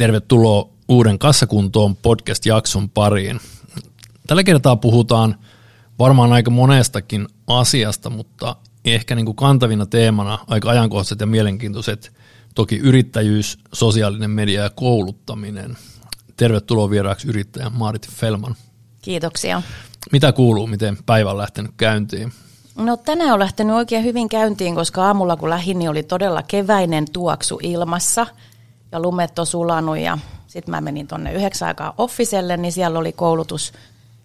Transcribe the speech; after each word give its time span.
Tervetuloa 0.00 0.68
uuden 0.88 1.18
Kassakuntoon 1.18 1.96
podcast-jakson 1.96 2.90
pariin. 2.90 3.40
Tällä 4.26 4.44
kertaa 4.44 4.76
puhutaan 4.76 5.36
varmaan 5.98 6.32
aika 6.32 6.50
monestakin 6.50 7.28
asiasta, 7.46 8.10
mutta 8.10 8.56
ehkä 8.84 9.14
niin 9.14 9.26
kuin 9.26 9.36
kantavina 9.36 9.86
teemana 9.86 10.38
aika 10.46 10.70
ajankohtaiset 10.70 11.20
ja 11.20 11.26
mielenkiintoiset 11.26 12.12
toki 12.54 12.76
yrittäjyys, 12.76 13.58
sosiaalinen 13.72 14.30
media 14.30 14.62
ja 14.62 14.70
kouluttaminen. 14.70 15.76
Tervetuloa 16.36 16.90
vieraaksi 16.90 17.28
yrittäjä 17.28 17.70
Maarit 17.70 18.08
Felman. 18.10 18.54
Kiitoksia. 19.02 19.62
Mitä 20.12 20.32
kuuluu, 20.32 20.66
miten 20.66 20.98
päivä 21.06 21.30
on 21.30 21.38
lähtenyt 21.38 21.72
käyntiin? 21.76 22.32
No 22.76 22.96
tänään 22.96 23.32
on 23.32 23.40
lähtenyt 23.40 23.76
oikein 23.76 24.04
hyvin 24.04 24.28
käyntiin, 24.28 24.74
koska 24.74 25.06
aamulla 25.06 25.36
kun 25.36 25.50
lähdin, 25.50 25.78
niin 25.78 25.90
oli 25.90 26.02
todella 26.02 26.42
keväinen 26.42 27.04
tuoksu 27.12 27.58
ilmassa 27.62 28.26
ja 28.92 29.00
lumet 29.00 29.38
on 29.38 29.46
sulanut 29.46 29.98
ja 29.98 30.18
sitten 30.46 30.72
mä 30.72 30.80
menin 30.80 31.06
tuonne 31.06 31.32
yhdeksän 31.32 31.68
aikaa 31.68 31.94
offiselle, 31.98 32.56
niin 32.56 32.72
siellä 32.72 32.98
oli 32.98 33.12
koulutus 33.12 33.72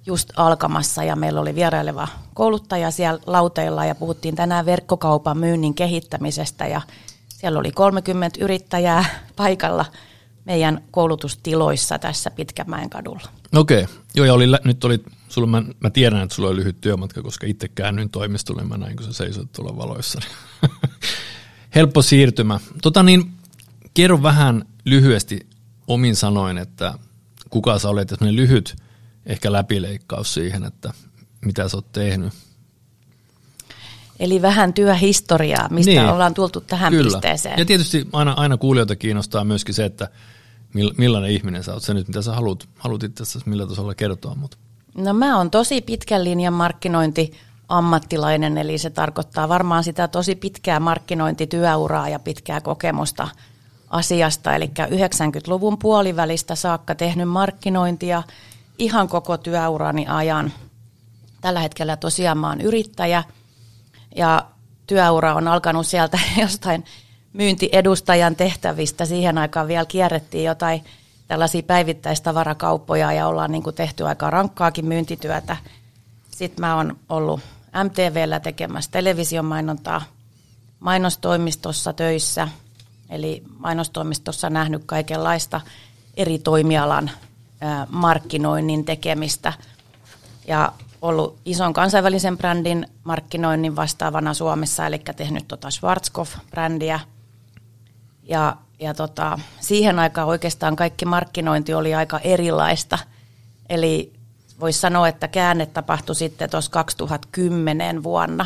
just 0.05 0.29
alkamassa 0.35 1.03
ja 1.03 1.15
meillä 1.15 1.41
oli 1.41 1.55
vieraileva 1.55 2.07
kouluttaja 2.33 2.91
siellä 2.91 3.19
lauteilla 3.25 3.85
ja 3.85 3.95
puhuttiin 3.95 4.35
tänään 4.35 4.65
verkkokaupan 4.65 5.37
myynnin 5.37 5.73
kehittämisestä 5.73 6.67
ja 6.67 6.81
siellä 7.29 7.59
oli 7.59 7.71
30 7.71 8.43
yrittäjää 8.43 9.05
paikalla 9.35 9.85
meidän 10.45 10.81
koulutustiloissa 10.91 11.99
tässä 11.99 12.31
Pitkämäen 12.31 12.89
kadulla. 12.89 13.29
Okei, 13.55 13.83
okay. 13.83 13.95
joo 14.15 14.25
ja 14.25 14.33
oli, 14.33 14.45
nyt 14.63 14.83
oli, 14.83 14.99
sulla, 15.29 15.47
mä, 15.47 15.63
mä 15.79 15.89
tiedän, 15.89 16.21
että 16.21 16.35
sulla 16.35 16.49
oli 16.49 16.55
lyhyt 16.55 16.81
työmatka, 16.81 17.21
koska 17.21 17.47
itse 17.47 17.67
käännyin 17.67 18.09
toimistolle, 18.09 18.63
mä 18.63 18.77
näin, 18.77 18.95
kun 18.95 19.05
sä 19.05 19.13
seisoit 19.13 19.51
tuolla 19.51 19.77
valoissa. 19.77 20.19
Helppo 21.75 22.01
siirtymä. 22.01 22.59
Tota 22.81 23.03
niin, 23.03 23.31
kerro 23.95 24.23
vähän 24.23 24.65
lyhyesti 24.85 25.47
omin 25.87 26.15
sanoin, 26.15 26.57
että 26.57 26.93
kuka 27.49 27.79
sä 27.79 27.89
olet, 27.89 28.11
ja 28.11 28.17
lyhyt 28.21 28.75
ehkä 29.25 29.51
läpileikkaus 29.51 30.33
siihen, 30.33 30.63
että 30.63 30.93
mitä 31.45 31.69
sä 31.69 31.77
oot 31.77 31.91
tehnyt. 31.91 32.33
Eli 34.19 34.41
vähän 34.41 34.73
työhistoriaa, 34.73 35.69
mistä 35.69 35.91
niin, 35.91 36.05
ollaan 36.05 36.33
tultu 36.33 36.61
tähän 36.61 36.93
kyllä. 36.93 37.03
pisteeseen. 37.03 37.59
Ja 37.59 37.65
tietysti 37.65 38.07
aina, 38.13 38.31
aina 38.31 38.57
kuulijoita 38.57 38.95
kiinnostaa 38.95 39.43
myöskin 39.43 39.75
se, 39.75 39.85
että 39.85 40.09
millainen 40.97 41.31
ihminen 41.31 41.63
sä 41.63 41.73
oot. 41.73 41.83
Se 41.83 41.93
nyt, 41.93 42.07
mitä 42.07 42.21
sä 42.21 42.33
haluat, 42.33 42.67
haluat 42.77 43.03
itse 43.03 43.23
asiassa 43.23 43.49
millä 43.49 43.67
tasolla 43.67 43.95
kertoa. 43.95 44.35
Mutta. 44.35 44.57
No 44.97 45.13
mä 45.13 45.37
oon 45.37 45.51
tosi 45.51 45.81
pitkän 45.81 46.23
linjan 46.23 46.53
markkinointi 46.53 47.31
ammattilainen, 47.69 48.57
eli 48.57 48.77
se 48.77 48.89
tarkoittaa 48.89 49.49
varmaan 49.49 49.83
sitä 49.83 50.07
tosi 50.07 50.35
pitkää 50.35 50.79
markkinointityöuraa 50.79 52.09
ja 52.09 52.19
pitkää 52.19 52.61
kokemusta 52.61 53.27
asiasta. 53.95 54.55
Eli 54.55 54.71
90-luvun 54.79 55.77
puolivälistä 55.77 56.55
saakka 56.55 56.95
tehnyt 56.95 57.29
markkinointia 57.29 58.23
ihan 58.79 59.07
koko 59.07 59.37
työurani 59.37 60.05
ajan. 60.07 60.53
Tällä 61.41 61.59
hetkellä 61.59 61.97
tosiaan 61.97 62.37
mä 62.37 62.49
oon 62.49 62.61
yrittäjä 62.61 63.23
ja 64.15 64.45
työura 64.87 65.35
on 65.35 65.47
alkanut 65.47 65.87
sieltä 65.87 66.19
jostain 66.41 66.85
myyntiedustajan 67.33 68.35
tehtävistä. 68.35 69.05
Siihen 69.05 69.37
aikaan 69.37 69.67
vielä 69.67 69.85
kierrettiin 69.85 70.43
jotain 70.43 70.83
tällaisia 71.27 71.63
päivittäistavarakauppoja 71.63 73.11
ja 73.11 73.27
ollaan 73.27 73.51
niin 73.51 73.63
kuin 73.63 73.75
tehty 73.75 74.07
aika 74.07 74.29
rankkaakin 74.29 74.85
myyntityötä. 74.85 75.57
Sitten 76.31 76.61
mä 76.61 76.75
oon 76.75 76.97
ollut 77.09 77.39
MTVllä 77.83 78.39
tekemässä 78.39 78.91
television 78.91 79.45
mainontaa, 79.45 80.01
mainostoimistossa 80.79 81.93
töissä, 81.93 82.47
eli 83.09 83.43
mainostoimistossa 83.59 84.49
nähnyt 84.49 84.83
kaikenlaista 84.85 85.61
eri 86.17 86.39
toimialan 86.39 87.11
markkinoinnin 87.89 88.85
tekemistä 88.85 89.53
ja 90.47 90.71
ollut 91.01 91.37
ison 91.45 91.73
kansainvälisen 91.73 92.37
brändin 92.37 92.87
markkinoinnin 93.03 93.75
vastaavana 93.75 94.33
Suomessa, 94.33 94.85
eli 94.85 94.99
tehnyt 95.15 95.47
tota 95.47 95.69
Schwarzkopf-brändiä– 95.69 96.99
ja, 98.25 98.57
ja 98.79 98.93
tota, 98.93 99.39
siihen 99.59 99.99
aikaan 99.99 100.27
oikeastaan 100.27 100.75
kaikki 100.75 101.05
markkinointi 101.05 101.73
oli 101.73 101.95
aika 101.95 102.19
erilaista. 102.19 102.97
Eli 103.69 104.13
voisi 104.59 104.79
sanoa, 104.79 105.07
että 105.07 105.27
käänne 105.27 105.65
tapahtui 105.65 106.15
sitten 106.15 106.49
tuossa 106.49 106.71
2010 106.71 108.03
vuonna, 108.03 108.45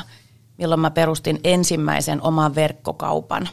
milloin 0.57 0.81
mä 0.81 0.91
perustin 0.91 1.39
ensimmäisen 1.43 2.21
oman 2.21 2.55
verkkokaupan. 2.55 3.49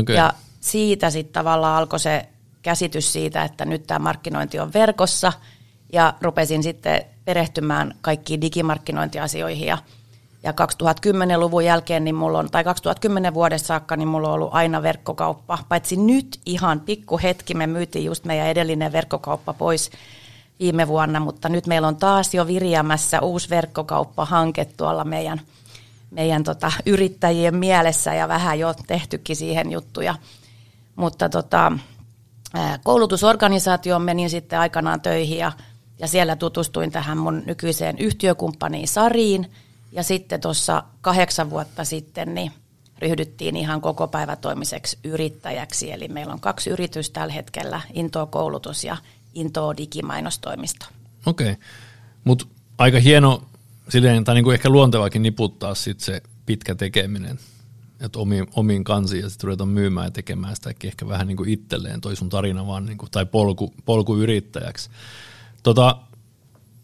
Okay. 0.00 0.16
Ja 0.16 0.32
siitä 0.60 1.10
sitten 1.10 1.32
tavallaan 1.32 1.78
alkoi 1.78 2.00
se 2.00 2.28
käsitys 2.62 3.12
siitä, 3.12 3.44
että 3.44 3.64
nyt 3.64 3.86
tämä 3.86 3.98
markkinointi 3.98 4.58
on 4.58 4.72
verkossa 4.72 5.32
ja 5.92 6.14
rupesin 6.20 6.62
sitten 6.62 7.04
perehtymään 7.24 7.94
kaikkiin 8.00 8.40
digimarkkinointiasioihin 8.40 9.66
ja 9.66 9.78
ja 10.44 10.52
2010-luvun 10.52 11.64
jälkeen, 11.64 12.04
niin 12.04 12.14
mulla 12.14 12.38
on, 12.38 12.50
tai 12.50 12.64
2010 12.64 13.34
vuodessa 13.34 13.66
saakka, 13.66 13.96
niin 13.96 14.08
mulla 14.08 14.28
on 14.28 14.34
ollut 14.34 14.48
aina 14.52 14.82
verkkokauppa. 14.82 15.58
Paitsi 15.68 15.96
nyt 15.96 16.40
ihan 16.46 16.80
pikku 16.80 17.18
hetki, 17.22 17.54
me 17.54 17.66
myytiin 17.66 18.04
just 18.04 18.24
meidän 18.24 18.46
edellinen 18.46 18.92
verkkokauppa 18.92 19.52
pois 19.52 19.90
viime 20.60 20.88
vuonna, 20.88 21.20
mutta 21.20 21.48
nyt 21.48 21.66
meillä 21.66 21.88
on 21.88 21.96
taas 21.96 22.34
jo 22.34 22.46
viriämässä 22.46 23.20
uusi 23.20 23.50
verkkokauppahanke 23.50 24.64
tuolla 24.64 25.04
meidän, 25.04 25.40
meidän 26.12 26.44
tota, 26.44 26.72
yrittäjien 26.86 27.56
mielessä 27.56 28.14
ja 28.14 28.28
vähän 28.28 28.58
jo 28.58 28.74
tehtykin 28.86 29.36
siihen 29.36 29.72
juttuja. 29.72 30.14
Mutta 30.96 31.28
tota, 31.28 31.72
koulutusorganisaatioon 32.82 34.02
menin 34.02 34.30
sitten 34.30 34.58
aikanaan 34.58 35.00
töihin 35.00 35.38
ja, 35.38 35.52
ja 35.98 36.08
siellä 36.08 36.36
tutustuin 36.36 36.92
tähän 36.92 37.18
mun 37.18 37.42
nykyiseen 37.46 37.98
yhtiökumppaniin 37.98 38.88
Sariin– 38.88 39.50
ja 39.92 40.02
sitten 40.02 40.40
tuossa 40.40 40.84
kahdeksan 41.00 41.50
vuotta 41.50 41.84
sitten 41.84 42.34
niin 42.34 42.52
ryhdyttiin 42.98 43.56
ihan 43.56 43.80
koko 43.80 44.08
päivätoimiseksi 44.08 44.98
yrittäjäksi. 45.04 45.92
Eli 45.92 46.08
meillä 46.08 46.32
on 46.32 46.40
kaksi 46.40 46.70
yritystä 46.70 47.20
tällä 47.20 47.32
hetkellä, 47.34 47.80
Into 47.92 48.26
koulutus 48.26 48.84
ja 48.84 48.96
Into 49.34 49.76
digimainostoimisto. 49.76 50.86
Okei, 51.26 51.52
okay. 51.52 51.64
mutta 52.24 52.46
aika 52.78 53.00
hieno, 53.00 53.42
silleen, 53.92 54.24
tai 54.24 54.34
niin 54.34 54.44
kuin 54.44 54.54
ehkä 54.54 54.68
luontevakin 54.68 55.22
niputtaa 55.22 55.74
sit 55.74 56.00
se 56.00 56.22
pitkä 56.46 56.74
tekeminen, 56.74 57.38
että 58.00 58.18
omiin, 58.18 58.46
omiin 58.56 58.84
kansiin 58.84 59.22
ja 59.22 59.28
sitten 59.28 59.46
ruvetaan 59.46 59.68
myymään 59.68 60.06
ja 60.06 60.10
tekemään 60.10 60.56
sitä 60.56 60.74
ehkä 60.84 61.08
vähän 61.08 61.26
niin 61.26 61.36
kuin 61.36 61.48
itselleen, 61.48 62.00
toi 62.00 62.16
sun 62.16 62.28
tarina 62.28 62.66
vaan, 62.66 62.86
niin 62.86 62.98
kuin, 62.98 63.10
tai 63.10 63.26
polku, 63.26 63.74
polku 63.84 64.16
yrittäjäksi. 64.16 64.90
Tota, 65.62 65.96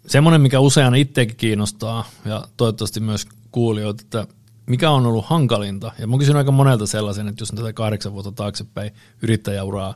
semmoinen, 0.06 0.40
mikä 0.40 0.60
usein 0.60 0.94
itsekin 0.94 1.36
kiinnostaa 1.36 2.04
ja 2.24 2.48
toivottavasti 2.56 3.00
myös 3.00 3.26
kuulijoita, 3.50 4.02
että 4.04 4.26
mikä 4.66 4.90
on 4.90 5.06
ollut 5.06 5.26
hankalinta, 5.26 5.92
ja 5.98 6.06
mä 6.06 6.18
kysyn 6.18 6.36
aika 6.36 6.52
monelta 6.52 6.86
sellaisen, 6.86 7.28
että 7.28 7.42
jos 7.42 7.48
tätä 7.48 7.72
kahdeksan 7.72 8.12
vuotta 8.12 8.32
taaksepäin 8.32 8.90
yrittäjäuraa 9.22 9.94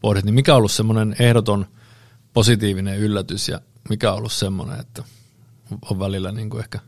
pohdit, 0.00 0.24
niin 0.24 0.34
mikä 0.34 0.52
on 0.52 0.58
ollut 0.58 0.72
semmoinen 0.72 1.16
ehdoton 1.18 1.66
positiivinen 2.32 2.98
yllätys 2.98 3.48
ja 3.48 3.60
mikä 3.88 4.12
on 4.12 4.18
ollut 4.18 4.32
semmoinen, 4.32 4.80
että 4.80 5.04
on 5.90 5.98
välillä 5.98 6.32
niin 6.32 6.50
kuin 6.50 6.60
ehkä 6.60 6.78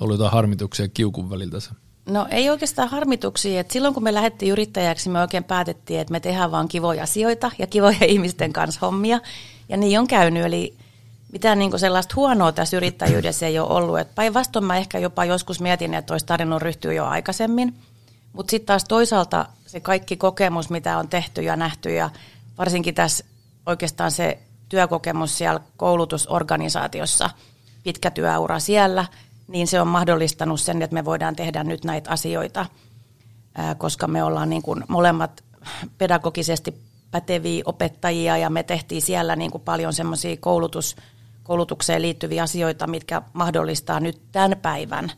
ollut 0.00 0.14
jotain 0.14 0.32
harmituksia 0.32 0.88
kiukun 0.88 1.30
väliltä 1.30 1.60
se? 1.60 1.70
No 2.08 2.26
ei 2.30 2.50
oikeastaan 2.50 2.88
harmituksia. 2.88 3.60
että 3.60 3.72
silloin 3.72 3.94
kun 3.94 4.02
me 4.02 4.14
lähdettiin 4.14 4.52
yrittäjäksi, 4.52 5.08
me 5.08 5.20
oikein 5.20 5.44
päätettiin, 5.44 6.00
että 6.00 6.12
me 6.12 6.20
tehdään 6.20 6.50
vaan 6.50 6.68
kivoja 6.68 7.02
asioita 7.02 7.50
ja 7.58 7.66
kivoja 7.66 7.98
ihmisten 8.08 8.52
kanssa 8.52 8.80
hommia. 8.86 9.20
Ja 9.68 9.76
niin 9.76 10.00
on 10.00 10.06
käynyt. 10.06 10.44
Eli 10.44 10.76
mitään 11.32 11.58
niin 11.58 11.78
sellaista 11.78 12.12
huonoa 12.16 12.52
tässä 12.52 12.76
yrittäjyydessä 12.76 13.46
ei 13.46 13.58
ole 13.58 13.68
ollut. 13.68 14.14
Päinvastoin 14.14 14.64
mä 14.64 14.76
ehkä 14.76 14.98
jopa 14.98 15.24
joskus 15.24 15.60
mietin, 15.60 15.94
että 15.94 16.14
olisi 16.14 16.26
tarvinnut 16.26 16.62
ryhtyä 16.62 16.92
jo 16.92 17.04
aikaisemmin. 17.04 17.74
Mutta 18.32 18.50
sitten 18.50 18.66
taas 18.66 18.84
toisaalta 18.84 19.46
se 19.66 19.80
kaikki 19.80 20.16
kokemus, 20.16 20.70
mitä 20.70 20.98
on 20.98 21.08
tehty 21.08 21.42
ja 21.42 21.56
nähty 21.56 21.94
ja 21.94 22.10
varsinkin 22.58 22.94
tässä 22.94 23.24
oikeastaan 23.66 24.10
se 24.10 24.38
työkokemus 24.68 25.38
siellä 25.38 25.60
koulutusorganisaatiossa, 25.76 27.30
pitkä 27.86 28.10
työura 28.10 28.58
siellä, 28.58 29.04
niin 29.48 29.66
se 29.66 29.80
on 29.80 29.88
mahdollistanut 29.88 30.60
sen, 30.60 30.82
että 30.82 30.94
me 30.94 31.04
voidaan 31.04 31.36
tehdä 31.36 31.64
nyt 31.64 31.84
näitä 31.84 32.10
asioita, 32.10 32.66
koska 33.78 34.06
me 34.06 34.22
ollaan 34.22 34.50
niin 34.50 34.62
kuin 34.62 34.84
molemmat 34.88 35.44
pedagogisesti 35.98 36.82
päteviä 37.10 37.62
opettajia 37.66 38.36
ja 38.36 38.50
me 38.50 38.62
tehtiin 38.62 39.02
siellä 39.02 39.36
niin 39.36 39.50
kuin 39.50 39.62
paljon 39.62 39.92
semmoisia 39.92 40.36
koulutus- 40.36 40.96
koulutukseen 41.42 42.02
liittyviä 42.02 42.42
asioita, 42.42 42.86
mitkä 42.86 43.22
mahdollistaa 43.32 44.00
nyt 44.00 44.22
tämän 44.32 44.58
päivän 44.62 45.12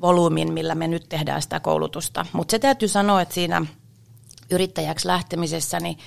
volyymin, 0.00 0.52
millä 0.52 0.74
me 0.74 0.88
nyt 0.88 1.08
tehdään 1.08 1.42
sitä 1.42 1.60
koulutusta. 1.60 2.26
Mutta 2.32 2.50
se 2.50 2.58
täytyy 2.58 2.88
sanoa, 2.88 3.20
että 3.20 3.34
siinä 3.34 3.66
yrittäjäksi 4.50 5.08
lähtemisessä, 5.08 5.80
niin 5.80 5.98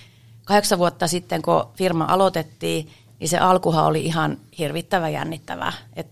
kahdeksan 0.46 0.80
vuotta 0.80 1.08
sitten, 1.08 1.42
kun 1.42 1.68
firma 1.74 2.06
aloitettiin, 2.06 2.90
niin 3.20 3.30
se 3.30 3.38
alkuhan 3.38 3.86
oli 3.86 4.06
ihan 4.06 4.38
hirvittävä 4.58 5.10
jännittävä. 5.10 5.74
Et 5.96 6.08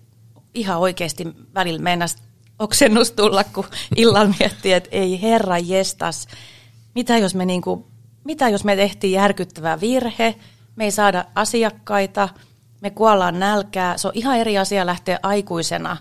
ihan 0.54 0.80
oikeasti 0.80 1.28
välillä 1.54 1.82
meinas 1.82 2.16
oksennus 2.60 3.12
tulla, 3.12 3.44
kun 3.44 3.66
illan 3.96 4.36
miettii, 4.40 4.74
että 4.74 4.90
ei 4.92 5.22
herra 5.22 5.58
jestas, 5.58 6.28
mitä 6.96 7.18
jos 7.18 7.36
me 7.36 7.46
niinku 7.46 7.94
mitä 8.24 8.50
jos 8.50 8.64
me 8.64 8.76
tehtiin 8.76 9.14
järkyttävä 9.14 9.82
virhe, 9.82 10.36
me 10.76 10.84
ei 10.84 10.92
saada 10.92 11.26
asiakkaita, 11.36 12.30
me 12.82 12.90
kuollaan 12.90 13.40
nälkää. 13.40 13.98
Se 13.98 14.08
on 14.08 14.14
ihan 14.16 14.38
eri 14.38 14.58
asia 14.58 14.86
lähteä 14.86 15.20
aikuisena 15.24 15.98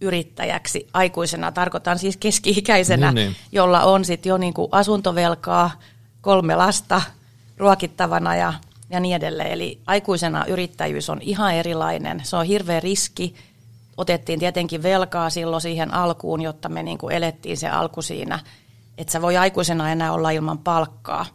yrittäjäksi. 0.00 0.88
Aikuisena 0.92 1.52
tarkoitan 1.52 1.98
siis 1.98 2.16
keski-ikäisenä, 2.16 3.12
niin, 3.12 3.14
niin. 3.14 3.36
jolla 3.52 3.80
on 3.84 4.04
sitten 4.04 4.30
jo 4.30 4.36
niinku 4.36 4.68
asuntovelkaa, 4.72 5.70
kolme 6.20 6.56
lasta 6.56 7.02
ruokittavana 7.58 8.36
ja, 8.36 8.54
ja 8.94 9.00
niin 9.00 9.16
edelleen. 9.16 9.52
Eli 9.52 9.80
aikuisena 9.86 10.44
yrittäjyys 10.46 11.10
on 11.10 11.18
ihan 11.22 11.54
erilainen. 11.54 12.20
Se 12.24 12.36
on 12.36 12.46
hirveä 12.46 12.80
riski. 12.80 13.34
Otettiin 13.96 14.38
tietenkin 14.38 14.82
velkaa 14.82 15.30
silloin 15.30 15.62
siihen 15.62 15.94
alkuun, 15.94 16.42
jotta 16.42 16.68
me 16.68 16.82
niinku 16.82 17.08
elettiin 17.08 17.56
se 17.56 17.68
alku 17.68 18.02
siinä. 18.02 18.38
Että 18.98 19.12
sä 19.12 19.22
voi 19.22 19.36
aikuisena 19.36 19.92
enää 19.92 20.12
olla 20.12 20.30
ilman 20.30 20.58
palkkaa. 20.58 21.26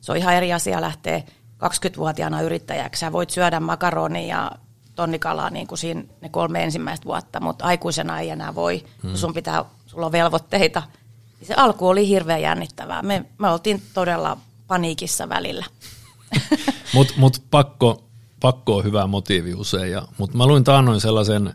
Se 0.00 0.12
on 0.12 0.18
ihan 0.18 0.34
eri 0.34 0.52
asia 0.52 0.80
lähteä 0.80 1.22
20-vuotiaana 1.64 2.42
yrittäjäksi. 2.42 3.00
Sä 3.00 3.12
voit 3.12 3.30
syödä 3.30 3.60
makaronia 3.60 4.26
ja 4.26 4.52
tonnikalaa 4.94 5.50
niin 5.50 5.66
kuin 5.66 5.78
siinä 5.78 6.02
ne 6.20 6.28
kolme 6.28 6.64
ensimmäistä 6.64 7.04
vuotta, 7.06 7.40
mutta 7.40 7.64
aikuisena 7.64 8.20
ei 8.20 8.30
enää 8.30 8.54
voi, 8.54 8.84
hmm. 9.02 9.16
sun 9.16 9.34
pitää, 9.34 9.64
sulla 9.86 10.06
on 10.06 10.12
velvoitteita. 10.12 10.82
Se 11.42 11.54
alku 11.54 11.88
oli 11.88 12.08
hirveän 12.08 12.42
jännittävää. 12.42 13.02
Me, 13.02 13.24
me 13.38 13.48
oltiin 13.48 13.82
todella 13.94 14.36
paniikissa 14.66 15.28
välillä. 15.28 15.64
Mutta 16.94 17.14
mut 17.16 17.42
pakko, 17.50 18.08
pakko 18.40 18.76
on 18.76 18.84
hyvä 18.84 19.06
motiivi 19.06 19.54
usein. 19.54 20.00
Mutta 20.18 20.36
mä 20.36 20.46
luin 20.46 20.64
taannoin 20.64 21.00
sellaisen, 21.00 21.54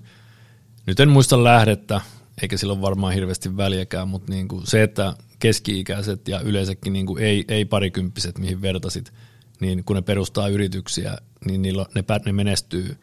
nyt 0.85 0.99
en 0.99 1.09
muista 1.09 1.43
lähdettä, 1.43 2.01
eikä 2.41 2.57
sillä 2.57 2.73
ole 2.73 2.81
varmaan 2.81 3.13
hirveästi 3.13 3.57
väliäkään, 3.57 4.07
mutta 4.07 4.31
niinku 4.31 4.61
se, 4.63 4.83
että 4.83 5.13
keski-ikäiset 5.39 6.27
ja 6.27 6.39
yleensäkin 6.39 6.93
niinku 6.93 7.17
ei, 7.17 7.45
ei 7.47 7.65
parikymppiset, 7.65 8.37
mihin 8.37 8.61
vertasit, 8.61 9.13
niin 9.59 9.83
kun 9.83 9.95
ne 9.95 10.01
perustaa 10.01 10.47
yrityksiä, 10.47 11.17
niin 11.45 11.61
niillä, 11.61 11.85
ne, 11.95 12.03
ne 12.25 12.31
menestyy 12.31 12.97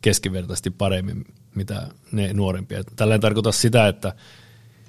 keskivertaisesti 0.00 0.70
paremmin, 0.70 1.24
mitä 1.54 1.86
ne 2.12 2.32
nuorempia. 2.32 2.84
Tällä 2.96 3.14
ei 3.14 3.18
tarkoita 3.18 3.52
sitä, 3.52 3.88
että 3.88 4.12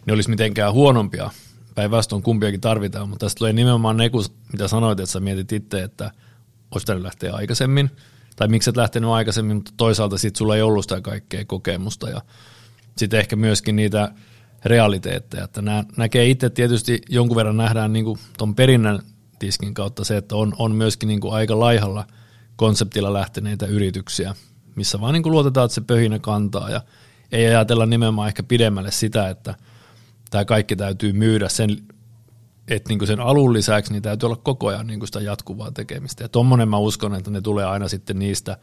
ne 0.06 0.14
olisi 0.14 0.30
mitenkään 0.30 0.74
huonompia 0.74 1.30
päinvastoin 1.76 2.24
kumpiakin 2.24 2.62
tarvitaan, 2.62 3.10
mutta 3.10 3.26
tästä 3.26 3.38
tulee 3.38 3.54
nimenomaan 3.54 3.98
ne, 3.98 4.10
mitä 4.52 4.68
sanoit, 4.68 5.00
että 5.00 5.12
sä 5.12 5.20
mietit 5.20 5.52
itse, 5.52 5.84
että 5.84 6.12
olisi 6.72 6.84
pitänyt 6.84 7.04
lähteä 7.04 7.34
aikaisemmin, 7.34 7.92
tai 8.36 8.48
miksi 8.48 8.70
et 8.70 8.78
lähtenyt 8.78 9.10
aikaisemmin, 9.10 9.58
mutta 9.58 9.72
toisaalta 9.78 10.18
sitten 10.18 10.38
sulla 10.38 10.56
ei 10.56 10.62
ollut 10.62 10.86
sitä 10.86 11.02
kaikkea 11.02 11.46
kokemusta, 11.46 12.10
ja 12.10 12.22
sitten 12.98 13.20
ehkä 13.20 13.36
myöskin 13.36 13.76
niitä 13.76 14.12
realiteetteja, 14.66 15.44
että 15.44 15.62
nää, 15.62 15.84
näkee 15.98 16.30
itse 16.30 16.50
tietysti 16.50 17.02
jonkun 17.10 17.38
verran 17.38 17.58
nähdään 17.58 17.94
niin 17.94 18.06
tuon 18.38 18.56
perinnän 18.56 19.00
tiskin 19.40 19.74
kautta 19.74 20.04
se, 20.04 20.18
että 20.18 20.36
on, 20.36 20.54
on 20.60 20.76
myöskin 20.76 21.08
niin 21.08 21.20
kuin 21.20 21.34
aika 21.34 21.60
laihalla 21.60 22.08
konseptilla 22.56 23.14
lähteneitä 23.14 23.66
yrityksiä, 23.66 24.36
missä 24.76 25.02
vaan 25.02 25.14
niin 25.14 25.24
kuin 25.24 25.34
luotetaan, 25.34 25.66
että 25.66 25.76
se 25.76 25.82
pöhinä 25.82 26.20
kantaa. 26.20 26.70
Ja 26.70 26.82
ei 27.32 27.48
ajatella 27.48 27.86
nimenomaan 27.86 28.28
ehkä 28.28 28.44
pidemmälle 28.44 28.92
sitä, 28.92 29.30
että– 29.30 29.56
tämä 30.30 30.46
kaikki 30.46 30.76
täytyy 30.76 31.14
myydä 31.14 31.50
sen, 31.50 31.78
että 32.68 32.90
niin 32.90 33.08
sen 33.08 33.20
alun 33.20 33.54
lisäksi 33.54 33.92
niin 33.92 34.04
täytyy 34.04 34.28
olla 34.28 34.40
koko 34.44 34.68
ajan 34.68 34.88
niin 34.88 35.06
sitä 35.06 35.22
jatkuvaa 35.22 35.72
tekemistä. 35.72 36.24
Ja 36.24 36.30
tuommoinen 36.30 36.70
mä 36.70 36.78
uskon, 36.78 37.16
että 37.16 37.32
ne 37.32 37.42
tulee 37.42 37.66
aina 37.66 37.88
sitten 37.88 38.20
niistä 38.20 38.58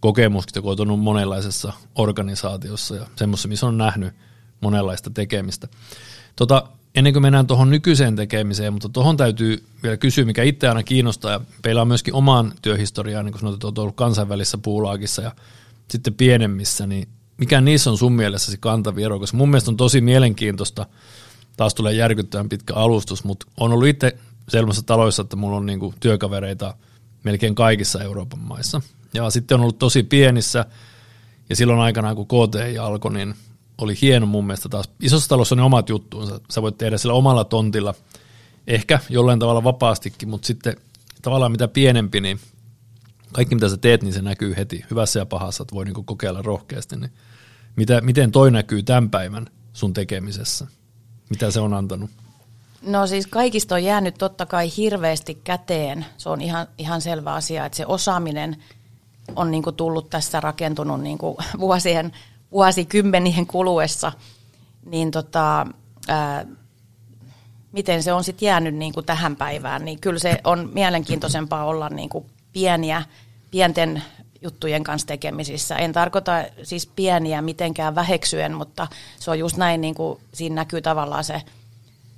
kokemuksista, 0.00 0.62
kun 0.62 0.90
on 0.90 0.98
monenlaisessa 0.98 1.72
organisaatiossa 1.94 2.96
ja 2.96 3.06
semmoisessa, 3.16 3.48
missä 3.48 3.66
on 3.66 3.78
nähnyt 3.78 4.14
monenlaista 4.60 5.10
tekemistä. 5.10 5.68
Tota, 6.36 6.68
ennen 6.94 7.12
kuin 7.12 7.22
mennään 7.22 7.46
tuohon 7.46 7.70
nykyiseen 7.70 8.16
tekemiseen, 8.16 8.72
mutta 8.72 8.88
tuohon 8.88 9.16
täytyy 9.16 9.64
vielä 9.82 9.96
kysyä, 9.96 10.24
mikä 10.24 10.42
itse 10.42 10.68
aina 10.68 10.82
kiinnostaa, 10.82 11.32
ja 11.32 11.80
on 11.80 11.88
myöskin 11.88 12.14
omaan 12.14 12.52
työhistoriaan, 12.62 13.24
niin 13.24 13.32
kuin 13.32 13.40
sanoit, 13.40 13.54
että 13.54 13.66
olet 13.66 13.78
ollut 13.78 13.96
kansainvälisessä 13.96 14.58
puulaakissa 14.58 15.22
ja 15.22 15.32
sitten 15.90 16.14
pienemmissä, 16.14 16.86
niin 16.86 17.08
mikä 17.36 17.60
niissä 17.60 17.90
on 17.90 17.98
sun 17.98 18.12
mielessäsi 18.12 18.56
kantavi 18.60 19.02
ero, 19.02 19.18
koska 19.18 19.36
mun 19.36 19.50
mielestä 19.50 19.70
on 19.70 19.76
tosi 19.76 20.00
mielenkiintoista, 20.00 20.86
taas 21.56 21.74
tulee 21.74 21.92
järkyttävän 21.92 22.48
pitkä 22.48 22.74
alustus, 22.74 23.24
mutta 23.24 23.46
on 23.60 23.72
ollut 23.72 23.88
itse 23.88 24.18
sellaisissa 24.48 24.86
taloissa, 24.86 25.22
että 25.22 25.36
mulla 25.36 25.56
on 25.56 25.66
niinku 25.66 25.94
työkavereita 26.00 26.74
melkein 27.22 27.54
kaikissa 27.54 28.02
Euroopan 28.02 28.40
maissa. 28.40 28.80
Ja 29.14 29.30
sitten 29.30 29.54
on 29.54 29.60
ollut 29.60 29.78
tosi 29.78 30.02
pienissä, 30.02 30.66
ja 31.48 31.56
silloin 31.56 31.80
aikanaan 31.80 32.16
kun 32.16 32.26
KTI 32.26 32.78
alkoi, 32.78 33.12
niin 33.12 33.34
oli 33.78 33.94
hieno 34.02 34.26
mun 34.26 34.46
mielestä 34.46 34.68
taas. 34.68 34.88
Isossa 35.00 35.28
talossa 35.28 35.54
on 35.54 35.56
ne 35.56 35.62
omat 35.62 35.88
juttuunsa. 35.88 36.40
Sä 36.50 36.62
voit 36.62 36.78
tehdä 36.78 36.98
sillä 36.98 37.14
omalla 37.14 37.44
tontilla, 37.44 37.94
ehkä 38.66 39.00
jollain 39.10 39.38
tavalla 39.38 39.64
vapaastikin, 39.64 40.28
mutta 40.28 40.46
sitten 40.46 40.76
tavallaan 41.22 41.52
mitä 41.52 41.68
pienempi, 41.68 42.20
niin 42.20 42.40
kaikki 43.32 43.54
mitä 43.54 43.68
sä 43.68 43.76
teet, 43.76 44.02
niin 44.02 44.14
se 44.14 44.22
näkyy 44.22 44.54
heti, 44.56 44.84
hyvässä 44.90 45.18
ja 45.18 45.26
pahassa, 45.26 45.62
että 45.62 45.74
voi 45.74 45.84
niinku 45.84 46.02
kokeilla 46.02 46.42
rohkeasti. 46.42 46.96
Niin 46.96 47.12
mitä, 47.76 48.00
miten 48.00 48.32
toi 48.32 48.50
näkyy 48.50 48.82
tämän 48.82 49.10
päivän 49.10 49.46
sun 49.72 49.92
tekemisessä? 49.92 50.66
Mitä 51.30 51.50
se 51.50 51.60
on 51.60 51.74
antanut? 51.74 52.10
No 52.82 53.06
siis 53.06 53.26
kaikista 53.26 53.74
on 53.74 53.84
jäänyt 53.84 54.14
totta 54.18 54.46
kai 54.46 54.70
hirveästi 54.76 55.34
käteen. 55.44 56.06
Se 56.16 56.28
on 56.28 56.40
ihan, 56.40 56.66
ihan 56.78 57.00
selvä 57.00 57.32
asia, 57.34 57.66
että 57.66 57.76
se 57.76 57.86
osaaminen 57.86 58.56
on 59.36 59.50
niinku 59.50 59.72
tullut 59.72 60.10
tässä 60.10 60.40
rakentunut 60.40 61.00
niinku 61.00 61.36
vuosien, 61.58 62.12
vuosikymmenien 62.52 63.46
kuluessa. 63.46 64.12
Niin 64.86 65.10
tota, 65.10 65.66
ää, 66.08 66.46
miten 67.72 68.02
se 68.02 68.12
on 68.12 68.24
sitten 68.24 68.46
jäänyt 68.46 68.74
niinku 68.74 69.02
tähän 69.02 69.36
päivään, 69.36 69.84
niin 69.84 70.00
kyllä 70.00 70.18
se 70.18 70.40
on 70.44 70.70
mielenkiintoisempaa 70.72 71.64
olla 71.64 71.88
niinku 71.88 72.26
pieniä 72.52 73.02
pienten 73.50 74.02
juttujen 74.44 74.84
kanssa 74.84 75.06
tekemisissä. 75.06 75.76
En 75.76 75.92
tarkoita 75.92 76.32
siis 76.62 76.86
pieniä 76.86 77.42
mitenkään 77.42 77.94
väheksyen, 77.94 78.54
mutta 78.54 78.86
se 79.20 79.30
on 79.30 79.38
just 79.38 79.56
näin, 79.56 79.80
niin 79.80 79.94
kuin 79.94 80.20
siinä 80.34 80.54
näkyy 80.54 80.82
tavallaan 80.82 81.24
se, 81.24 81.42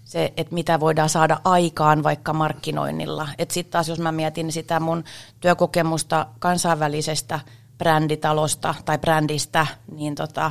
se 0.05 0.33
että 0.37 0.55
mitä 0.55 0.81
voidaan 0.81 1.09
saada 1.09 1.41
aikaan 1.45 2.03
vaikka 2.03 2.33
markkinoinnilla. 2.33 3.29
Sitten 3.39 3.71
taas 3.71 3.89
jos 3.89 3.99
mä 3.99 4.13
mietin 4.13 4.53
sitä 4.53 4.81
mun 4.81 5.05
työkokemusta 5.41 6.27
kansainvälisestä 6.39 7.41
bränditalosta 7.79 8.75
tai 8.85 8.99
brändistä, 8.99 9.67
niin 9.93 10.15
tota, 10.15 10.51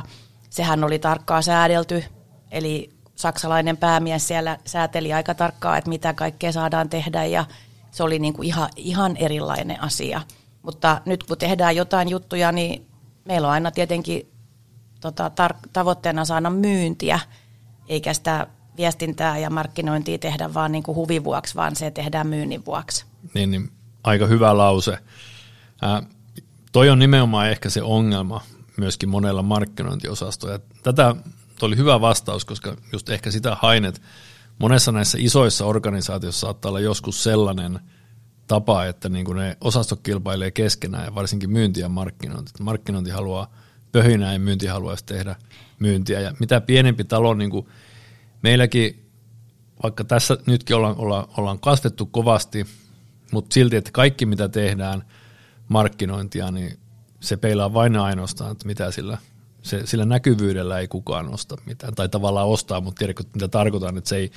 sehän 0.50 0.84
oli 0.84 0.98
tarkkaa 0.98 1.42
säädelty, 1.42 2.04
eli 2.50 2.90
saksalainen 3.14 3.76
päämies 3.76 4.28
siellä 4.28 4.58
sääteli 4.64 5.12
aika 5.12 5.34
tarkkaa, 5.34 5.76
että 5.76 5.90
mitä 5.90 6.12
kaikkea 6.12 6.52
saadaan 6.52 6.88
tehdä 6.88 7.24
ja 7.24 7.44
se 7.90 8.02
oli 8.02 8.18
niin 8.18 8.34
kuin 8.34 8.46
ihan, 8.48 8.68
ihan 8.76 9.16
erilainen 9.16 9.82
asia. 9.82 10.20
Mutta 10.66 11.00
nyt 11.04 11.24
kun 11.24 11.38
tehdään 11.38 11.76
jotain 11.76 12.08
juttuja, 12.08 12.52
niin 12.52 12.86
meillä 13.24 13.46
on 13.46 13.52
aina 13.52 13.70
tietenkin 13.70 14.28
tota, 15.00 15.28
tar- 15.28 15.68
tavoitteena 15.72 16.24
saada 16.24 16.50
myyntiä, 16.50 17.20
eikä 17.88 18.14
sitä 18.14 18.46
viestintää 18.76 19.38
ja 19.38 19.50
markkinointia 19.50 20.18
tehdä 20.18 20.54
vaan 20.54 20.72
niin 20.72 20.82
kuin 20.82 20.96
huvin 20.96 21.24
vuoksi, 21.24 21.54
vaan 21.54 21.76
se 21.76 21.90
tehdään 21.90 22.26
myynnin 22.26 22.64
vuoksi. 22.64 23.04
Niin, 23.34 23.50
niin 23.50 23.70
aika 24.04 24.26
hyvä 24.26 24.56
lause. 24.56 24.98
Ää, 25.82 26.02
toi 26.72 26.90
on 26.90 26.98
nimenomaan 26.98 27.50
ehkä 27.50 27.70
se 27.70 27.82
ongelma 27.82 28.40
myöskin 28.76 29.08
monella 29.08 29.42
markkinointiosastolla. 29.42 30.58
Tätä 30.82 31.14
oli 31.62 31.76
hyvä 31.76 32.00
vastaus, 32.00 32.44
koska 32.44 32.76
just 32.92 33.08
ehkä 33.08 33.30
sitä 33.30 33.56
hainet 33.62 34.02
monessa 34.58 34.92
näissä 34.92 35.18
isoissa 35.20 35.66
organisaatioissa 35.66 36.40
saattaa 36.40 36.68
olla 36.68 36.80
joskus 36.80 37.22
sellainen– 37.22 37.80
tapa, 38.46 38.84
että 38.84 39.08
niin 39.08 39.24
kuin 39.24 39.38
ne 39.38 39.56
osastot 39.60 40.00
kilpailee 40.02 40.50
keskenään 40.50 41.04
ja 41.04 41.14
varsinkin 41.14 41.50
myynti 41.50 41.80
ja 41.80 41.88
markkinointi. 41.88 42.52
Markkinointi 42.60 43.10
haluaa 43.10 43.54
pöhinää 43.92 44.32
ja 44.32 44.38
myynti 44.38 44.66
haluaisi 44.66 45.04
tehdä 45.06 45.36
myyntiä. 45.78 46.20
Ja 46.20 46.34
mitä 46.40 46.60
pienempi 46.60 47.04
talo, 47.04 47.34
niin 47.34 47.50
kuin 47.50 47.66
meilläkin, 48.42 49.10
vaikka 49.82 50.04
tässä 50.04 50.38
nytkin 50.46 50.76
ollaan, 50.76 50.96
ollaan, 50.98 51.28
ollaan 51.36 51.58
kasvettu 51.58 52.06
kovasti, 52.06 52.66
mutta 53.32 53.54
silti, 53.54 53.76
että 53.76 53.90
kaikki 53.92 54.26
mitä 54.26 54.48
tehdään 54.48 55.02
markkinointia, 55.68 56.50
niin 56.50 56.78
se 57.20 57.36
peilaa 57.36 57.74
vain 57.74 57.94
ja 57.94 58.04
ainoastaan, 58.04 58.52
että 58.52 58.66
mitä 58.66 58.90
sillä, 58.90 59.18
se, 59.62 59.86
sillä 59.86 60.04
näkyvyydellä 60.04 60.78
ei 60.78 60.88
kukaan 60.88 61.34
osta 61.34 61.56
mitään, 61.66 61.94
tai 61.94 62.08
tavallaan 62.08 62.48
ostaa, 62.48 62.80
mutta 62.80 62.98
tiedätkö, 62.98 63.24
mitä 63.34 63.48
tarkoitan, 63.48 63.98
että 63.98 64.08
se 64.08 64.16
ei, 64.16 64.30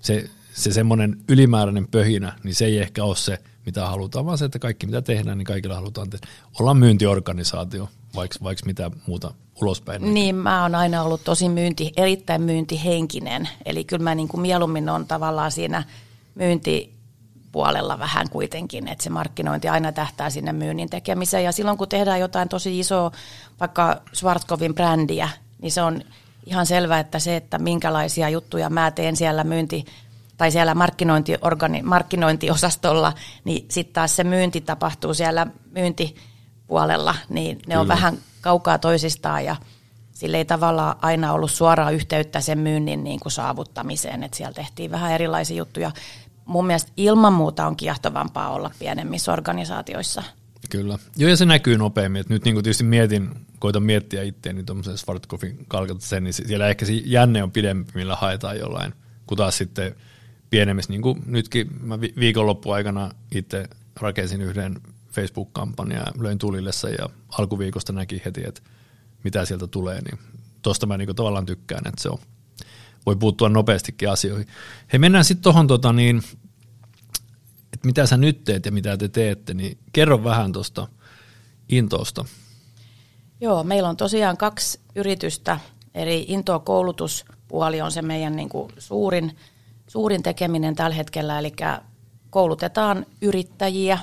se, 0.00 0.30
se 0.56 0.72
semmoinen 0.72 1.16
ylimääräinen 1.28 1.88
pöhinä, 1.88 2.32
niin 2.44 2.54
se 2.54 2.64
ei 2.64 2.78
ehkä 2.78 3.04
ole 3.04 3.16
se, 3.16 3.38
mitä 3.66 3.86
halutaan, 3.86 4.26
vaan 4.26 4.38
se, 4.38 4.44
että 4.44 4.58
kaikki 4.58 4.86
mitä 4.86 5.02
tehdään, 5.02 5.38
niin 5.38 5.46
kaikilla 5.46 5.74
halutaan 5.74 6.10
tehdä. 6.10 6.26
Olla 6.60 6.74
myyntiorganisaatio, 6.74 7.88
vaikka, 8.14 8.38
vaikka 8.42 8.66
mitä 8.66 8.90
muuta 9.06 9.34
ulospäin. 9.60 10.14
Niin, 10.14 10.34
mä 10.34 10.62
oon 10.62 10.74
aina 10.74 11.02
ollut 11.02 11.24
tosi 11.24 11.48
myynti, 11.48 11.92
erittäin 11.96 12.42
myyntihenkinen, 12.42 13.48
eli 13.64 13.84
kyllä 13.84 14.04
mä 14.04 14.14
niin 14.14 14.28
kuin 14.28 14.40
mieluummin 14.40 14.88
on 14.88 15.06
tavallaan 15.06 15.52
siinä 15.52 15.84
myynti 16.34 16.96
puolella 17.52 17.98
vähän 17.98 18.30
kuitenkin, 18.30 18.88
että 18.88 19.04
se 19.04 19.10
markkinointi 19.10 19.68
aina 19.68 19.92
tähtää 19.92 20.30
sinne 20.30 20.52
myynnin 20.52 20.90
tekemiseen. 20.90 21.44
Ja 21.44 21.52
silloin 21.52 21.78
kun 21.78 21.88
tehdään 21.88 22.20
jotain 22.20 22.48
tosi 22.48 22.78
isoa, 22.78 23.12
vaikka 23.60 24.02
Schwarzkopfin 24.14 24.74
brändiä, 24.74 25.28
niin 25.62 25.72
se 25.72 25.82
on 25.82 26.02
ihan 26.46 26.66
selvää, 26.66 27.00
että 27.00 27.18
se, 27.18 27.36
että 27.36 27.58
minkälaisia 27.58 28.28
juttuja 28.28 28.70
mä 28.70 28.90
teen 28.90 29.16
siellä 29.16 29.44
myynti 29.44 29.84
tai 30.36 30.50
siellä 30.50 30.74
markkinointiorgani, 30.74 31.82
markkinointiosastolla, 31.82 33.12
niin 33.44 33.66
sitten 33.70 33.94
taas 33.94 34.16
se 34.16 34.24
myynti 34.24 34.60
tapahtuu 34.60 35.14
siellä 35.14 35.46
myyntipuolella, 35.70 37.14
niin 37.28 37.56
ne 37.56 37.62
Kyllä. 37.64 37.80
on 37.80 37.88
vähän 37.88 38.18
kaukaa 38.40 38.78
toisistaan 38.78 39.44
ja 39.44 39.56
sille 40.12 40.36
ei 40.36 40.44
tavallaan 40.44 40.96
aina 41.02 41.32
ollut 41.32 41.50
suoraa 41.50 41.90
yhteyttä 41.90 42.40
sen 42.40 42.58
myynnin 42.58 43.04
niin 43.04 43.20
kuin 43.20 43.32
saavuttamiseen, 43.32 44.22
että 44.22 44.36
siellä 44.36 44.54
tehtiin 44.54 44.90
vähän 44.90 45.12
erilaisia 45.12 45.56
juttuja. 45.56 45.92
Mun 46.44 46.66
mielestä 46.66 46.92
ilman 46.96 47.32
muuta 47.32 47.66
on 47.66 47.76
kiehtovampaa 47.76 48.50
olla 48.50 48.70
pienemmissä 48.78 49.32
organisaatioissa. 49.32 50.22
Kyllä. 50.70 50.98
Joo, 51.16 51.30
ja 51.30 51.36
se 51.36 51.44
näkyy 51.44 51.78
nopeammin. 51.78 52.20
Et 52.20 52.28
nyt 52.28 52.44
niin 52.44 52.54
tietysti 52.54 52.84
mietin, 52.84 53.30
koitan 53.58 53.82
miettiä 53.82 54.22
itseäni 54.22 54.64
tuommoisen 54.64 54.98
Svartkofin 54.98 55.64
kalkata 55.68 56.20
niin 56.20 56.32
siellä 56.32 56.68
ehkä 56.68 56.84
se 56.84 56.92
jänne 56.92 57.42
on 57.42 57.50
pidempi, 57.50 57.92
millä 57.94 58.16
haetaan 58.16 58.58
jollain, 58.58 58.94
kun 59.26 59.38
taas 59.38 59.58
sitten 59.58 59.96
pienemmissä, 60.50 60.92
niin 60.92 61.02
kuin 61.02 61.22
nytkin 61.26 61.68
mä 61.80 62.00
viikonloppuaikana 62.00 63.10
itse 63.34 63.68
rakensin 63.96 64.40
yhden 64.40 64.80
Facebook-kampanja 65.12 65.98
ja 65.98 66.06
löin 66.18 66.38
tulille 66.38 66.72
sen 66.72 66.94
ja 66.98 67.08
alkuviikosta 67.38 67.92
näki 67.92 68.22
heti, 68.24 68.42
että 68.46 68.60
mitä 69.24 69.44
sieltä 69.44 69.66
tulee, 69.66 70.00
niin 70.00 70.18
tuosta 70.62 70.86
mä 70.86 70.96
niin 70.96 71.16
tavallaan 71.16 71.46
tykkään, 71.46 71.86
että 71.86 72.02
se 72.02 72.08
on, 72.08 72.18
voi 73.06 73.16
puuttua 73.16 73.48
nopeastikin 73.48 74.10
asioihin. 74.10 74.46
Hei, 74.92 74.98
mennään 74.98 75.24
sitten 75.24 75.42
tuohon, 75.42 75.66
tota, 75.66 75.92
niin, 75.92 76.22
että 77.72 77.86
mitä 77.86 78.06
sä 78.06 78.16
nyt 78.16 78.44
teet 78.44 78.66
ja 78.66 78.72
mitä 78.72 78.96
te 78.96 79.08
teette, 79.08 79.54
niin 79.54 79.78
kerro 79.92 80.24
vähän 80.24 80.52
tuosta 80.52 80.88
Intoosta. 81.68 82.24
Joo, 83.40 83.64
meillä 83.64 83.88
on 83.88 83.96
tosiaan 83.96 84.36
kaksi 84.36 84.80
yritystä, 84.94 85.60
eli 85.94 86.24
Into 86.28 86.60
koulutuspuoli 86.60 87.80
on 87.80 87.92
se 87.92 88.02
meidän 88.02 88.36
niin 88.36 88.48
kuin 88.48 88.72
suurin, 88.78 89.36
suurin 89.96 90.22
tekeminen 90.22 90.76
tällä 90.76 90.96
hetkellä, 90.96 91.38
eli 91.38 91.52
koulutetaan 92.30 93.06
yrittäjiä. 93.22 93.98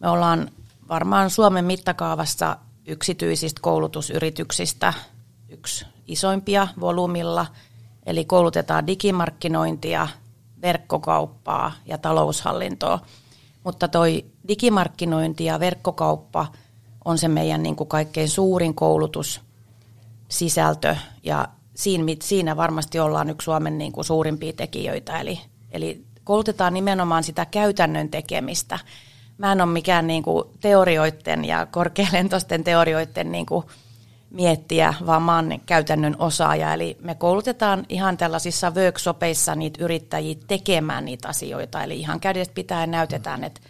Me 0.00 0.08
ollaan 0.08 0.50
varmaan 0.88 1.30
Suomen 1.30 1.64
mittakaavassa 1.64 2.56
yksityisistä 2.86 3.60
koulutusyrityksistä 3.62 4.92
yksi 5.48 5.86
isoimpia 6.06 6.68
volyymilla, 6.80 7.46
eli 8.06 8.24
koulutetaan 8.24 8.86
digimarkkinointia, 8.86 10.08
verkkokauppaa 10.62 11.72
ja 11.86 11.98
taloushallintoa. 11.98 12.98
Mutta 13.64 13.88
toi 13.88 14.24
digimarkkinointi 14.48 15.44
ja 15.44 15.60
verkkokauppa 15.60 16.46
on 17.04 17.18
se 17.18 17.28
meidän 17.28 17.62
niin 17.62 17.76
kuin 17.76 17.88
kaikkein 17.88 18.28
suurin 18.28 18.74
koulutussisältö 18.74 20.96
ja 21.22 21.48
siinä, 21.74 22.04
siinä 22.22 22.56
varmasti 22.56 22.98
ollaan 22.98 23.30
yksi 23.30 23.44
Suomen 23.44 23.78
niin 23.78 23.92
kuin 23.92 24.04
suurimpia 24.04 24.52
tekijöitä. 24.52 25.20
Eli, 25.20 25.40
eli 25.72 26.04
koulutetaan 26.24 26.74
nimenomaan 26.74 27.24
sitä 27.24 27.46
käytännön 27.46 28.08
tekemistä– 28.08 28.78
mä 29.40 29.52
en 29.52 29.60
ole 29.60 29.70
mikään 29.70 30.06
niin 30.06 30.22
kuin 30.22 30.44
teorioiden 30.60 31.44
ja 31.44 31.66
korkealentoisten 31.66 32.64
teorioiden 32.64 33.32
niin 33.32 33.46
kuin 33.46 33.66
miettiä, 34.30 34.94
vaan 35.06 35.22
mä 35.22 35.36
oon 35.36 35.60
käytännön 35.66 36.16
osaaja. 36.18 36.74
Eli 36.74 36.96
me 37.02 37.14
koulutetaan 37.14 37.86
ihan 37.88 38.16
tällaisissa 38.16 38.70
workshopeissa 38.70 39.54
niitä 39.54 39.84
yrittäjiä 39.84 40.36
tekemään 40.46 41.04
niitä 41.04 41.28
asioita. 41.28 41.82
Eli 41.84 42.00
ihan 42.00 42.20
kädestä 42.20 42.54
pitää 42.54 42.86
näytetään, 42.86 43.44
että 43.44 43.60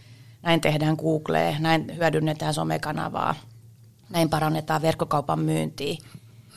näin 0.42 0.60
tehdään 0.60 0.96
Google, 0.96 1.56
näin 1.58 1.96
hyödynnetään 1.96 2.54
somekanavaa, 2.54 3.34
näin 4.10 4.28
parannetaan 4.28 4.82
verkkokaupan 4.82 5.38
myyntiä. 5.38 5.96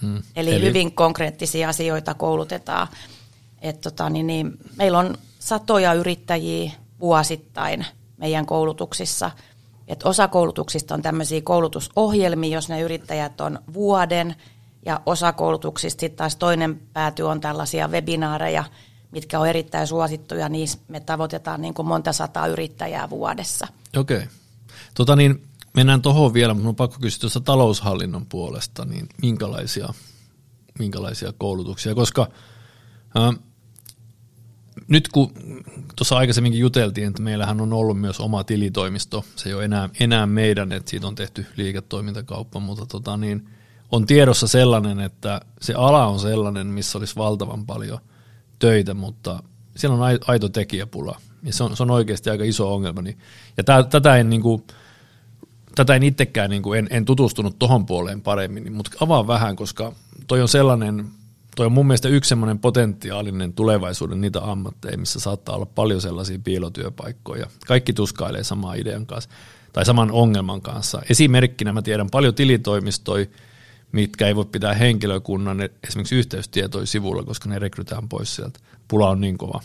Hmm. 0.04 0.24
Eli, 0.36 0.56
Eli 0.56 0.62
hyvin 0.62 0.92
konkreettisia 0.92 1.70
asioita 1.70 2.14
koulutetaan. 2.14 2.88
Et 3.62 3.82
tota, 3.82 4.10
niin, 4.10 4.28
niin, 4.28 4.58
meillä 4.76 5.00
on 5.00 5.18
satoja 5.40 5.94
yrittäjiä 5.94 6.72
vuosittain– 7.00 7.86
meidän 8.24 8.46
koulutuksissa. 8.46 9.32
Et 9.88 10.04
osa 10.04 10.28
koulutuksista 10.28 10.94
on 10.94 11.02
tämmöisiä 11.02 11.42
koulutusohjelmia, 11.42 12.56
jos 12.56 12.70
ne 12.70 12.82
yrittäjät 12.82 13.42
on 13.42 13.60
vuoden, 13.74 14.36
ja 14.86 15.02
osa 15.06 15.34
koulutuksista 15.34 16.02
sitten 16.02 16.18
taas 16.18 16.36
toinen 16.36 16.80
pääty 16.94 17.24
on 17.24 17.42
tällaisia 17.42 17.88
webinaareja, 17.88 18.64
mitkä 19.12 19.40
on 19.40 19.48
erittäin 19.48 19.88
suosittuja, 19.88 20.50
niissä 20.50 20.78
me 20.88 21.00
tavoitetaan 21.00 21.62
niin 21.62 21.74
kuin 21.74 21.88
monta 21.88 22.14
sataa 22.14 22.48
yrittäjää 22.48 23.10
vuodessa. 23.10 23.68
Okei. 23.98 24.18
Okay. 24.18 24.28
Tota 24.94 25.16
niin, 25.16 25.44
mennään 25.74 26.02
tuohon 26.02 26.34
vielä, 26.34 26.54
mutta 26.54 26.70
on 26.70 26.76
pakko 26.76 26.98
kysyä 27.02 27.20
tuossa 27.20 27.40
taloushallinnon 27.40 28.26
puolesta, 28.26 28.86
niin 28.86 29.10
minkälaisia, 29.22 29.94
minkälaisia 30.80 31.34
koulutuksia, 31.38 31.96
koska 31.96 32.28
äh, 33.18 33.40
nyt 34.88 35.08
kun 35.08 35.32
tuossa 35.96 36.18
aikaisemminkin 36.18 36.62
juteltiin, 36.62 37.08
että 37.08 37.22
meillähän 37.22 37.62
on 37.62 37.74
ollut 37.74 38.00
myös 38.02 38.20
oma 38.20 38.44
tilitoimisto, 38.44 39.26
se 39.36 39.50
ei 39.50 39.56
ole 39.56 39.66
enää, 39.66 39.90
enää 40.00 40.26
meidän, 40.26 40.72
että 40.72 40.90
siitä 40.90 41.08
on 41.08 41.16
tehty 41.16 41.46
liiketoimintakauppa, 41.56 42.60
mutta 42.60 42.86
tota 42.86 43.18
niin, 43.18 43.50
on 43.92 44.06
tiedossa 44.06 44.48
sellainen, 44.48 45.00
että 45.00 45.42
se 45.62 45.74
ala 45.74 46.08
on 46.08 46.20
sellainen, 46.20 46.68
missä 46.68 46.98
olisi 46.98 47.16
valtavan 47.16 47.66
paljon 47.66 48.00
töitä, 48.60 48.94
mutta 48.94 49.44
siellä 49.76 49.98
on 49.98 50.20
aito 50.28 50.50
tekijäpula, 50.50 51.22
ja 51.44 51.54
se 51.54 51.64
on, 51.64 51.78
se 51.78 51.84
on 51.84 51.92
oikeasti 51.92 52.30
aika 52.30 52.44
iso 52.44 52.74
ongelma. 52.74 53.02
Niin, 53.02 53.18
ja 53.58 53.64
tää, 53.64 53.84
tätä 53.84 54.18
en, 54.18 54.30
niin 54.30 54.42
kuin, 54.42 54.64
tätä 55.76 55.96
en 55.96 56.04
itsekään, 56.04 56.50
niin 56.50 56.64
kuin, 56.64 56.80
en, 56.80 56.88
en 56.90 57.06
tutustunut 57.06 57.60
tuohon 57.60 57.86
puoleen 57.86 58.22
paremmin, 58.22 58.64
niin, 58.64 58.74
mutta 58.74 58.92
avaa 59.00 59.28
vähän, 59.28 59.56
koska 59.56 59.94
toi 60.28 60.42
on 60.42 60.48
sellainen 60.48 61.06
toi 61.56 61.66
on 61.66 61.72
mun 61.72 61.88
mielestä 61.88 62.10
yksi 62.10 62.30
semmoinen 62.30 62.60
potentiaalinen 62.60 63.54
tulevaisuuden 63.54 64.22
niitä 64.22 64.42
ammatteja, 64.44 64.98
missä 64.98 65.20
saattaa 65.20 65.56
olla 65.56 65.66
paljon 65.66 66.02
sellaisia 66.02 66.40
piilotyöpaikkoja. 66.44 67.48
Kaikki 67.68 67.94
tuskailee 67.94 68.44
samaa 68.44 68.74
idean 68.74 69.06
kanssa 69.06 69.30
tai 69.74 69.86
saman 69.86 70.12
ongelman 70.12 70.62
kanssa. 70.62 71.02
Esimerkkinä 71.10 71.74
mä 71.74 71.82
tiedän 71.82 72.10
paljon 72.10 72.36
tilitoimistoja, 72.36 73.26
mitkä 73.92 74.28
ei 74.28 74.36
voi 74.36 74.46
pitää 74.46 74.74
henkilökunnan 74.74 75.58
esimerkiksi 75.88 76.16
yhteystietoja 76.16 76.86
sivulla, 76.86 77.24
koska 77.24 77.50
ne 77.50 77.60
rekrytään 77.60 78.10
pois 78.10 78.36
sieltä. 78.36 78.60
Pula 78.88 79.10
on 79.10 79.22
niin 79.22 79.38
kova. 79.38 79.62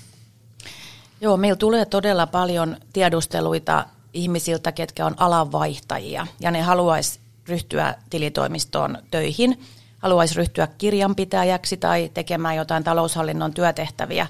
Joo, 1.21 1.37
meillä 1.37 1.57
tulee 1.57 1.85
todella 1.85 2.27
paljon 2.27 2.77
tiedusteluita 2.93 3.87
ihmisiltä, 4.13 4.73
ketkä 4.73 5.07
on 5.07 5.15
alanvaihtajia, 5.17 6.27
ja 6.41 6.51
ne 6.51 6.63
haluaisi 6.63 7.21
ryhtyä 7.49 7.95
tilitoimistoon 8.11 8.99
töihin– 9.11 9.59
haluaisi 9.99 10.35
ryhtyä 10.35 10.69
kirjanpitäjäksi 10.79 11.77
tai 11.77 12.11
tekemään 12.15 12.57
jotain 12.57 12.85
taloushallinnon 12.85 13.55
työtehtäviä. 13.55 14.27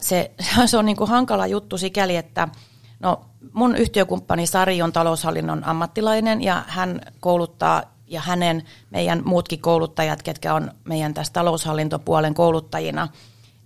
Se, 0.00 0.30
se 0.66 0.78
on 0.78 0.86
niin 0.86 0.96
kuin 0.96 1.10
hankala 1.10 1.46
juttu 1.46 1.78
sikäli, 1.78 2.16
että 2.16 2.48
no, 3.00 3.20
mun 3.52 3.76
yhtiökumppani 3.76 4.46
Sari 4.46 4.82
on 4.82 4.92
taloushallinnon 4.92 5.64
ammattilainen 5.64 6.42
ja 6.42 6.64
hän 6.68 7.00
kouluttaa 7.20 7.82
ja 8.06 8.20
hänen 8.20 8.62
meidän 8.90 9.22
muutkin 9.24 9.60
kouluttajat, 9.60 10.22
ketkä 10.22 10.54
on 10.54 10.70
meidän 10.84 11.14
tässä 11.14 11.32
taloushallintopuolen 11.32 12.34
kouluttajina, 12.34 13.08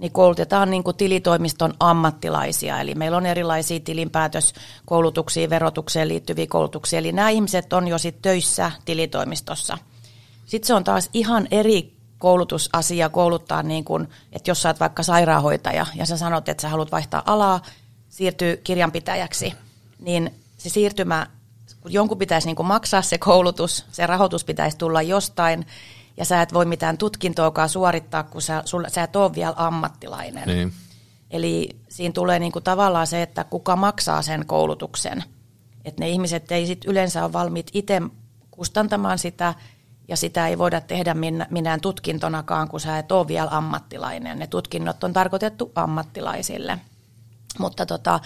niin 0.03 0.13
koulutetaan 0.13 0.71
niin 0.71 0.85
kuin 0.85 0.97
tilitoimiston 0.97 1.75
ammattilaisia. 1.81 2.81
Eli 2.81 2.95
meillä 2.95 3.17
on 3.17 3.27
erilaisia 3.27 3.81
tilinpäätöskoulutuksia, 3.81 5.51
verotukseen 5.51 6.09
liittyviä 6.09 6.47
koulutuksia. 6.47 6.99
Eli 6.99 7.13
nämä 7.13 7.31
ihmiset 7.31 7.73
on 7.73 7.89
jo 7.89 7.99
sit 7.99 8.23
töissä 8.23 8.73
tilitoimistossa– 8.85 9.79
sitten 10.53 10.67
se 10.67 10.75
on 10.75 10.85
taas 10.85 11.11
ihan 11.13 11.49
eri 11.51 11.93
koulutusasia 12.19 13.09
kouluttaa, 13.09 13.63
niin 13.63 13.85
kuin, 13.85 14.09
että 14.33 14.51
jos 14.51 14.63
sä 14.63 14.69
oot 14.69 14.81
vaikka 14.81 15.03
sairaanhoitaja 15.03 15.87
ja 15.95 16.07
sä 16.07 16.17
sanot, 16.17 16.49
että 16.49 16.63
sä 16.63 16.69
haluat 16.69 16.93
vaihtaa 16.93 17.23
alaa, 17.27 17.63
siirtyy 18.09 18.57
kirjanpitäjäksi, 18.57 19.55
niin 19.99 20.35
se 20.59 20.69
siirtymä, 20.69 21.27
kun 21.81 21.93
jonkun 21.93 22.19
pitäisi 22.19 22.47
niin 22.47 22.57
kuin 22.57 22.67
maksaa 22.67 23.03
se 23.03 23.19
koulutus, 23.19 23.85
se 23.93 24.07
rahoitus 24.07 24.45
pitäisi 24.45 24.79
tulla 24.79 25.03
jostain, 25.03 25.67
ja 26.17 26.25
sä 26.25 26.43
et 26.43 26.55
voi 26.55 26.65
mitään 26.65 26.99
tutkintoakaan 26.99 27.69
suorittaa, 27.69 28.23
kun 28.23 28.43
sä, 28.43 28.63
sulla, 28.65 28.89
sä 28.89 29.03
et 29.03 29.17
ole 29.17 29.35
vielä 29.35 29.55
ammattilainen. 29.57 30.49
Niin. 30.49 30.73
Eli 31.31 31.69
siinä 31.89 32.13
tulee 32.13 32.39
niin 32.39 32.53
kuin 32.53 32.63
tavallaan 32.63 33.07
se, 33.07 33.23
että 33.23 33.45
kuka 33.45 33.77
maksaa 33.77 34.23
sen 34.23 34.47
koulutuksen. 34.47 35.25
Että 35.85 36.03
ne 36.03 36.09
ihmiset 36.09 36.53
ei 36.53 36.67
sit 36.67 36.85
yleensä 36.85 37.25
ole 37.25 37.33
valmiit 37.33 37.71
itse 37.73 38.03
kustantamaan 38.51 39.19
sitä, 39.19 39.55
ja 40.09 40.17
sitä 40.17 40.49
ei 40.49 40.59
voida 40.59 40.81
tehdä 40.81 41.15
minään 41.51 41.81
tutkintonakaan, 41.81 42.69
kun 42.69 42.81
sä 42.81 42.99
et 42.99 43.13
ole 43.13 43.29
vielä 43.29 43.49
ammattilainen. 43.51 44.39
Ne 44.39 44.47
tutkinnot 44.47 45.05
on 45.05 45.13
tarkoitettu 45.13 45.73
ammattilaisille. 45.75 46.79
Mutta 47.59 47.87
tota, 47.87 48.21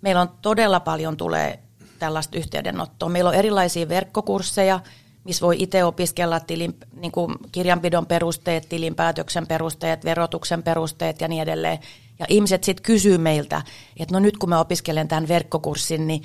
meillä 0.00 0.20
on 0.20 0.30
todella 0.42 0.80
paljon 0.80 1.16
tulee 1.16 1.58
tällaista 1.98 2.38
yhteydenottoa. 2.38 3.08
Meillä 3.08 3.30
on 3.30 3.36
erilaisia 3.36 3.88
verkkokursseja, 3.88 4.80
missä 5.24 5.46
voi 5.46 5.56
itse 5.58 5.84
opiskella 5.84 6.40
tilin, 6.40 6.76
niin 6.96 7.12
kuin 7.12 7.34
kirjanpidon 7.52 8.06
perusteet, 8.06 8.68
tilinpäätöksen 8.68 9.46
perusteet, 9.46 10.04
verotuksen 10.04 10.62
perusteet 10.62 11.20
ja 11.20 11.28
niin 11.28 11.42
edelleen. 11.42 11.78
Ja 12.18 12.26
ihmiset 12.28 12.64
sitten 12.64 12.82
kysyy 12.82 13.18
meiltä, 13.18 13.62
että 13.96 14.14
no 14.14 14.20
nyt 14.20 14.38
kun 14.38 14.48
mä 14.48 14.60
opiskelen 14.60 15.08
tämän 15.08 15.28
verkkokurssin, 15.28 16.06
niin 16.06 16.22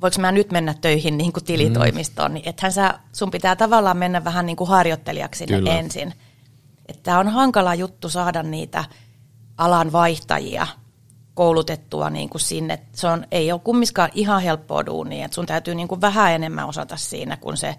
voiko 0.00 0.20
mä 0.20 0.32
nyt 0.32 0.52
mennä 0.52 0.74
töihin 0.74 1.18
niin 1.18 1.32
kuin 1.32 1.44
tilitoimistoon, 1.44 2.30
mm. 2.30 2.34
niin 2.34 2.48
ethän 2.48 2.72
sä, 2.72 2.98
sun 3.12 3.30
pitää 3.30 3.56
tavallaan 3.56 3.96
mennä 3.96 4.24
vähän 4.24 4.46
niin 4.46 4.56
kuin 4.56 4.68
harjoittelijaksi 4.68 5.46
sinne 5.46 5.78
ensin. 5.78 6.14
Että 6.88 7.18
on 7.18 7.28
hankala 7.28 7.74
juttu 7.74 8.08
saada 8.08 8.42
niitä 8.42 8.84
alan 9.58 9.92
vaihtajia 9.92 10.66
koulutettua 11.34 12.10
niin 12.10 12.28
kuin 12.28 12.40
sinne. 12.40 12.78
Se 12.92 13.08
on, 13.08 13.26
ei 13.30 13.52
ole 13.52 13.60
kumminkaan 13.64 14.10
ihan 14.14 14.42
helppoa 14.42 14.86
duunia, 14.86 15.24
että 15.24 15.34
sun 15.34 15.46
täytyy 15.46 15.74
niin 15.74 15.88
kuin 15.88 16.00
vähän 16.00 16.32
enemmän 16.32 16.68
osata 16.68 16.96
siinä 16.96 17.36
kuin 17.36 17.56
se 17.56 17.76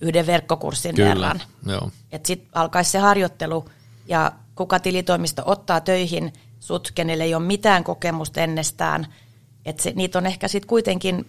yhden 0.00 0.26
verkkokurssin 0.26 0.94
Kyllä, 0.94 1.08
verran. 1.10 1.42
joo. 1.66 1.90
Sitten 2.26 2.48
alkaisi 2.54 2.90
se 2.90 2.98
harjoittelu 2.98 3.64
ja 4.08 4.32
kuka 4.54 4.80
tilitoimisto 4.80 5.42
ottaa 5.46 5.80
töihin 5.80 6.32
sut, 6.60 6.92
kenelle 6.94 7.24
ei 7.24 7.34
ole 7.34 7.44
mitään 7.44 7.84
kokemusta 7.84 8.40
ennestään. 8.40 9.06
Et 9.64 9.80
se, 9.80 9.92
niitä 9.96 10.18
on 10.18 10.26
ehkä 10.26 10.48
sitten 10.48 10.68
kuitenkin, 10.68 11.26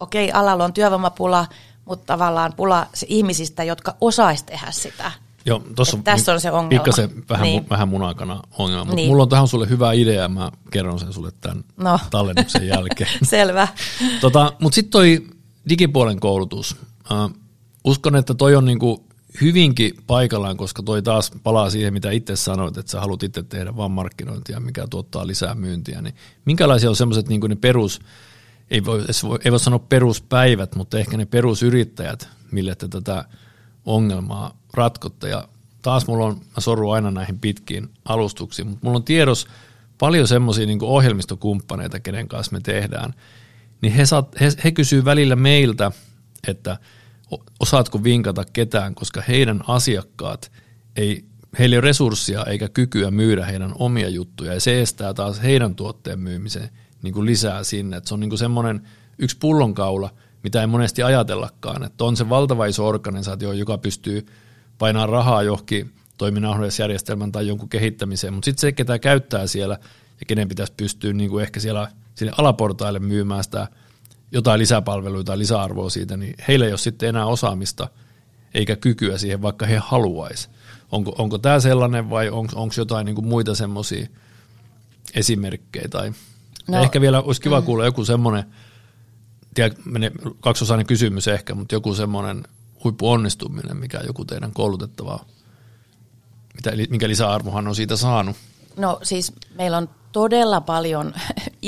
okei, 0.00 0.32
alalla 0.32 0.64
on 0.64 0.72
työvoimapula, 0.72 1.46
mutta 1.84 2.06
tavallaan 2.06 2.52
pula 2.56 2.86
se 2.94 3.06
ihmisistä, 3.08 3.64
jotka 3.64 3.96
osaisi 4.00 4.44
tehdä 4.46 4.70
sitä. 4.70 5.12
Joo, 5.46 5.62
tossa 5.76 5.96
Et 5.96 6.04
tässä 6.04 6.32
on 6.32 6.40
se 6.40 6.50
ongelma. 6.50 6.68
Pikkasen 6.68 7.10
vähän, 7.28 7.42
niin. 7.42 7.60
Niin. 7.60 7.70
vähän 7.70 7.88
munakana 7.88 8.42
ongelma, 8.58 8.84
mutta 8.84 8.96
Niin. 8.96 9.08
mulla 9.08 9.22
on 9.22 9.28
tähän 9.28 9.48
sulle 9.48 9.68
hyvä 9.68 9.92
idea 9.92 10.28
mä 10.28 10.50
kerron 10.70 10.98
sen 11.00 11.12
sulle 11.12 11.30
tämän 11.40 11.64
No. 11.76 11.98
tallennuksen 12.10 12.66
jälkeen. 12.66 13.10
Selvä. 13.30 13.68
tota, 14.20 14.52
mutta 14.60 14.74
sitten 14.74 14.90
toi 14.90 15.26
digipuolen 15.68 16.20
koulutus. 16.20 16.76
Uh, 17.10 17.36
uskon, 17.86 18.16
että 18.16 18.34
toi 18.34 18.56
on 18.56 18.64
niinku 18.64 19.06
hyvinkin 19.40 19.94
paikallaan, 20.06 20.56
koska 20.56 20.82
toi 20.82 21.02
taas 21.02 21.32
palaa 21.42 21.70
siihen, 21.70 21.92
mitä 21.92 22.10
itse 22.10 22.36
sanoit, 22.36 22.76
että 22.76 22.92
sä 22.92 23.00
haluat 23.00 23.22
itse 23.22 23.42
tehdä 23.42 23.76
vaan 23.76 23.90
markkinointia, 23.90 24.60
mikä 24.60 24.86
tuottaa 24.90 25.26
lisää 25.26 25.54
myyntiä. 25.54 26.02
Niin 26.02 26.14
minkälaisia 26.44 26.90
on 26.90 26.96
semmoiset 26.96 27.28
niinku 27.28 27.46
ne 27.46 27.56
perus, 27.56 28.00
ei 28.70 28.84
voi, 28.84 29.04
ei 29.44 29.50
voi 29.50 29.60
sanoa 29.60 29.78
peruspäivät, 29.78 30.74
mutta 30.74 30.98
ehkä 30.98 31.16
ne 31.16 31.26
perusyrittäjät, 31.26 32.28
mille 32.52 32.74
te 32.74 32.88
tätä 32.88 33.24
ongelmaa 33.84 34.58
ratkotte. 34.74 35.28
Ja 35.28 35.48
taas 35.82 36.06
mulla 36.06 36.24
on, 36.24 36.34
mä 36.34 36.60
sorrun 36.60 36.94
aina 36.94 37.10
näihin 37.10 37.38
pitkiin 37.38 37.90
alustuksiin, 38.04 38.68
mutta 38.68 38.86
mulla 38.86 38.96
on 38.96 39.04
tiedos 39.04 39.46
paljon 39.98 40.28
semmoisia 40.28 40.66
niin 40.66 40.82
ohjelmistokumppaneita, 40.82 42.00
kenen 42.00 42.28
kanssa 42.28 42.52
me 42.52 42.60
tehdään, 42.60 43.14
niin 43.82 43.92
he, 43.92 44.06
saat, 44.06 44.40
he, 44.40 44.48
he 44.64 44.70
kysyy 44.70 45.04
välillä 45.04 45.36
meiltä, 45.36 45.92
että 46.48 46.78
osaatko 47.60 48.04
vinkata 48.04 48.44
ketään, 48.52 48.94
koska 48.94 49.22
heidän 49.28 49.62
asiakkaat 49.68 50.52
ei, 50.96 51.24
heillä 51.58 51.74
ei 51.74 51.78
ole 51.78 51.84
resurssia 51.84 52.44
eikä 52.44 52.68
kykyä 52.68 53.10
myydä 53.10 53.44
heidän 53.44 53.72
omia 53.78 54.08
juttuja, 54.08 54.54
ja 54.54 54.60
se 54.60 54.82
estää 54.82 55.14
taas 55.14 55.42
heidän 55.42 55.74
tuotteen 55.74 56.18
myymisen 56.18 56.70
niin 57.02 57.14
kuin 57.14 57.26
lisää 57.26 57.64
sinne. 57.64 57.96
Et 57.96 58.06
se 58.06 58.14
on 58.14 58.20
niin 58.20 58.30
kuin 58.30 58.38
semmoinen 58.38 58.82
yksi 59.18 59.36
pullonkaula, 59.40 60.10
mitä 60.42 60.60
ei 60.60 60.66
monesti 60.66 61.02
ajatellakaan, 61.02 61.82
että 61.82 62.04
on 62.04 62.16
se 62.16 62.28
valtava 62.28 62.66
iso 62.66 62.86
organisaatio, 62.86 63.52
joka 63.52 63.78
pystyy 63.78 64.26
painaa 64.78 65.06
rahaa 65.06 65.42
johonkin 65.42 65.92
toiminnanohjausjärjestelmän 66.18 67.32
tai 67.32 67.46
jonkun 67.46 67.68
kehittämiseen, 67.68 68.34
mutta 68.34 68.44
sitten 68.44 68.60
se, 68.60 68.72
ketä 68.72 68.98
käyttää 68.98 69.46
siellä 69.46 69.78
ja 70.20 70.26
kenen 70.26 70.48
pitäisi 70.48 70.72
pystyä 70.76 71.12
niin 71.12 71.30
kuin 71.30 71.42
ehkä 71.42 71.60
siellä 71.60 71.90
sinne 72.14 72.32
alaportaille 72.38 72.98
myymään 72.98 73.44
sitä 73.44 73.68
jotain 74.32 74.58
lisäpalveluita 74.58 75.24
tai 75.24 75.38
lisäarvoa 75.38 75.90
siitä, 75.90 76.16
niin 76.16 76.34
heillä 76.48 76.64
ei 76.64 76.72
ole 76.72 76.78
sitten 76.78 77.08
enää 77.08 77.26
osaamista 77.26 77.88
eikä 78.54 78.76
kykyä 78.76 79.18
siihen, 79.18 79.42
vaikka 79.42 79.66
he 79.66 79.80
haluaisi. 79.84 80.48
Onko, 80.92 81.14
onko 81.18 81.38
tämä 81.38 81.60
sellainen 81.60 82.10
vai 82.10 82.30
onko 82.30 82.74
jotain 82.76 83.04
niin 83.04 83.14
kuin 83.14 83.26
muita 83.26 83.54
semmoisia 83.54 84.06
esimerkkejä? 85.14 85.88
Tai 85.88 86.12
no, 86.68 86.82
ehkä 86.82 87.00
vielä 87.00 87.20
olisi 87.20 87.40
kiva 87.40 87.62
kuulla 87.62 87.84
joku 87.84 88.04
semmoinen, 88.04 88.44
tiedä, 89.54 89.74
menee 89.84 90.12
kaksosainen 90.40 90.86
kysymys 90.86 91.28
ehkä, 91.28 91.54
mutta 91.54 91.74
joku 91.74 91.94
semmoinen 91.94 92.44
huippuonnistuminen, 92.84 93.76
mikä 93.76 94.00
joku 94.06 94.24
teidän 94.24 94.52
koulutettava, 94.52 95.24
mitä, 96.54 96.72
minkä 96.90 97.08
lisäarvohan 97.08 97.68
on 97.68 97.74
siitä 97.74 97.96
saanut. 97.96 98.36
No 98.76 98.98
siis 99.02 99.32
meillä 99.54 99.76
on 99.76 99.88
todella 100.12 100.60
paljon 100.60 101.14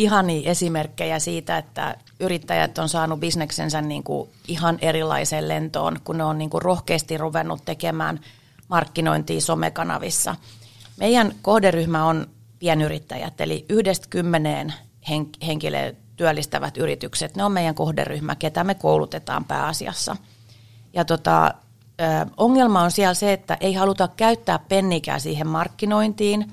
ihania 0.03 0.51
esimerkkejä 0.51 1.19
siitä, 1.19 1.59
että 1.59 1.97
yrittäjät 2.21 2.79
on 2.79 2.89
saanut 2.89 3.21
bisneksensä 3.21 3.81
niin 3.81 4.03
kuin 4.03 4.31
ihan 4.49 4.79
erilaiseen 4.83 5.49
lentoon, 5.49 6.01
kun 6.05 6.19
ne 6.19 6.25
on 6.25 6.39
niin 6.39 6.51
kuin 6.51 6.63
rohkeasti 6.63 7.19
ruvennut 7.19 7.65
tekemään 7.65 8.21
markkinointia 8.69 9.41
somekanavissa. 9.41 10.37
Meidän 10.97 11.35
kohderyhmä 11.43 12.05
on 12.05 12.27
pienyrittäjät, 12.59 13.41
eli 13.41 13.65
yhdestä 13.69 14.07
kymmeneen 14.11 14.75
hen- 15.11 15.47
henkilöä 15.47 15.93
työllistävät 16.17 16.77
yritykset. 16.77 17.37
Ne 17.37 17.45
on 17.45 17.53
meidän 17.53 17.75
kohderyhmä, 17.75 18.35
ketä 18.35 18.65
me 18.65 18.75
koulutetaan 18.75 19.45
pääasiassa. 19.45 20.17
Ja 20.93 21.05
tota, 21.05 21.55
ongelma 22.37 22.83
on 22.83 22.91
siellä 22.91 23.15
se, 23.15 23.33
että 23.33 23.57
ei 23.61 23.75
haluta 23.75 24.09
käyttää 24.09 24.59
pennikää 24.59 25.19
siihen 25.19 25.47
markkinointiin 25.47 26.53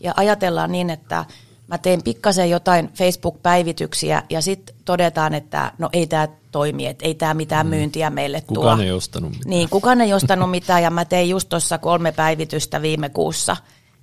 ja 0.00 0.14
ajatellaan 0.16 0.72
niin, 0.72 0.90
että 0.90 1.24
mä 1.68 1.78
teen 1.78 2.02
pikkasen 2.02 2.50
jotain 2.50 2.90
Facebook-päivityksiä 2.94 4.22
ja 4.30 4.42
sitten 4.42 4.76
todetaan, 4.84 5.34
että 5.34 5.72
no 5.78 5.88
ei 5.92 6.06
tämä 6.06 6.28
toimi, 6.52 6.86
että 6.86 7.06
ei 7.06 7.14
tämä 7.14 7.34
mitään 7.34 7.66
myyntiä 7.66 8.10
meille 8.10 8.40
tuo. 8.40 8.54
Kukaan 8.54 8.80
ei 8.80 8.92
ostanut 8.92 9.30
mitään. 9.30 9.50
Niin, 9.50 9.68
kukaan 9.68 10.00
ei 10.00 10.12
ostanut 10.12 10.50
mitään 10.50 10.82
ja 10.82 10.90
mä 10.90 11.04
tein 11.04 11.28
just 11.28 11.48
tuossa 11.48 11.78
kolme 11.78 12.12
päivitystä 12.12 12.82
viime 12.82 13.08
kuussa. 13.08 13.56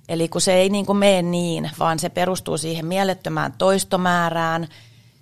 Eli 0.08 0.28
kun 0.28 0.40
se 0.40 0.54
ei 0.54 0.68
niin 0.68 0.86
kuin 0.86 0.98
mene 0.98 1.22
niin, 1.22 1.70
vaan 1.78 1.98
se 1.98 2.08
perustuu 2.08 2.58
siihen 2.58 2.86
mielettömään 2.86 3.54
toistomäärään, 3.58 4.68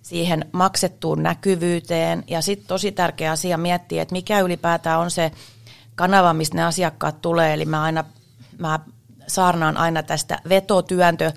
siihen 0.03 0.45
maksettuun 0.53 1.23
näkyvyyteen 1.23 2.25
ja 2.27 2.43
sitten 2.43 2.69
tosi 2.69 2.93
tärkeä 2.93 3.31
asia 3.31 3.59
miettiä, 3.59 4.03
että 4.03 4.13
mikä 4.13 4.41
ylipäätään 4.41 5.01
on 5.01 5.11
se 5.11 5.33
kanava, 5.95 6.35
mistä 6.35 6.57
ne 6.57 6.65
asiakkaat 6.65 7.23
tulee. 7.23 7.55
Eli 7.55 7.65
mä 7.65 7.83
aina, 7.83 8.05
mä 8.59 8.81
saarnaan 9.27 9.77
aina 9.77 10.03
tästä 10.03 10.39
vetotyöntö 10.49 11.33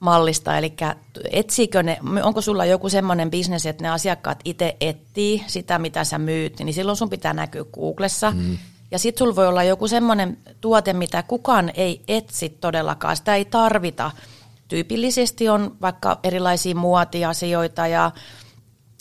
mallista, 0.00 0.58
eli 0.58 0.74
etsikö 1.30 1.82
ne, 1.82 1.98
onko 2.22 2.40
sulla 2.40 2.64
joku 2.64 2.88
semmoinen 2.88 3.30
bisnes, 3.30 3.66
että 3.66 3.82
ne 3.82 3.88
asiakkaat 3.88 4.40
itse 4.44 4.76
etsii 4.80 5.44
sitä, 5.46 5.78
mitä 5.78 6.04
sä 6.04 6.18
myyt, 6.18 6.58
niin 6.58 6.74
silloin 6.74 6.96
sun 6.96 7.10
pitää 7.10 7.32
näkyä 7.32 7.64
Googlessa. 7.74 8.30
Mm. 8.30 8.58
Ja 8.90 8.98
sitten 8.98 9.18
sulla 9.18 9.36
voi 9.36 9.46
olla 9.46 9.62
joku 9.62 9.88
semmoinen 9.88 10.38
tuote, 10.60 10.92
mitä 10.92 11.22
kukaan 11.22 11.72
ei 11.74 12.02
etsi 12.08 12.48
todellakaan, 12.48 13.16
sitä 13.16 13.34
ei 13.34 13.44
tarvita. 13.44 14.10
Tyypillisesti 14.68 15.48
on 15.48 15.76
vaikka 15.80 16.18
erilaisia 16.22 16.74
muotiasioita 16.74 17.86
ja 17.86 18.10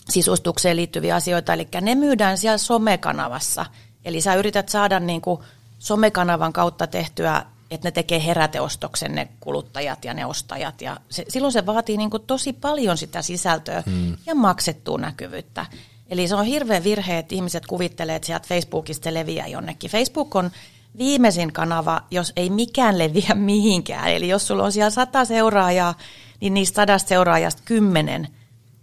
sisustukseen 0.10 0.76
liittyviä 0.76 1.16
asioita, 1.16 1.54
eli 1.54 1.68
ne 1.82 1.96
myydään 1.96 2.38
siellä 2.38 2.58
somekanavassa. 2.58 3.66
Eli 4.06 4.22
sä 4.22 4.36
yrität 4.36 4.70
saada 4.70 5.00
niin 5.00 5.22
kuin 5.22 5.40
somekanavan 5.80 6.54
kautta 6.54 6.88
tehtyä, 6.88 7.46
että 7.72 7.88
ne 7.88 7.92
tekee 7.92 8.26
heräteostoksen 8.26 9.16
ne 9.16 9.28
kuluttajat 9.40 10.06
ja 10.06 10.14
ne 10.14 10.26
ostajat. 10.26 10.82
Ja 10.82 10.98
se, 11.10 11.26
silloin 11.28 11.54
se 11.54 11.66
vaatii 11.66 11.98
niin 11.98 12.10
kuin 12.10 12.24
tosi 12.28 12.54
paljon 12.54 12.98
sitä 12.98 13.22
sisältöä 13.22 13.84
hmm. 13.86 14.18
ja 14.26 14.36
maksettua 14.36 14.98
näkyvyyttä. 14.98 15.66
Eli 16.10 16.28
se 16.28 16.36
on 16.36 16.46
hirveä 16.46 16.84
virhe, 16.84 17.18
että 17.18 17.36
ihmiset 17.36 17.66
kuvittelee, 17.66 18.16
että 18.16 18.26
sieltä 18.26 18.48
Facebookista 18.48 19.04
se 19.04 19.14
leviää 19.14 19.48
jonnekin. 19.48 19.92
Facebook 19.92 20.36
on 20.36 20.52
viimeisin 20.98 21.54
kanava, 21.54 22.02
jos 22.12 22.34
ei 22.36 22.50
mikään 22.50 22.98
leviä 22.98 23.36
mihinkään. 23.52 24.08
Eli 24.08 24.28
jos 24.28 24.48
sulla 24.48 24.64
on 24.64 24.72
siellä 24.72 24.90
sata 24.90 25.26
seuraajaa, 25.26 25.98
niin 26.42 26.54
niistä 26.54 26.76
sadasta 26.76 27.10
seuraajasta 27.10 27.62
kymmenen 27.66 28.28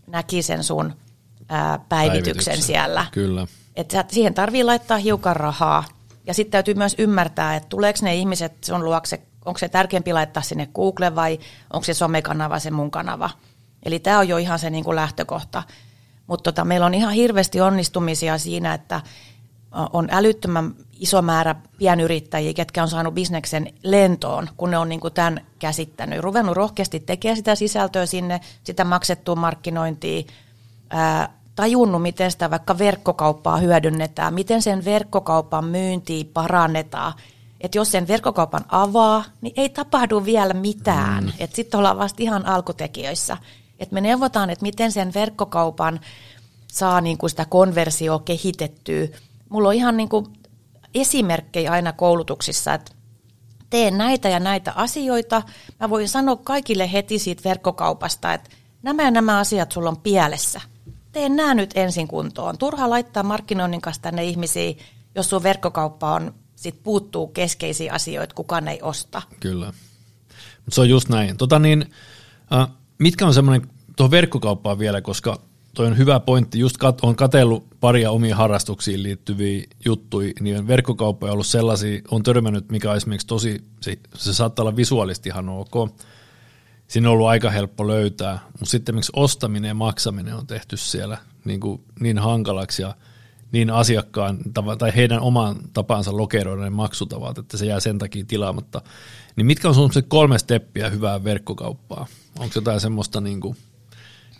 näki 0.06 0.42
sen 0.42 0.64
sun 0.64 0.94
ää, 1.48 1.78
päivityksen, 1.88 2.34
Päivityksen. 2.34 2.62
siellä. 2.62 3.06
Kyllä. 3.12 3.46
Et 3.76 3.90
sä- 3.90 4.04
siihen 4.08 4.34
tarvii 4.34 4.64
laittaa 4.64 4.98
hiukan 4.98 5.36
rahaa. 5.36 5.84
Ja 6.26 6.34
sitten 6.34 6.52
täytyy 6.52 6.74
myös 6.74 6.94
ymmärtää, 6.98 7.56
että 7.56 7.68
tuleeko 7.68 7.98
ne 8.02 8.14
ihmiset 8.14 8.64
sun 8.64 8.84
luokse, 8.84 9.22
onko 9.44 9.58
se 9.58 9.68
tärkeämpi 9.68 10.12
laittaa 10.12 10.42
sinne 10.42 10.68
Google 10.74 11.14
vai 11.14 11.38
onko 11.72 11.84
se 11.84 11.94
somekanava 11.94 12.58
se 12.58 12.70
mun 12.70 12.90
kanava. 12.90 13.30
Eli 13.82 13.98
tämä 13.98 14.18
on 14.18 14.28
jo 14.28 14.36
ihan 14.36 14.58
se 14.58 14.70
niinku 14.70 14.94
lähtökohta. 14.94 15.62
Mutta 16.26 16.52
tota, 16.52 16.64
meillä 16.64 16.86
on 16.86 16.94
ihan 16.94 17.12
hirveästi 17.12 17.60
onnistumisia 17.60 18.38
siinä, 18.38 18.74
että 18.74 19.00
on 19.92 20.08
älyttömän 20.10 20.74
iso 20.92 21.22
määrä 21.22 21.54
pienyrittäjiä, 21.78 22.54
ketkä 22.54 22.82
on 22.82 22.88
saanut 22.88 23.14
bisneksen 23.14 23.72
lentoon, 23.82 24.48
kun 24.56 24.70
ne 24.70 24.78
on 24.78 24.88
niin 24.88 25.00
kuin 25.00 25.14
tämän 25.14 25.40
käsittänyt. 25.58 26.20
Ruvennut 26.20 26.56
rohkeasti 26.56 27.00
tekemään 27.00 27.36
sitä 27.36 27.54
sisältöä 27.54 28.06
sinne, 28.06 28.40
sitä 28.64 28.84
maksettua 28.84 29.34
markkinointia, 29.34 30.22
tajunnut, 31.56 32.02
miten 32.02 32.30
sitä 32.30 32.50
vaikka 32.50 32.78
verkkokauppaa 32.78 33.56
hyödynnetään, 33.56 34.34
miten 34.34 34.62
sen 34.62 34.84
verkkokaupan 34.84 35.64
myyntiä 35.64 36.24
parannetaan. 36.34 37.12
Että 37.60 37.78
jos 37.78 37.90
sen 37.92 38.08
verkkokaupan 38.08 38.64
avaa, 38.68 39.24
niin 39.40 39.54
ei 39.56 39.68
tapahdu 39.68 40.24
vielä 40.24 40.54
mitään. 40.54 41.24
Mm. 41.24 41.32
Että 41.38 41.56
sitten 41.56 41.78
ollaan 41.78 41.98
vasta 41.98 42.22
ihan 42.22 42.46
alkutekijöissä. 42.46 43.36
Että 43.78 43.94
me 43.94 44.00
neuvotaan, 44.00 44.50
että 44.50 44.62
miten 44.62 44.92
sen 44.92 45.14
verkkokaupan 45.14 46.00
saa 46.72 47.00
niin 47.00 47.18
kuin 47.18 47.30
sitä 47.30 47.44
konversiota 47.44 48.24
kehitettyä. 48.24 49.08
Mulla 49.48 49.68
on 49.68 49.74
ihan 49.74 49.96
niin 49.96 50.08
kuin 50.08 50.26
esimerkkejä 50.94 51.72
aina 51.72 51.92
koulutuksissa, 51.92 52.74
että 52.74 52.92
teen 53.70 53.98
näitä 53.98 54.28
ja 54.28 54.40
näitä 54.40 54.72
asioita. 54.72 55.42
Mä 55.80 55.90
voin 55.90 56.08
sanoa 56.08 56.36
kaikille 56.36 56.92
heti 56.92 57.18
siitä 57.18 57.48
verkkokaupasta, 57.48 58.34
että 58.34 58.50
nämä 58.82 59.02
ja 59.02 59.10
nämä 59.10 59.38
asiat 59.38 59.72
sulla 59.72 59.88
on 59.88 59.96
pielessä. 59.96 60.60
Teen 61.16 61.36
nämä 61.36 61.54
nyt 61.54 61.70
ensin 61.74 62.08
kuntoon. 62.08 62.58
Turha 62.58 62.90
laittaa 62.90 63.22
markkinoinnin 63.22 63.80
kanssa 63.80 64.02
tänne 64.02 64.24
ihmisiä, 64.24 64.74
jos 65.14 65.30
sun 65.30 65.42
verkkokauppa 65.42 66.12
on, 66.12 66.34
sit 66.56 66.82
puuttuu 66.82 67.26
keskeisiä 67.26 67.92
asioita, 67.92 68.34
kukaan 68.34 68.68
ei 68.68 68.78
osta. 68.82 69.22
Kyllä. 69.40 69.72
Se 70.68 70.80
on 70.80 70.88
just 70.88 71.08
näin. 71.08 71.36
Tota 71.36 71.58
niin, 71.58 71.90
äh, 72.52 72.68
mitkä 72.98 73.26
on 73.26 73.34
semmoinen, 73.34 73.68
tuohon 73.96 74.10
verkkokauppaan 74.10 74.78
vielä, 74.78 75.00
koska 75.00 75.40
toi 75.74 75.86
on 75.86 75.98
hyvä 75.98 76.20
pointti, 76.20 76.58
just 76.58 76.76
kat, 76.76 76.98
on 77.02 77.16
katellut 77.16 77.66
paria 77.80 78.10
omiin 78.10 78.34
harrastuksiin 78.34 79.02
liittyviä 79.02 79.64
juttuja, 79.84 80.32
niin 80.40 80.66
verkkokauppa 80.66 81.26
on 81.26 81.32
ollut 81.32 81.46
sellaisia, 81.46 82.00
on 82.10 82.22
törmännyt, 82.22 82.70
mikä 82.70 82.90
on 82.90 82.96
esimerkiksi 82.96 83.26
tosi, 83.26 83.64
se, 83.80 83.98
se 84.14 84.34
saattaa 84.34 84.62
olla 84.62 84.76
visuaalisesti 84.76 85.28
ihan 85.28 85.48
ok, 85.48 85.90
siinä 86.88 87.08
on 87.08 87.12
ollut 87.12 87.28
aika 87.28 87.50
helppo 87.50 87.86
löytää, 87.86 88.38
mutta 88.52 88.66
sitten 88.66 88.94
miksi 88.94 89.12
ostaminen 89.16 89.68
ja 89.68 89.74
maksaminen 89.74 90.34
on 90.34 90.46
tehty 90.46 90.76
siellä 90.76 91.18
niin, 91.44 91.60
kuin 91.60 91.84
niin 92.00 92.18
hankalaksi 92.18 92.82
ja 92.82 92.94
niin 93.52 93.70
asiakkaan 93.70 94.38
tai 94.78 94.92
heidän 94.96 95.20
oman 95.20 95.56
tapansa 95.72 96.16
lokeroida 96.16 96.62
ne 96.62 96.70
maksutavat, 96.70 97.38
että 97.38 97.56
se 97.56 97.66
jää 97.66 97.80
sen 97.80 97.98
takia 97.98 98.24
tilaamatta. 98.24 98.82
Niin 99.36 99.46
mitkä 99.46 99.68
on 99.68 99.74
sun 99.74 99.90
kolme 100.08 100.38
steppiä 100.38 100.90
hyvää 100.90 101.24
verkkokauppaa? 101.24 102.06
Onko 102.38 102.52
jotain 102.54 102.80
semmoista, 102.80 103.20
niin 103.20 103.40
kuin, 103.40 103.56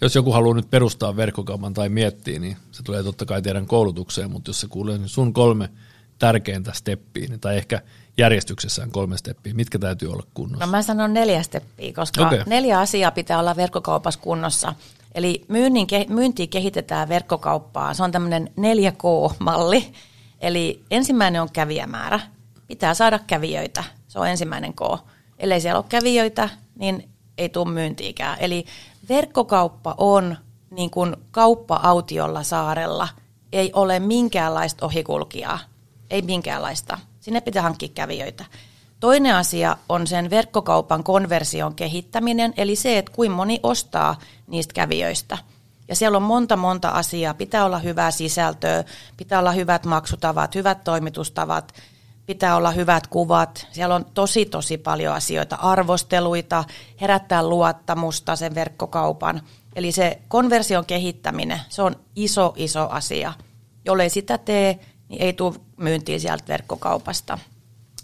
jos 0.01 0.15
joku 0.15 0.33
haluaa 0.33 0.55
nyt 0.55 0.71
perustaa 0.71 1.17
verkkokaupan 1.17 1.75
tai 1.75 1.89
miettiä, 1.89 2.39
niin 2.39 2.57
se 2.73 2.83
tulee 2.83 3.03
totta 3.03 3.27
kai 3.27 3.43
teidän 3.43 3.67
koulutukseen, 3.67 4.31
mutta 4.31 4.49
jos 4.49 4.61
se 4.61 4.67
kuulee 4.67 4.99
niin 4.99 5.09
sun 5.09 5.33
kolme 5.33 5.71
tärkeintä 6.19 6.73
steppiä, 6.73 7.29
tai 7.41 7.57
ehkä 7.57 7.83
järjestyksessään 8.19 8.91
kolme 8.91 9.17
steppiä, 9.17 9.55
mitkä 9.55 9.79
täytyy 9.79 10.13
olla 10.13 10.27
kunnossa? 10.35 10.67
No 10.67 10.71
mä 10.71 10.83
sanon 10.83 11.15
neljä 11.15 11.43
steppiä, 11.43 11.93
koska 11.93 12.27
okay. 12.27 12.43
neljä 12.47 12.81
asiaa 12.81 13.11
pitää 13.11 13.39
olla 13.39 13.57
verkkokaupassa 13.57 14.21
kunnossa. 14.21 14.75
Eli 15.15 15.45
myynnin, 15.49 15.87
myyntiä 16.09 16.47
kehitetään 16.47 17.09
verkkokauppaa. 17.09 17.95
Se 17.95 18.03
on 18.03 18.13
tämmöinen 18.13 18.51
4K-malli. 18.61 19.93
Eli 20.41 20.85
ensimmäinen 20.91 21.43
on 21.43 21.53
kävijämäärä. 21.53 22.21
Pitää 22.67 22.95
saada 22.95 23.19
kävijöitä. 23.19 23.85
Se 24.09 24.19
on 24.19 24.29
ensimmäinen 24.29 24.75
K. 24.75 24.81
Ellei 25.39 25.61
siellä 25.61 25.79
ole 25.79 25.85
kävijöitä, 25.89 26.49
niin 26.79 27.09
ei 27.39 27.49
tule 27.49 27.73
myyntiikään. 27.73 28.39
Eli 28.41 28.65
verkkokauppa 29.09 29.95
on 29.99 30.37
niin 30.71 30.91
kuin 30.91 31.17
kauppa 31.31 31.81
autiolla 31.83 32.43
saarella. 32.43 33.09
Ei 33.53 33.71
ole 33.75 34.01
minkäänlaista 34.01 34.87
ohikulkijaa. 34.87 35.59
Ei 36.11 36.23
minkäänlaista. 36.23 36.99
Sinne 37.21 37.41
pitää 37.41 37.63
hankkia 37.63 37.89
kävijöitä. 37.95 38.45
Toinen 39.01 39.35
asia 39.35 39.77
on 39.89 40.07
sen 40.07 40.31
verkkokaupan 40.31 41.05
konversion 41.05 41.75
kehittäminen, 41.75 42.55
eli 42.57 42.77
se, 42.77 42.99
että 42.99 43.13
kuinka 43.13 43.37
moni 43.37 43.61
ostaa 43.63 44.19
niistä 44.47 44.75
kävijöistä. 44.75 45.39
Ja 45.89 45.97
siellä 45.97 46.17
on 46.17 46.23
monta 46.23 46.57
monta 46.57 46.89
asiaa. 46.89 47.35
Pitää 47.35 47.65
olla 47.65 47.79
hyvää 47.79 48.11
sisältöä, 48.11 48.85
pitää 49.17 49.39
olla 49.39 49.53
hyvät 49.53 49.87
maksutavat, 49.87 50.55
hyvät 50.55 50.85
toimitustavat, 50.85 51.75
pitää 52.27 52.57
olla 52.57 52.71
hyvät 52.71 53.07
kuvat. 53.07 53.67
Siellä 53.73 53.95
on 53.95 54.05
tosi 54.15 54.47
tosi 54.47 54.79
paljon 54.79 55.15
asioita, 55.15 55.57
arvosteluita, 55.57 56.65
herättää 57.01 57.49
luottamusta 57.49 58.37
sen 58.37 58.55
verkkokaupan. 58.55 59.43
Eli 59.77 59.93
se 59.93 60.19
konversion 60.29 60.87
kehittäminen, 60.87 61.61
se 61.69 61.83
on 61.83 61.97
iso 62.17 62.53
iso 62.57 62.89
asia. 62.91 63.33
Jollei 63.85 64.11
sitä 64.11 64.39
tee, 64.39 64.79
niin 65.09 65.23
ei 65.23 65.33
tule 65.33 65.55
myyntiin 65.77 66.21
sieltä 66.21 66.45
verkkokaupasta. 66.49 67.39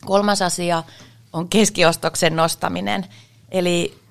Kolmas 0.05 0.43
asia 0.43 0.83
on 1.33 1.49
keskiostoksen 1.49 2.37
nostaminen. 2.37 3.07
Eli 3.51 4.03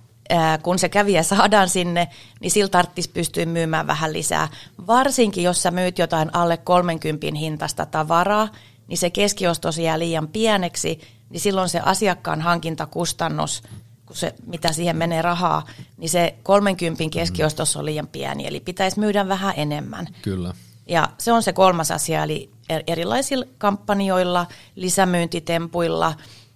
kun 0.63 0.79
se 0.79 0.89
kävijä 0.89 1.23
saadaan 1.23 1.69
sinne, 1.69 2.07
niin 2.39 2.51
sillä 2.51 2.69
tarvitsisi 2.69 3.09
pystyä 3.09 3.45
myymään 3.45 3.87
vähän 3.87 4.13
lisää. 4.13 4.47
Varsinkin, 4.87 5.43
jos 5.43 5.63
sä 5.63 5.71
myyt 5.71 5.99
jotain 5.99 6.35
alle 6.35 6.57
30 6.57 7.27
hintasta 7.37 7.85
tavaraa, 7.85 8.47
niin 8.87 8.97
se 8.97 9.09
keskiostos 9.09 9.77
jää 9.77 9.99
liian 9.99 10.27
pieneksi, 10.27 11.01
niin 11.29 11.39
silloin 11.39 11.69
se 11.69 11.79
asiakkaan 11.79 12.41
hankintakustannus, 12.41 13.63
kun 14.05 14.15
se, 14.15 14.35
mitä 14.45 14.73
siihen 14.73 14.97
menee 14.97 15.21
rahaa, 15.21 15.65
niin 15.97 16.09
se 16.09 16.35
30 16.43 17.03
keskiostos 17.11 17.75
on 17.75 17.85
liian 17.85 18.07
pieni, 18.07 18.47
eli 18.47 18.59
pitäisi 18.59 18.99
myydä 18.99 19.27
vähän 19.27 19.53
enemmän. 19.57 20.07
Kyllä. 20.21 20.53
Ja 20.87 21.09
se 21.17 21.31
on 21.31 21.43
se 21.43 21.53
kolmas 21.53 21.91
asia, 21.91 22.23
eli 22.23 22.49
erilaisilla 22.87 23.45
kampanjoilla, 23.57 24.45
lisämyyntitempuilla, 24.75 26.13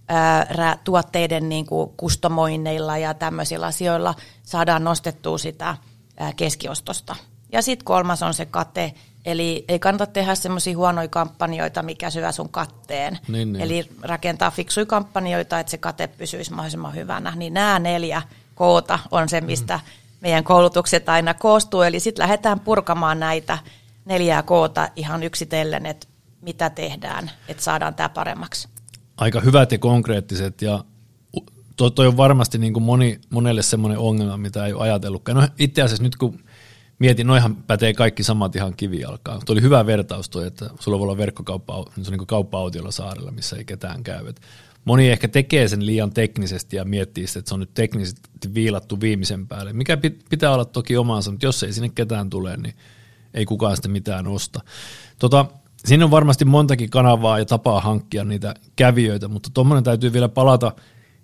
ää, 0.08 0.78
tuotteiden 0.84 1.50
niin 1.50 1.66
kuin 1.66 1.92
kustomoinneilla 1.98 2.98
ja 2.98 3.14
tämmöisillä 3.14 3.66
asioilla 3.66 4.16
saadaan 4.44 4.84
nostettua 4.84 5.38
sitä 5.38 5.78
ää, 6.18 6.34
keskiostosta. 6.34 7.16
Ja 7.52 7.62
sitten 7.62 7.86
kolmas 7.86 8.24
on 8.24 8.34
se 8.34 8.46
kate, 8.46 8.94
eli 9.26 9.66
ei 9.68 9.80
kannata 9.80 10.06
tehdä 10.06 10.36
semmoisia 10.36 10.78
huonoja 10.78 11.08
kampanjoita, 11.08 11.84
mikä 11.84 12.10
syö 12.10 12.32
sun 12.32 12.50
katteen. 12.50 13.20
Niin, 13.28 13.54
niin. 13.54 13.64
Eli 13.64 13.90
rakentaa 14.02 14.52
fiksuja 14.52 14.86
kampanjoita, 14.86 15.60
että 15.60 15.72
se 15.72 15.78
kate 15.78 16.08
pysyisi 16.08 16.52
mahdollisimman 16.54 16.96
hyvänä. 16.96 17.34
Niin 17.36 17.54
nämä 17.54 17.80
neljä 17.80 18.22
koota 18.56 19.00
on 19.12 19.30
se, 19.30 19.42
mistä 19.42 19.76
mm. 19.76 19.82
meidän 20.22 20.44
koulutukset 20.44 21.10
aina 21.10 21.34
koostuu. 21.34 21.82
Eli 21.82 22.00
sitten 22.00 22.24
lähdetään 22.24 22.60
purkamaan 22.60 23.20
näitä 23.20 23.58
neljää 24.06 24.44
koota 24.44 24.90
ihan 24.96 25.24
yksitellen, 25.24 25.86
että 25.86 26.08
mitä 26.42 26.70
tehdään, 26.70 27.32
että 27.48 27.64
saadaan 27.64 27.96
tämä 27.96 28.10
paremmaksi. 28.10 28.68
Aika 29.18 29.40
hyvät 29.40 29.72
ja 29.72 29.78
konkreettiset 29.78 30.62
ja 30.62 30.84
toi, 31.76 31.92
toi 31.92 32.08
on 32.08 32.18
varmasti 32.18 32.58
niin 32.58 32.74
kuin 32.74 32.84
moni, 32.84 33.20
monelle 33.30 33.62
semmoinen 33.62 34.00
ongelma, 34.00 34.38
mitä 34.38 34.66
ei 34.66 34.74
ole 34.74 34.84
ajatellutkaan. 34.84 35.38
No 35.38 35.48
itse 35.60 35.82
asiassa 35.82 36.04
nyt 36.04 36.16
kun 36.16 36.40
mietin, 37.00 37.28
noihan 37.28 37.56
pätee 37.56 37.94
kaikki 37.94 38.24
samat 38.24 38.56
ihan 38.56 38.74
kivijalkaan. 38.76 39.42
Tuo 39.46 39.54
oli 39.54 39.62
hyvä 39.62 39.86
vertaus 39.86 40.30
toi, 40.30 40.48
että 40.48 40.70
sulla 40.80 41.00
voi 41.00 41.06
olla 41.06 41.18
verkkokauppa, 41.18 41.86
niin 41.96 42.06
niin 42.10 42.28
kauppa-autiolla 42.28 42.92
saarella, 42.92 43.32
missä 43.32 43.56
ei 43.56 43.66
ketään 43.66 44.04
käy. 44.04 44.28
Et 44.28 44.42
moni 44.86 45.10
ehkä 45.10 45.28
tekee 45.28 45.68
sen 45.68 45.86
liian 45.86 46.14
teknisesti 46.14 46.76
ja 46.76 46.86
miettii 46.86 47.28
sitä, 47.28 47.40
että 47.40 47.50
se 47.50 47.56
on 47.56 47.60
nyt 47.60 47.74
teknisesti 47.74 48.54
viilattu 48.54 49.02
viimeisen 49.02 49.48
päälle, 49.48 49.74
mikä 49.74 49.98
pitää 50.30 50.54
olla 50.54 50.66
toki 50.66 50.98
omansa, 50.98 51.32
mutta 51.32 51.46
jos 51.46 51.64
ei 51.64 51.74
sinne 51.74 51.90
ketään 51.90 52.30
tule, 52.30 52.58
niin 52.58 52.76
ei 53.36 53.46
kukaan 53.46 53.76
sitä 53.76 53.88
mitään 53.88 54.28
osta. 54.28 54.60
Tota, 55.20 55.46
siinä 55.86 56.06
on 56.06 56.12
varmasti 56.12 56.46
montakin 56.46 56.90
kanavaa 56.90 57.40
ja 57.40 57.46
tapaa 57.46 57.82
hankkia 57.82 58.24
niitä 58.24 58.56
kävijöitä, 58.76 59.28
mutta 59.28 59.50
tuommoinen 59.54 59.84
täytyy 59.84 60.14
vielä 60.14 60.30
palata. 60.30 60.72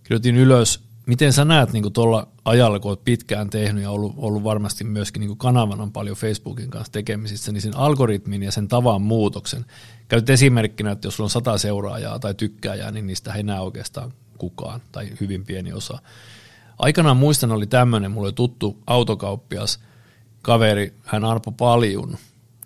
Kirjoitin 0.04 0.36
ylös, 0.36 0.84
miten 1.06 1.34
sä 1.34 1.46
näet 1.46 1.74
niin 1.74 1.94
tuolla 1.94 2.28
ajalla, 2.46 2.80
kun 2.80 2.92
olet 2.92 3.04
pitkään 3.04 3.50
tehnyt 3.50 3.84
ja 3.84 3.92
ollut, 3.92 4.14
ollut 4.18 4.44
varmasti 4.44 4.84
myöskin 4.84 5.20
niin 5.20 5.38
kanavana 5.38 5.90
paljon 5.94 6.16
Facebookin 6.16 6.70
kanssa 6.70 6.94
tekemisissä, 6.94 7.52
niin 7.52 7.62
sen 7.62 7.78
algoritmin 7.78 8.44
ja 8.44 8.52
sen 8.52 8.68
tavan 8.68 9.02
muutoksen. 9.02 9.66
Käyt 10.08 10.30
esimerkkinä, 10.30 10.92
että 10.92 11.08
jos 11.08 11.16
sulla 11.16 11.26
on 11.26 11.30
sata 11.30 11.58
seuraajaa 11.58 12.20
tai 12.20 12.34
tykkääjää, 12.34 12.92
niin 12.92 13.08
niistä 13.08 13.34
ei 13.34 13.44
näe 13.44 13.60
oikeastaan 13.60 14.14
kukaan 14.38 14.82
tai 14.92 15.10
hyvin 15.22 15.46
pieni 15.46 15.74
osa. 15.74 16.00
Aikanaan 16.78 17.18
muistan 17.18 17.52
oli 17.52 17.68
tämmöinen, 17.68 18.12
mulle 18.12 18.32
tuttu 18.32 18.78
autokauppias– 18.88 19.80
kaveri, 20.42 20.94
hän 21.06 21.26
arpo 21.26 21.52
paljon 21.52 22.18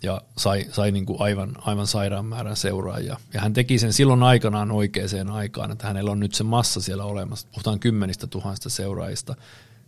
ja 0.02 0.22
sai, 0.38 0.66
sai 0.72 0.92
niin 0.92 1.06
kuin 1.06 1.20
aivan, 1.20 1.56
aivan 1.60 1.86
sairaan 1.86 2.24
määrän 2.24 2.56
seuraajia. 2.56 3.16
Ja 3.34 3.40
hän 3.40 3.52
teki 3.52 3.78
sen 3.78 3.92
silloin 3.92 4.22
aikanaan 4.22 4.70
oikeaan 4.70 5.30
aikaan, 5.30 5.70
että 5.70 5.86
hänellä 5.86 6.10
on 6.10 6.20
nyt 6.20 6.34
se 6.34 6.44
massa 6.44 6.80
siellä 6.80 7.04
olemassa. 7.04 7.48
Puhutaan 7.50 7.80
kymmenistä 7.80 8.26
tuhansista 8.26 8.70
seuraajista. 8.70 9.34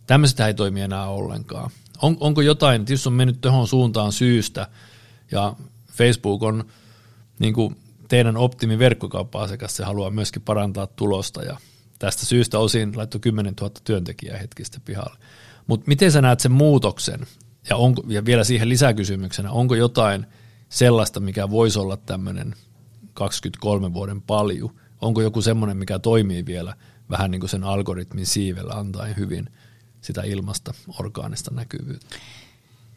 Tämmöistä 0.07 0.47
ei 0.47 0.53
toimi 0.53 0.81
enää 0.81 1.05
ollenkaan. 1.05 1.71
On, 2.01 2.17
onko 2.19 2.41
jotain, 2.41 2.85
jos 2.89 3.07
on 3.07 3.13
mennyt 3.13 3.41
tuohon 3.41 3.67
suuntaan 3.67 4.11
syystä, 4.11 4.67
ja 5.31 5.55
Facebook 5.91 6.43
on 6.43 6.63
niin 7.39 7.53
kuin 7.53 7.77
teidän 8.07 8.37
optimi 8.37 8.79
verkkokauppa-asiakas, 8.79 9.75
se 9.75 9.83
haluaa 9.83 10.09
myöskin 10.09 10.41
parantaa 10.41 10.87
tulosta, 10.87 11.43
ja 11.43 11.57
tästä 11.99 12.25
syystä 12.25 12.59
osin 12.59 12.97
laittoi 12.97 13.21
10 13.21 13.53
000 13.61 13.73
työntekijää 13.83 14.37
hetkistä 14.37 14.79
pihalle. 14.85 15.17
Mutta 15.67 15.87
miten 15.87 16.11
sä 16.11 16.21
näet 16.21 16.39
sen 16.39 16.51
muutoksen, 16.51 17.27
ja, 17.69 17.75
onko, 17.75 18.03
ja 18.07 18.25
vielä 18.25 18.43
siihen 18.43 18.69
lisäkysymyksenä, 18.69 19.51
onko 19.51 19.75
jotain 19.75 20.25
sellaista, 20.69 21.19
mikä 21.19 21.49
voisi 21.49 21.79
olla 21.79 21.97
tämmöinen 21.97 22.55
23 23.13 23.93
vuoden 23.93 24.21
palju? 24.21 24.71
Onko 25.01 25.21
joku 25.21 25.41
semmoinen, 25.41 25.77
mikä 25.77 25.99
toimii 25.99 26.45
vielä 26.45 26.75
vähän 27.09 27.31
niin 27.31 27.39
kuin 27.39 27.49
sen 27.49 27.63
algoritmin 27.63 28.25
siivellä 28.25 28.73
antaen 28.73 29.17
hyvin 29.17 29.49
sitä 30.01 30.21
ilmasta 30.21 30.73
orgaanista 30.99 31.51
näkyvyyttä? 31.53 32.15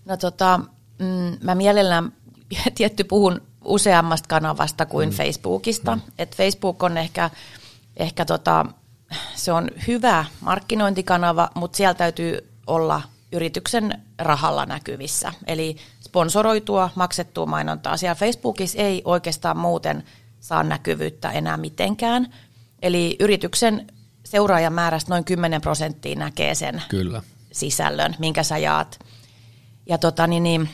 No 0.05 0.17
tota, 0.17 0.61
mm, 0.99 1.39
mä 1.43 1.55
mielellään 1.55 2.13
tietty 2.75 3.05
puhun 3.05 3.41
useammasta 3.65 4.29
kanavasta 4.29 4.87
kuin 4.87 5.09
mm. 5.09 5.15
Facebookista. 5.15 5.97
Mm. 5.97 6.03
Et 6.19 6.37
Facebook 6.37 6.83
on 6.83 6.97
ehkä, 6.97 7.31
ehkä 7.97 8.25
tota, 8.25 8.67
se 9.35 9.53
on 9.53 9.71
hyvä 9.87 10.25
markkinointikanava, 10.41 11.51
mutta 11.55 11.77
siellä 11.77 11.95
täytyy 11.95 12.39
olla 12.67 13.03
yrityksen 13.33 14.03
rahalla 14.19 14.67
näkyvissä. 14.67 15.33
Eli 15.47 15.77
sponsoroitua, 16.01 16.91
maksettua 16.95 17.47
mainontaa. 17.47 17.97
Siellä 17.97 18.15
Facebookissa 18.15 18.79
ei 18.79 19.03
oikeastaan 19.05 19.57
muuten 19.57 20.05
saa 20.41 20.63
näkyvyyttä 20.63 21.31
enää 21.31 21.57
mitenkään. 21.57 22.35
Eli 22.83 23.17
yrityksen 23.21 23.87
seuraajamäärästä 24.25 25.11
noin 25.11 25.25
10 25.25 25.61
prosenttia 25.61 26.17
näkee 26.17 26.55
sen 26.55 26.83
Kyllä. 26.89 27.23
sisällön, 27.53 28.17
minkä 28.19 28.43
sä 28.43 28.59
jaat. 28.59 28.99
Ja 29.89 29.99
tota, 29.99 30.27
niin, 30.27 30.43
niin, 30.43 30.69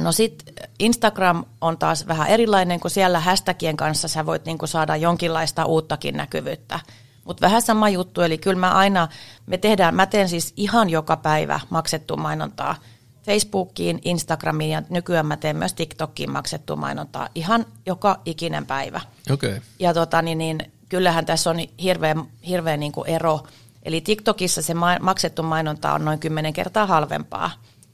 no 0.00 0.12
sit 0.12 0.42
Instagram 0.78 1.44
on 1.60 1.78
taas 1.78 2.06
vähän 2.06 2.28
erilainen, 2.28 2.80
kun 2.80 2.90
siellä 2.90 3.20
hashtagien 3.20 3.76
kanssa 3.76 4.08
sä 4.08 4.26
voit 4.26 4.44
niinku 4.44 4.66
saada 4.66 4.96
jonkinlaista 4.96 5.64
uuttakin 5.64 6.16
näkyvyyttä. 6.16 6.80
Mutta 7.28 7.40
vähän 7.40 7.62
sama 7.62 7.88
juttu, 7.88 8.22
eli 8.22 8.38
kyllä 8.38 8.60
mä 8.60 8.70
aina, 8.70 9.08
me 9.46 9.58
tehdään, 9.58 9.94
mä 9.94 10.06
teen 10.06 10.28
siis 10.28 10.52
ihan 10.56 10.90
joka 10.90 11.16
päivä 11.16 11.60
maksettua 11.70 12.16
mainontaa 12.16 12.74
Facebookiin, 13.22 14.00
Instagramiin 14.04 14.70
ja 14.70 14.82
nykyään 14.90 15.26
mä 15.26 15.36
teen 15.36 15.56
myös 15.56 15.74
TikTokiin 15.74 16.30
maksettua 16.30 16.76
mainontaa 16.76 17.28
ihan 17.34 17.66
joka 17.86 18.20
ikinen 18.24 18.66
päivä. 18.66 19.00
Okay. 19.30 19.60
Ja 19.78 19.94
tota, 19.94 20.22
niin, 20.22 20.38
niin, 20.38 20.72
kyllähän 20.88 21.26
tässä 21.26 21.50
on 21.50 21.56
hirveä, 21.82 22.16
hirveä 22.46 22.76
niin 22.76 22.92
kuin 22.92 23.08
ero. 23.08 23.40
Eli 23.82 24.00
TikTokissa 24.00 24.62
se 24.62 24.74
ma- 24.74 24.98
maksettu 25.00 25.42
mainonta 25.42 25.92
on 25.92 26.04
noin 26.04 26.18
10 26.18 26.52
kertaa 26.52 26.86
halvempaa. 26.86 27.50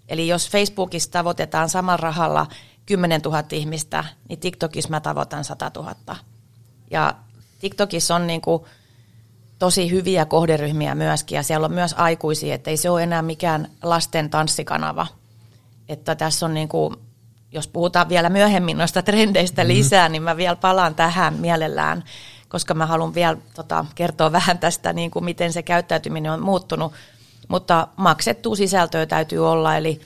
Eli 0.09 0.29
jos 0.29 0.51
Facebookissa 0.51 1.11
tavoitetaan 1.11 1.69
samalla 1.69 1.97
rahalla 1.97 2.47
10 2.87 3.21
000 3.21 3.43
ihmistä, 3.53 4.05
niin 4.29 4.41
TikTokissa 4.41 4.91
mä 4.91 5.01
tavoitan 5.01 5.45
100 5.45 5.71
000. 5.77 6.17
Ja 6.91 7.15
TikTokissa 7.59 8.15
on 8.15 8.27
niin 8.27 8.41
kuin 8.41 8.63
tosi 9.59 9.91
hyviä 9.91 10.25
kohderyhmiä 10.25 10.95
myöskin, 10.95 11.37
ja 11.37 11.43
siellä 11.43 11.65
on 11.65 11.73
myös 11.73 11.95
aikuisia, 11.99 12.55
että 12.55 12.71
ei 12.71 12.77
se 12.77 12.91
ole 12.91 13.03
enää 13.03 13.23
mikään 13.23 13.71
lasten 13.83 14.31
tanssikanava. 14.31 15.07
Että 15.89 16.15
tässä 16.15 16.47
on 16.47 16.55
niin 16.55 16.69
kuin, 16.69 16.97
jos 17.53 17.69
puhutaan 17.69 18.09
vielä 18.09 18.29
myöhemmin 18.29 18.79
noista 18.79 19.03
trendeistä 19.03 19.63
mm-hmm. 19.63 19.75
lisää, 19.75 20.09
niin 20.09 20.23
mä 20.23 20.37
vielä 20.37 20.57
palaan 20.57 20.95
tähän 20.95 21.35
mielellään, 21.35 22.05
koska 22.49 22.75
mä 22.75 22.87
haluan 22.87 23.15
vielä 23.15 23.37
tota, 23.55 23.85
kertoa 23.95 24.33
vähän 24.33 24.59
tästä, 24.59 24.93
niin 24.93 25.11
kuin 25.11 25.25
miten 25.25 25.53
se 25.53 25.63
käyttäytyminen 25.63 26.33
on 26.33 26.43
muuttunut. 26.43 26.93
Mutta 27.49 27.89
maksettua 27.97 28.57
sisältöä 28.57 29.07
täytyy 29.07 29.51
olla, 29.51 29.77
eli, 29.77 30.01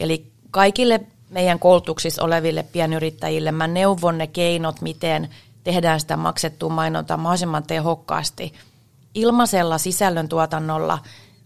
eli 0.00 0.32
kaikille 0.50 1.00
meidän 1.30 1.58
koulutuksissa 1.58 2.24
oleville 2.24 2.62
pienyrittäjille 2.62 3.52
mä 3.52 3.66
neuvon 3.66 4.18
ne 4.18 4.26
keinot, 4.26 4.80
miten 4.80 5.28
tehdään 5.64 6.00
sitä 6.00 6.16
maksettua 6.16 6.68
mainontaa 6.68 7.16
mahdollisimman 7.16 7.62
tehokkaasti. 7.62 8.52
Ilmaisella 9.14 9.78
sisällöntuotannolla 9.78 10.98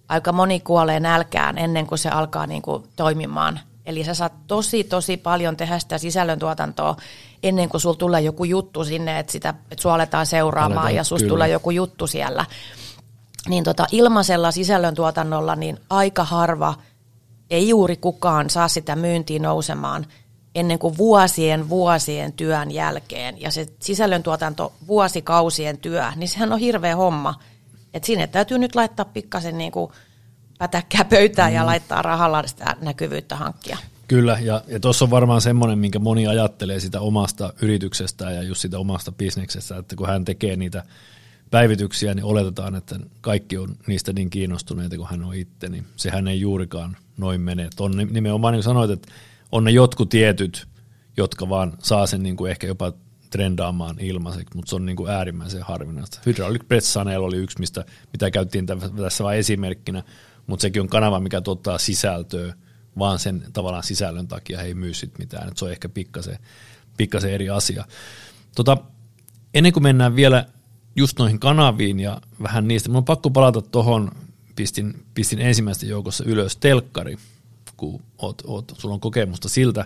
aika 0.08 0.32
moni 0.32 0.60
kuolee 0.60 1.00
nälkään 1.00 1.58
ennen 1.58 1.86
kuin 1.86 1.98
se 1.98 2.08
alkaa 2.08 2.46
niin 2.46 2.62
kuin 2.62 2.84
toimimaan. 2.96 3.60
Eli 3.86 4.04
sä 4.04 4.14
saat 4.14 4.32
tosi, 4.46 4.84
tosi 4.84 5.16
paljon 5.16 5.56
tehdä 5.56 5.78
sitä 5.78 5.98
sisällöntuotantoa 5.98 6.96
ennen 7.42 7.68
kuin 7.68 7.80
sulla 7.80 7.96
tulee 7.96 8.20
joku 8.20 8.44
juttu 8.44 8.84
sinne, 8.84 9.18
että, 9.18 9.32
sitä, 9.32 9.48
että 9.70 9.82
sua 9.82 9.94
aletaan 9.94 10.26
seuraamaan 10.26 10.78
aletaan, 10.78 10.94
ja 10.94 11.04
susta 11.04 11.28
tulee 11.28 11.48
joku 11.48 11.70
juttu 11.70 12.06
siellä. 12.06 12.44
Niin 13.48 13.64
tota, 13.64 13.86
ilmaisella 13.92 14.50
sisällöntuotannolla 14.50 15.56
niin 15.56 15.78
aika 15.90 16.24
harva, 16.24 16.74
ei 17.50 17.68
juuri 17.68 17.96
kukaan 17.96 18.50
saa 18.50 18.68
sitä 18.68 18.96
myyntiin 18.96 19.42
nousemaan 19.42 20.06
ennen 20.54 20.78
kuin 20.78 20.96
vuosien 20.96 21.68
vuosien 21.68 22.32
työn 22.32 22.70
jälkeen. 22.70 23.40
Ja 23.40 23.50
se 23.50 23.66
sisällöntuotanto, 23.80 24.72
vuosikausien 24.86 25.78
työ, 25.78 26.04
niin 26.16 26.28
sehän 26.28 26.52
on 26.52 26.58
hirveä 26.58 26.96
homma. 26.96 27.34
Että 27.94 28.06
sinne 28.06 28.26
täytyy 28.26 28.58
nyt 28.58 28.74
laittaa 28.74 29.04
pikkasen 29.04 29.58
niin 29.58 29.72
kuin– 29.72 29.92
pätäkkää 30.58 31.04
pöytään 31.04 31.50
mm. 31.50 31.56
ja 31.56 31.66
laittaa 31.66 32.02
rahalla 32.02 32.46
sitä 32.46 32.76
näkyvyyttä 32.80 33.36
hankkia. 33.36 33.78
Kyllä, 34.08 34.38
ja, 34.40 34.62
ja 34.68 34.80
tuossa 34.80 35.04
on 35.04 35.10
varmaan 35.10 35.40
semmoinen, 35.40 35.78
minkä 35.78 35.98
moni 35.98 36.26
ajattelee 36.26 36.80
sitä 36.80 37.00
omasta 37.00 37.52
yrityksestä 37.62 38.30
ja 38.30 38.42
just 38.42 38.60
sitä 38.60 38.78
omasta 38.78 39.12
bisneksestä, 39.12 39.76
että 39.76 39.96
kun 39.96 40.06
hän 40.06 40.24
tekee 40.24 40.56
niitä 40.56 40.84
päivityksiä, 41.50 42.14
niin 42.14 42.24
oletetaan, 42.24 42.74
että 42.74 43.00
kaikki 43.20 43.58
on 43.58 43.76
niistä 43.86 44.12
niin 44.12 44.30
kiinnostuneita 44.30 44.96
kuin 44.96 45.08
hän 45.08 45.24
on 45.24 45.34
itse, 45.34 45.68
niin 45.68 45.86
sehän 45.96 46.28
ei 46.28 46.40
juurikaan 46.40 46.96
noin 47.16 47.40
mene. 47.40 47.64
Et 47.64 47.80
on 47.80 47.92
nimenomaan 48.10 48.52
niin 48.52 48.58
kuin 48.58 48.64
sanoit, 48.64 48.90
että 48.90 49.08
on 49.52 49.64
ne 49.64 49.70
jotkut 49.70 50.08
tietyt, 50.08 50.66
jotka 51.16 51.48
vaan 51.48 51.72
saa 51.78 52.06
sen 52.06 52.22
niin 52.22 52.36
kuin 52.36 52.50
ehkä 52.50 52.66
jopa 52.66 52.92
trendaamaan 53.30 54.00
ilmaiseksi, 54.00 54.56
mutta 54.56 54.70
se 54.70 54.76
on 54.76 54.86
niin 54.86 54.96
kuin 54.96 55.10
äärimmäisen 55.10 55.62
harvinaista. 55.62 56.20
Hydraulic 56.26 56.68
Press 56.68 56.92
Sanel 56.92 57.22
oli 57.22 57.36
yksi, 57.36 57.58
mistä, 57.60 57.84
mitä 58.12 58.30
käyttiin 58.30 58.66
tässä 58.96 59.24
vain 59.24 59.38
esimerkkinä, 59.38 60.02
mutta 60.46 60.62
sekin 60.62 60.82
on 60.82 60.88
kanava, 60.88 61.20
mikä 61.20 61.40
tuottaa 61.40 61.78
sisältöä, 61.78 62.54
vaan 62.98 63.18
sen 63.18 63.44
tavallaan 63.52 63.82
sisällön 63.82 64.28
takia 64.28 64.58
he 64.58 64.64
ei 64.64 64.74
myy 64.74 64.94
sit 64.94 65.18
mitään, 65.18 65.48
että 65.48 65.58
se 65.58 65.64
on 65.64 65.70
ehkä 65.70 65.88
pikkasen, 65.88 66.38
pikkasen 66.96 67.32
eri 67.32 67.50
asia. 67.50 67.84
Tota, 68.54 68.76
ennen 69.54 69.72
kuin 69.72 69.82
mennään 69.82 70.16
vielä 70.16 70.46
just 70.96 71.18
noihin 71.18 71.40
kanaviin 71.40 72.00
ja 72.00 72.20
vähän 72.42 72.68
niistä, 72.68 72.88
minun 72.88 72.98
on 72.98 73.04
pakko 73.04 73.30
palata 73.30 73.62
tuohon, 73.62 74.10
pistin, 74.56 75.04
pistin 75.14 75.40
ensimmäistä 75.40 75.86
joukossa 75.86 76.24
ylös 76.24 76.56
telkkari, 76.56 77.16
kun 77.76 78.02
oot, 78.18 78.42
oot, 78.46 78.72
sulla 78.78 78.94
on 78.94 79.00
kokemusta 79.00 79.48
siltä 79.48 79.84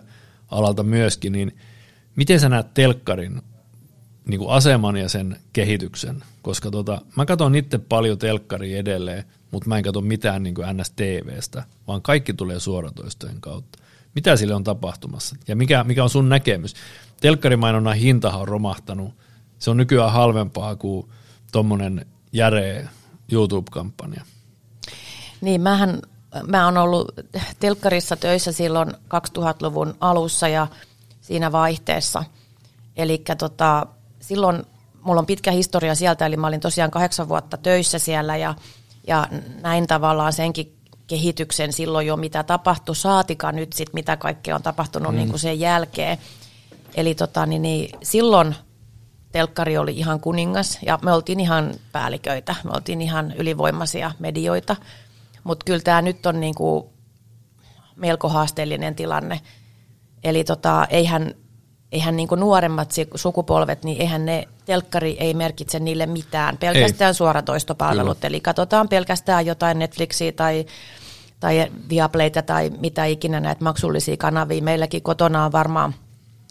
alalta 0.49 0.83
myöskin, 0.83 1.33
niin 1.33 1.57
miten 2.17 2.41
sä 2.41 2.49
näet 2.49 2.75
telkkarin 2.75 3.43
niin 4.25 4.39
kuin 4.39 4.51
aseman 4.51 4.97
ja 4.97 5.09
sen 5.09 5.37
kehityksen? 5.53 6.25
Koska 6.43 6.71
tota, 6.71 7.01
mä 7.17 7.27
katson 7.27 7.55
itse 7.55 7.79
paljon 7.79 8.19
telkkaria 8.19 8.79
edelleen, 8.79 9.25
mutta 9.51 9.69
mä 9.69 9.77
en 9.77 9.85
katso 9.85 10.01
mitään 10.01 10.43
niin 10.43 10.55
kuin 10.55 10.67
NS-TVstä, 10.67 11.63
vaan 11.87 12.03
kaikki 12.03 12.35
tulee 12.35 12.61
suoratoistojen 12.61 13.41
kautta. 13.41 13.79
Mitä 14.15 14.37
sille 14.37 14.55
on 14.55 14.65
tapahtumassa 14.65 15.37
ja 15.49 15.57
mikä, 15.57 15.85
mikä 15.85 16.03
on 16.03 16.11
sun 16.11 16.29
näkemys? 16.29 16.75
Telkkarimainonnan 17.21 17.97
hintahan 17.97 18.41
on 18.41 18.49
romahtanut. 18.49 19.15
Se 19.59 19.71
on 19.71 19.77
nykyään 19.77 20.13
halvempaa 20.13 20.77
kuin 20.77 21.07
tuommoinen 21.53 22.07
järeä 22.33 22.89
YouTube-kampanja. 23.33 24.25
Niin, 25.41 25.61
mähän, 25.61 26.03
mä 26.47 26.65
oon 26.65 26.77
ollut 26.77 27.13
telkkarissa 27.59 28.17
töissä 28.17 28.53
silloin 28.53 28.89
2000-luvun 28.91 29.95
alussa 30.01 30.49
ja 30.49 30.67
siinä 31.23 31.53
vaihteessa. 31.53 32.25
Eli 32.97 33.23
tota, 33.39 33.87
silloin 34.21 34.63
mulla 35.01 35.19
on 35.19 35.27
pitkä 35.27 35.51
historia 35.51 35.95
sieltä, 35.95 36.27
eli 36.27 36.37
mä 36.37 36.47
olin 36.47 36.61
tosiaan 36.61 36.91
kahdeksan 36.91 37.29
vuotta 37.29 37.57
töissä 37.57 37.99
siellä 37.99 38.37
ja– 38.37 38.55
ja 39.07 39.29
näin 39.63 39.87
tavallaan 39.87 40.33
senkin 40.33 40.77
kehityksen 41.07 41.73
silloin 41.73 42.07
jo, 42.07 42.17
mitä 42.17 42.43
tapahtui, 42.43 42.97
saatika 42.97 43.53
nyt 43.53 43.73
sitten, 43.73 43.95
mitä 43.95 44.17
kaikkea 44.17 44.57
on 44.57 44.63
tapahtunut 44.63 45.13
mm. 45.13 45.17
niin 45.17 45.29
kuin 45.29 45.41
sen 45.41 45.61
jälkeen. 45.61 46.19
Eli 46.95 47.15
tota, 47.15 47.47
niin, 47.47 47.63
niin, 47.63 47.99
silloin 48.03 48.55
telkkari 49.33 49.79
oli 49.79 49.99
ihan 49.99 50.21
kuningas 50.21 50.79
ja 50.87 50.99
me 51.03 51.13
oltiin 51.13 51.41
ihan 51.41 51.75
päälliköitä, 51.93 52.55
me 52.65 52.71
oltiin 52.75 53.01
ihan 53.01 53.33
ylivoimaisia 53.37 54.13
medioita. 54.19 54.77
Mutta 55.45 55.65
kyllä 55.65 55.81
tämä 55.81 56.03
nyt 56.03 56.27
on 56.27 56.41
niin 56.41 56.55
kuin 56.55 56.85
melko 57.97 58.29
haasteellinen 58.29 58.95
tilanne. 58.95 59.41
Eli 60.25 60.45
tota, 60.45 60.87
eihän 60.91 61.35
eihän 61.93 62.17
niin 62.17 62.29
nuoremmat 62.37 62.93
sukupolvet, 63.15 63.85
niin 63.85 64.01
eihän 64.01 64.25
ne, 64.25 64.49
telkkari 64.65 65.17
ei 65.21 65.35
merkitse 65.35 65.81
niille 65.81 66.07
mitään, 66.07 66.59
pelkästään 66.59 67.09
ei. 67.09 67.15
suoratoistopalvelut, 67.15 68.19
Kyllä. 68.19 68.29
eli 68.29 68.41
katsotaan 68.41 68.89
pelkästään 68.89 69.47
jotain 69.47 69.79
Netflixiä 69.79 70.33
tai, 70.33 70.67
tai 71.41 71.67
Viaplayta 71.89 72.43
tai 72.43 72.71
mitä 72.79 73.05
ikinä 73.05 73.41
näitä 73.41 73.65
maksullisia 73.65 74.17
kanavia. 74.17 74.63
Meilläkin 74.63 75.03
kotona 75.03 75.45
on 75.45 75.53
varmaan 75.53 75.95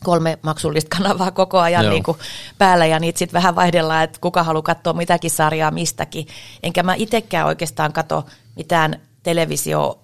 kolme 0.04 0.40
maksullista 0.42 0.96
kanavaa 0.98 1.32
koko 1.32 1.60
ajan 1.60 1.90
niin 1.90 2.04
kuin 2.04 2.18
päällä 2.58 2.86
ja 2.86 3.00
niitä 3.00 3.20
sitten 3.20 3.38
vähän 3.38 3.56
vaihdellaan, 3.56 4.04
että 4.04 4.18
kuka 4.22 4.44
haluaa 4.44 4.62
katsoa 4.62 4.94
mitäkin 4.94 5.32
sarjaa 5.32 5.72
mistäkin. 5.72 6.28
Enkä 6.64 6.84
mä 6.84 6.94
itsekään 6.94 7.48
oikeastaan 7.48 7.94
katso 7.94 8.26
mitään 8.56 9.02
televisio 9.24 10.00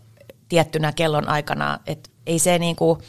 tiettynä 0.50 0.92
kellon 0.92 1.30
aikana, 1.30 1.80
että 1.88 2.10
ei 2.26 2.40
se 2.40 2.60
niin 2.60 2.76
kuin, 2.76 3.00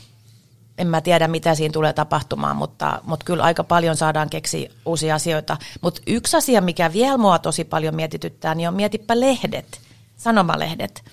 en 0.79 0.87
mä 0.87 1.01
tiedä, 1.01 1.29
mitä 1.29 1.55
siinä 1.55 1.73
tulee 1.73 1.93
tapahtumaan, 1.93 2.57
mutta, 2.57 3.01
mutta 3.05 3.25
kyllä 3.25 3.43
aika 3.43 3.65
paljon 3.65 3.97
saadaan 3.97 4.31
keksiä 4.31 4.71
uusia 4.87 5.15
asioita. 5.15 5.57
Mutta 5.81 6.03
yksi 6.07 6.37
asia, 6.37 6.61
mikä 6.61 6.93
vielä 6.93 7.19
mua 7.19 7.39
tosi 7.39 7.65
paljon 7.65 7.95
mietityttää, 7.95 8.55
niin 8.55 8.69
on 8.69 8.75
mietipä 8.75 9.21
lehdet, 9.21 9.81
sanomalehdet. 10.17 11.05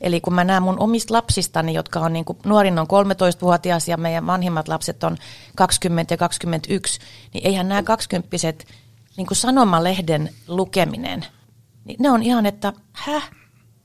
Eli 0.00 0.20
kun 0.20 0.34
mä 0.34 0.44
näen 0.44 0.62
mun 0.62 0.80
omista 0.80 1.14
lapsistani, 1.14 1.74
jotka 1.74 2.00
on 2.00 2.12
niin 2.12 2.24
kuin, 2.24 2.38
nuorin 2.44 2.78
on 2.78 2.86
13-vuotias 2.86 3.88
ja 3.88 3.96
meidän 3.96 4.26
vanhimmat 4.26 4.68
lapset 4.68 5.04
on 5.04 5.16
20 5.56 6.14
ja 6.14 6.18
21, 6.18 7.00
niin 7.34 7.46
eihän 7.46 7.68
nämä 7.68 7.82
20 7.82 8.36
niin 9.16 9.26
kuin 9.26 9.36
sanomalehden 9.36 10.30
lukeminen, 10.48 11.26
niin 11.84 11.96
ne 12.00 12.10
on 12.10 12.22
ihan, 12.22 12.46
että 12.46 12.72
häh, 12.92 13.30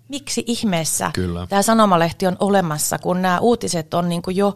miksi 0.09 0.43
ihmeessä 0.47 1.11
Kyllä. 1.13 1.47
tämä 1.47 1.61
sanomalehti 1.61 2.27
on 2.27 2.37
olemassa, 2.39 2.99
kun 2.99 3.21
nämä 3.21 3.39
uutiset 3.39 3.93
on 3.93 4.09
niin 4.09 4.21
kuin 4.21 4.35
jo 4.35 4.55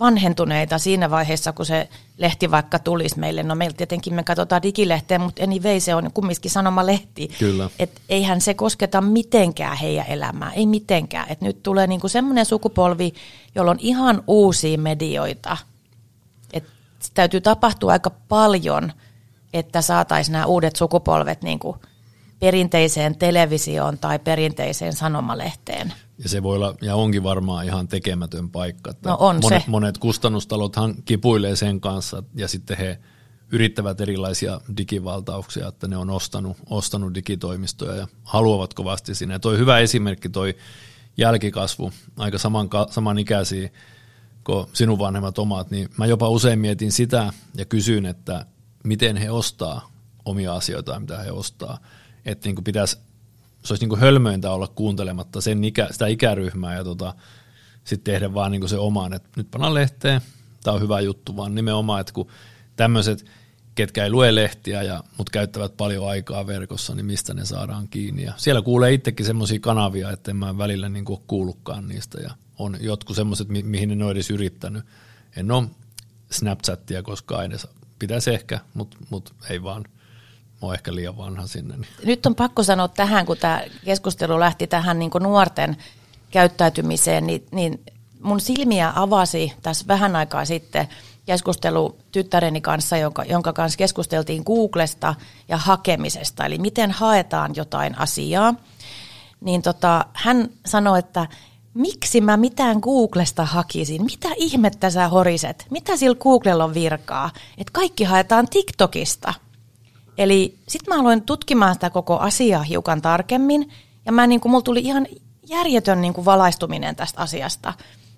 vanhentuneita 0.00 0.78
siinä 0.78 1.10
vaiheessa, 1.10 1.52
kun 1.52 1.66
se 1.66 1.88
lehti 2.18 2.50
vaikka 2.50 2.78
tulisi 2.78 3.18
meille. 3.18 3.42
No 3.42 3.54
meillä 3.54 3.76
tietenkin 3.76 4.14
me 4.14 4.22
katsotaan 4.22 4.62
digilehteä, 4.62 5.18
mutta 5.18 5.44
anyway 5.44 5.80
se 5.80 5.94
on 5.94 6.10
kumminkin 6.14 6.50
sanomalehti. 6.50 7.30
Kyllä. 7.38 7.70
Et 7.78 8.00
eihän 8.08 8.40
se 8.40 8.54
kosketa 8.54 9.00
mitenkään 9.00 9.76
heidän 9.76 10.06
elämää, 10.08 10.52
ei 10.52 10.66
mitenkään. 10.66 11.26
Et 11.28 11.40
nyt 11.40 11.62
tulee 11.62 11.86
niinku 11.86 12.08
semmoinen 12.08 12.46
sukupolvi, 12.46 13.12
jolla 13.54 13.70
on 13.70 13.78
ihan 13.80 14.22
uusia 14.26 14.78
medioita. 14.78 15.56
Et 16.52 16.64
täytyy 17.14 17.40
tapahtua 17.40 17.92
aika 17.92 18.10
paljon, 18.28 18.92
että 19.52 19.82
saataisiin 19.82 20.32
nämä 20.32 20.46
uudet 20.46 20.76
sukupolvet 20.76 21.42
niinku 21.42 21.76
perinteiseen 22.40 23.16
televisioon 23.16 23.98
tai 23.98 24.18
perinteiseen 24.18 24.92
sanomalehteen. 24.92 25.92
Ja 26.22 26.28
se 26.28 26.42
voi 26.42 26.56
olla, 26.56 26.74
ja 26.80 26.96
onkin 26.96 27.22
varmaan 27.22 27.66
ihan 27.66 27.88
tekemätön 27.88 28.50
paikka. 28.50 28.90
Että 28.90 29.08
no 29.08 29.16
on 29.20 29.38
monet, 29.42 29.62
se. 29.62 29.70
monet 29.70 29.98
kustannustalothan 29.98 30.94
kipuilee 31.04 31.56
sen 31.56 31.80
kanssa, 31.80 32.22
ja 32.34 32.48
sitten 32.48 32.76
he 32.76 32.98
yrittävät 33.52 34.00
erilaisia 34.00 34.60
digivaltauksia, 34.76 35.68
että 35.68 35.88
ne 35.88 35.96
on 35.96 36.10
ostanut, 36.10 36.56
ostanut 36.70 37.14
digitoimistoja 37.14 37.96
ja 37.96 38.08
haluavat 38.22 38.74
kovasti 38.74 39.14
sinne. 39.14 39.34
Ja 39.34 39.38
toi 39.38 39.58
hyvä 39.58 39.78
esimerkki, 39.78 40.28
toi 40.28 40.56
jälkikasvu, 41.16 41.92
aika 42.16 42.38
saman, 42.38 42.68
samanikäisiä 42.90 43.70
kuin 44.44 44.66
sinun 44.72 44.98
vanhemmat 44.98 45.38
omat, 45.38 45.70
niin 45.70 45.88
mä 45.96 46.06
jopa 46.06 46.28
usein 46.28 46.58
mietin 46.58 46.92
sitä 46.92 47.32
ja 47.54 47.64
kysyn, 47.64 48.06
että 48.06 48.46
miten 48.84 49.16
he 49.16 49.30
ostaa 49.30 49.90
omia 50.24 50.54
asioita, 50.54 51.00
mitä 51.00 51.18
he 51.18 51.30
ostaa. 51.30 51.78
Että 52.24 52.48
niin 52.48 52.64
pitäisi, 52.64 52.98
se 53.62 53.72
olisi 53.72 53.86
niin 53.86 53.98
hölmöintä 53.98 54.50
olla 54.50 54.68
kuuntelematta 54.68 55.40
sen 55.40 55.64
ikä, 55.64 55.88
sitä 55.90 56.06
ikäryhmää 56.06 56.74
ja 56.74 56.84
tota, 56.84 57.14
sitten 57.84 58.12
tehdä 58.14 58.34
vaan 58.34 58.52
niin 58.52 58.68
se 58.68 58.76
omaan, 58.76 59.12
että 59.12 59.28
nyt 59.36 59.50
pannaan 59.50 59.74
lehteen, 59.74 60.20
tämä 60.62 60.74
on 60.74 60.80
hyvä 60.80 61.00
juttu, 61.00 61.36
vaan 61.36 61.54
nimenomaan, 61.54 62.00
että 62.00 62.12
kun 62.12 62.28
tämmöiset, 62.76 63.24
ketkä 63.74 64.04
ei 64.04 64.10
lue 64.10 64.34
lehtiä, 64.34 64.82
ja, 64.82 65.04
mutta 65.18 65.30
käyttävät 65.30 65.76
paljon 65.76 66.08
aikaa 66.08 66.46
verkossa, 66.46 66.94
niin 66.94 67.06
mistä 67.06 67.34
ne 67.34 67.44
saadaan 67.44 67.88
kiinni. 67.88 68.22
Ja 68.22 68.32
siellä 68.36 68.62
kuulee 68.62 68.92
itsekin 68.92 69.26
semmoisia 69.26 69.60
kanavia, 69.60 70.10
että 70.10 70.30
en 70.30 70.36
mä 70.36 70.58
välillä 70.58 70.88
niin 70.88 71.04
kuin 71.04 71.20
kuullutkaan 71.26 71.88
niistä, 71.88 72.20
ja 72.20 72.30
on 72.58 72.76
jotkut 72.80 73.16
semmoiset, 73.16 73.48
mi- 73.48 73.62
mihin 73.62 73.90
en 73.90 74.02
ole 74.02 74.12
edes 74.12 74.30
yrittänyt. 74.30 74.84
En 75.36 75.50
ole 75.50 75.68
Snapchattia 76.30 77.02
koskaan 77.02 77.44
edes, 77.44 77.66
pitäisi 77.98 78.30
ehkä, 78.30 78.60
mutta 78.74 78.96
mut 79.10 79.34
ei 79.50 79.62
vaan– 79.62 79.84
mä 80.62 80.66
oon 80.66 80.74
ehkä 80.74 80.94
liian 80.94 81.16
vanha 81.16 81.46
sinne. 81.46 81.76
Niin. 81.76 81.88
Nyt 82.04 82.26
on 82.26 82.34
pakko 82.34 82.62
sanoa 82.62 82.88
tähän, 82.88 83.26
kun 83.26 83.36
tämä 83.36 83.62
keskustelu 83.84 84.40
lähti 84.40 84.66
tähän 84.66 84.98
niin 84.98 85.10
nuorten 85.20 85.76
käyttäytymiseen, 86.30 87.26
niin, 87.26 87.46
niin 87.52 87.80
mun 88.22 88.40
silmiä 88.40 88.92
avasi 88.96 89.52
tässä 89.62 89.84
vähän 89.88 90.16
aikaa 90.16 90.44
sitten 90.44 90.88
keskustelu 91.26 91.98
tyttäreni 92.12 92.60
kanssa, 92.60 92.96
jonka, 92.96 93.24
jonka 93.24 93.52
kanssa 93.52 93.76
keskusteltiin 93.76 94.42
Googlesta 94.46 95.14
ja 95.48 95.56
hakemisesta, 95.56 96.46
eli 96.46 96.58
miten 96.58 96.90
haetaan 96.90 97.52
jotain 97.56 97.98
asiaa. 97.98 98.54
Niin 99.40 99.62
tota, 99.62 100.04
hän 100.12 100.48
sanoi, 100.66 100.98
että 100.98 101.26
miksi 101.74 102.20
mä 102.20 102.36
mitään 102.36 102.78
Googlesta 102.80 103.44
hakisin? 103.44 104.04
Mitä 104.04 104.28
ihmettä 104.36 104.90
sä 104.90 105.08
horiset? 105.08 105.66
Mitä 105.70 105.96
sillä 105.96 106.16
Googlella 106.16 106.64
on 106.64 106.74
virkaa? 106.74 107.30
Että 107.58 107.72
kaikki 107.72 108.04
haetaan 108.04 108.48
TikTokista. 108.48 109.34
Eli 110.20 110.58
sitten 110.68 110.94
mä 110.94 111.00
aloin 111.00 111.22
tutkimaan 111.22 111.74
sitä 111.74 111.90
koko 111.90 112.18
asiaa 112.18 112.62
hiukan 112.62 113.02
tarkemmin, 113.02 113.70
ja 114.06 114.12
mä 114.12 114.26
niin 114.26 114.40
kuin, 114.40 114.50
mulla 114.50 114.62
tuli 114.62 114.80
ihan 114.80 115.06
järjetön 115.48 116.00
niin 116.00 116.14
kuin 116.14 116.24
valaistuminen 116.24 116.96
tästä 116.96 117.20
asiasta, 117.20 117.72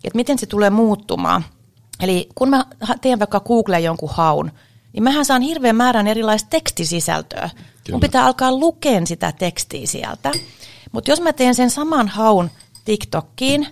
että 0.04 0.16
miten 0.16 0.38
se 0.38 0.46
tulee 0.46 0.70
muuttumaan. 0.70 1.44
Eli 2.00 2.28
kun 2.34 2.48
mä 2.48 2.66
teen 3.00 3.18
vaikka 3.18 3.40
Google 3.40 3.80
jonkun 3.80 4.10
haun, 4.12 4.52
niin 4.92 5.02
mähän 5.02 5.24
saan 5.24 5.42
hirveän 5.42 5.76
määrän 5.76 6.06
erilaista 6.06 6.50
tekstisisältöä. 6.50 7.50
Kyllä. 7.50 7.94
Mun 7.94 8.00
pitää 8.00 8.24
alkaa 8.24 8.52
lukea 8.52 9.06
sitä 9.06 9.32
tekstiä 9.32 9.86
sieltä. 9.86 10.32
Mutta 10.92 11.10
jos 11.10 11.20
mä 11.20 11.32
teen 11.32 11.54
sen 11.54 11.70
saman 11.70 12.08
haun 12.08 12.50
TikTokkiin, 12.84 13.66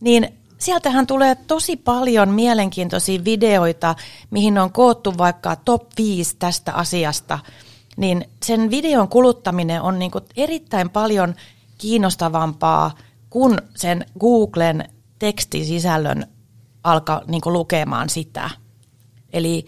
niin 0.00 0.37
sieltähän 0.58 1.06
tulee 1.06 1.34
tosi 1.34 1.76
paljon 1.76 2.28
mielenkiintoisia 2.28 3.24
videoita, 3.24 3.94
mihin 4.30 4.58
on 4.58 4.72
koottu 4.72 5.18
vaikka 5.18 5.56
top 5.56 5.82
5 5.98 6.36
tästä 6.38 6.72
asiasta. 6.72 7.38
Niin 7.96 8.24
sen 8.44 8.70
videon 8.70 9.08
kuluttaminen 9.08 9.82
on 9.82 9.98
niinku 9.98 10.20
erittäin 10.36 10.90
paljon 10.90 11.34
kiinnostavampaa 11.78 12.94
kuin 13.30 13.58
sen 13.76 14.06
Googlen 14.20 14.88
tekstisisällön 15.18 16.26
alkaa 16.84 17.22
niin 17.26 17.42
lukemaan 17.46 18.08
sitä. 18.08 18.50
Eli 19.32 19.66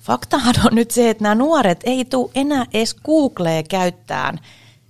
faktahan 0.00 0.54
on 0.64 0.74
nyt 0.74 0.90
se, 0.90 1.10
että 1.10 1.22
nämä 1.22 1.34
nuoret 1.34 1.80
ei 1.84 2.04
tule 2.04 2.30
enää 2.34 2.66
edes 2.74 2.94
Googlea 2.94 3.62
käyttään 3.62 4.40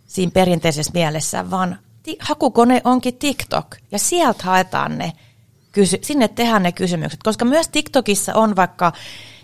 siinä 0.06 0.32
perinteisessä 0.34 0.92
mielessä, 0.94 1.50
vaan 1.50 1.78
hakukone 2.20 2.80
onkin 2.84 3.16
TikTok 3.16 3.76
ja 3.92 3.98
sieltä 3.98 4.44
haetaan 4.44 4.98
ne, 4.98 5.12
sinne 6.02 6.28
tehdään 6.28 6.62
ne 6.62 6.72
kysymykset, 6.72 7.20
koska 7.22 7.44
myös 7.44 7.68
TikTokissa 7.68 8.34
on 8.34 8.56
vaikka 8.56 8.92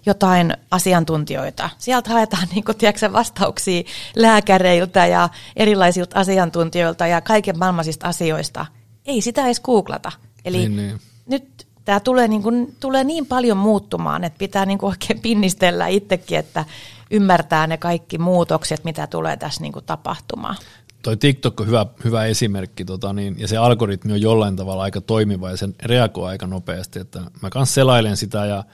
jotain 0.07 0.57
asiantuntijoita. 0.71 1.71
Sieltä 1.79 2.11
haetaan 2.11 2.49
niin 2.55 2.65
kuin, 2.65 2.79
tiedätkö, 2.79 3.13
vastauksia 3.13 3.83
lääkäreiltä 4.17 5.07
ja 5.07 5.29
erilaisilta 5.57 6.21
asiantuntijoilta 6.21 7.07
ja 7.07 7.21
kaiken 7.21 7.59
maailmaisista 7.59 8.09
asioista. 8.09 8.67
Ei 9.07 9.21
sitä 9.21 9.45
edes 9.45 9.61
googlata. 9.61 10.13
Eli 10.45 10.59
niin, 10.59 10.77
niin. 10.77 11.01
nyt 11.27 11.67
tämä 11.85 12.01
tulee 12.01 12.29
niin, 12.29 12.43
kuin, 12.43 12.77
tulee 12.81 13.05
niin 13.05 13.27
paljon 13.27 13.57
muuttumaan, 13.57 14.25
että 14.25 14.39
pitää 14.39 14.67
niin 14.67 14.79
kuin 14.79 14.89
oikein 14.91 15.21
pinnistellä 15.21 15.87
itsekin, 15.87 16.39
että 16.39 16.65
ymmärtää 17.11 17.67
ne 17.67 17.77
kaikki 17.77 18.19
muutokset, 18.19 18.85
mitä 18.85 19.07
tulee 19.07 19.37
tässä 19.37 19.63
niin 19.63 19.73
kuin 19.73 19.85
tapahtumaan. 19.85 20.57
Toi 21.03 21.17
TikTok 21.17 21.61
on 21.61 21.67
hyvä, 21.67 21.87
hyvä 22.05 22.25
esimerkki, 22.25 22.85
tota 22.85 23.13
niin, 23.13 23.37
ja 23.39 23.49
se 23.49 23.57
algoritmi 23.57 24.13
on 24.13 24.21
jollain 24.21 24.57
tavalla 24.57 24.83
aika 24.83 25.01
toimiva 25.01 25.51
ja 25.51 25.57
sen 25.57 25.75
reagoi 25.85 26.29
aika 26.29 26.47
nopeasti. 26.47 26.99
Että 26.99 27.21
mä 27.43 27.51
kanssa 27.51 27.75
selailen 27.75 28.17
sitä 28.17 28.47
ja 28.47 28.65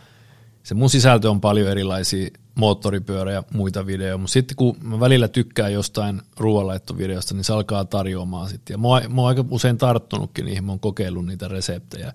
se 0.62 0.74
mun 0.74 0.90
sisältö 0.90 1.30
on 1.30 1.40
paljon 1.40 1.70
erilaisia 1.70 2.30
moottoripyörä 2.54 3.32
ja 3.32 3.42
muita 3.54 3.86
videoita, 3.86 4.18
mutta 4.18 4.32
sitten 4.32 4.56
kun 4.56 4.76
mä 4.82 5.00
välillä 5.00 5.28
tykkään 5.28 5.72
jostain 5.72 6.22
ruoanlaittovideosta, 6.36 7.34
niin 7.34 7.44
se 7.44 7.52
alkaa 7.52 7.84
tarjoamaan 7.84 8.48
sitten. 8.48 8.74
Ja 8.74 8.78
mä 8.78 8.88
oon, 8.88 9.14
mä 9.14 9.20
oon 9.20 9.28
aika 9.28 9.44
usein 9.50 9.78
tarttunutkin 9.78 10.44
niihin, 10.44 10.64
mä 10.64 10.72
oon 10.72 10.80
kokeillut 10.80 11.26
niitä 11.26 11.48
reseptejä. 11.48 12.12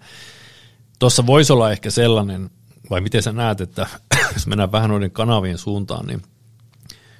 Tuossa 1.00 1.26
voisi 1.26 1.54
olla 1.54 1.72
ehkä 1.72 1.90
sellainen, 1.90 2.50
vai 2.90 3.02
miten 3.02 3.24
sä 3.24 3.32
näet, 3.32 3.62
että 3.62 3.88
jos 4.34 4.48
mennään 4.48 4.72
vähän 4.72 4.90
noiden 4.90 5.12
kanavien 5.12 5.58
suuntaan, 5.58 6.06
niin 6.06 6.22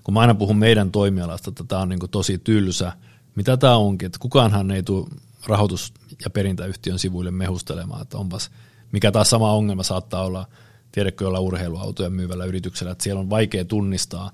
kun 0.04 0.14
mä 0.14 0.20
aina 0.20 0.36
puhun 0.36 0.58
meidän 0.58 0.92
toimialasta, 0.92 1.50
että 1.50 1.64
tämä 1.64 1.82
on 1.82 1.90
niin 1.90 2.00
tosi 2.12 2.38
tylsä, 2.38 2.94
mitä 3.36 3.58
tämä 3.58 3.78
onkin, 3.78 4.06
että 4.06 4.20
kukaanhan 4.20 4.72
ei 4.72 4.84
tule 4.84 5.08
rahoitus- 5.48 5.94
ja 6.24 6.30
perintäyhtiön 6.30 7.00
sivuille 7.00 7.32
mehustelemaan, 7.32 8.02
että 8.02 8.18
onpas, 8.18 8.52
mikä 8.92 9.12
taas 9.12 9.30
sama 9.30 9.54
ongelma 9.54 9.84
saattaa 9.84 10.26
olla, 10.26 10.48
tiedätkö, 10.92 11.28
olla 11.28 11.40
urheiluautoja 11.40 12.10
myyvällä 12.10 12.46
yrityksellä, 12.46 12.92
että 12.92 13.04
siellä 13.04 13.20
on 13.20 13.30
vaikea 13.30 13.66
tunnistaa 13.66 14.32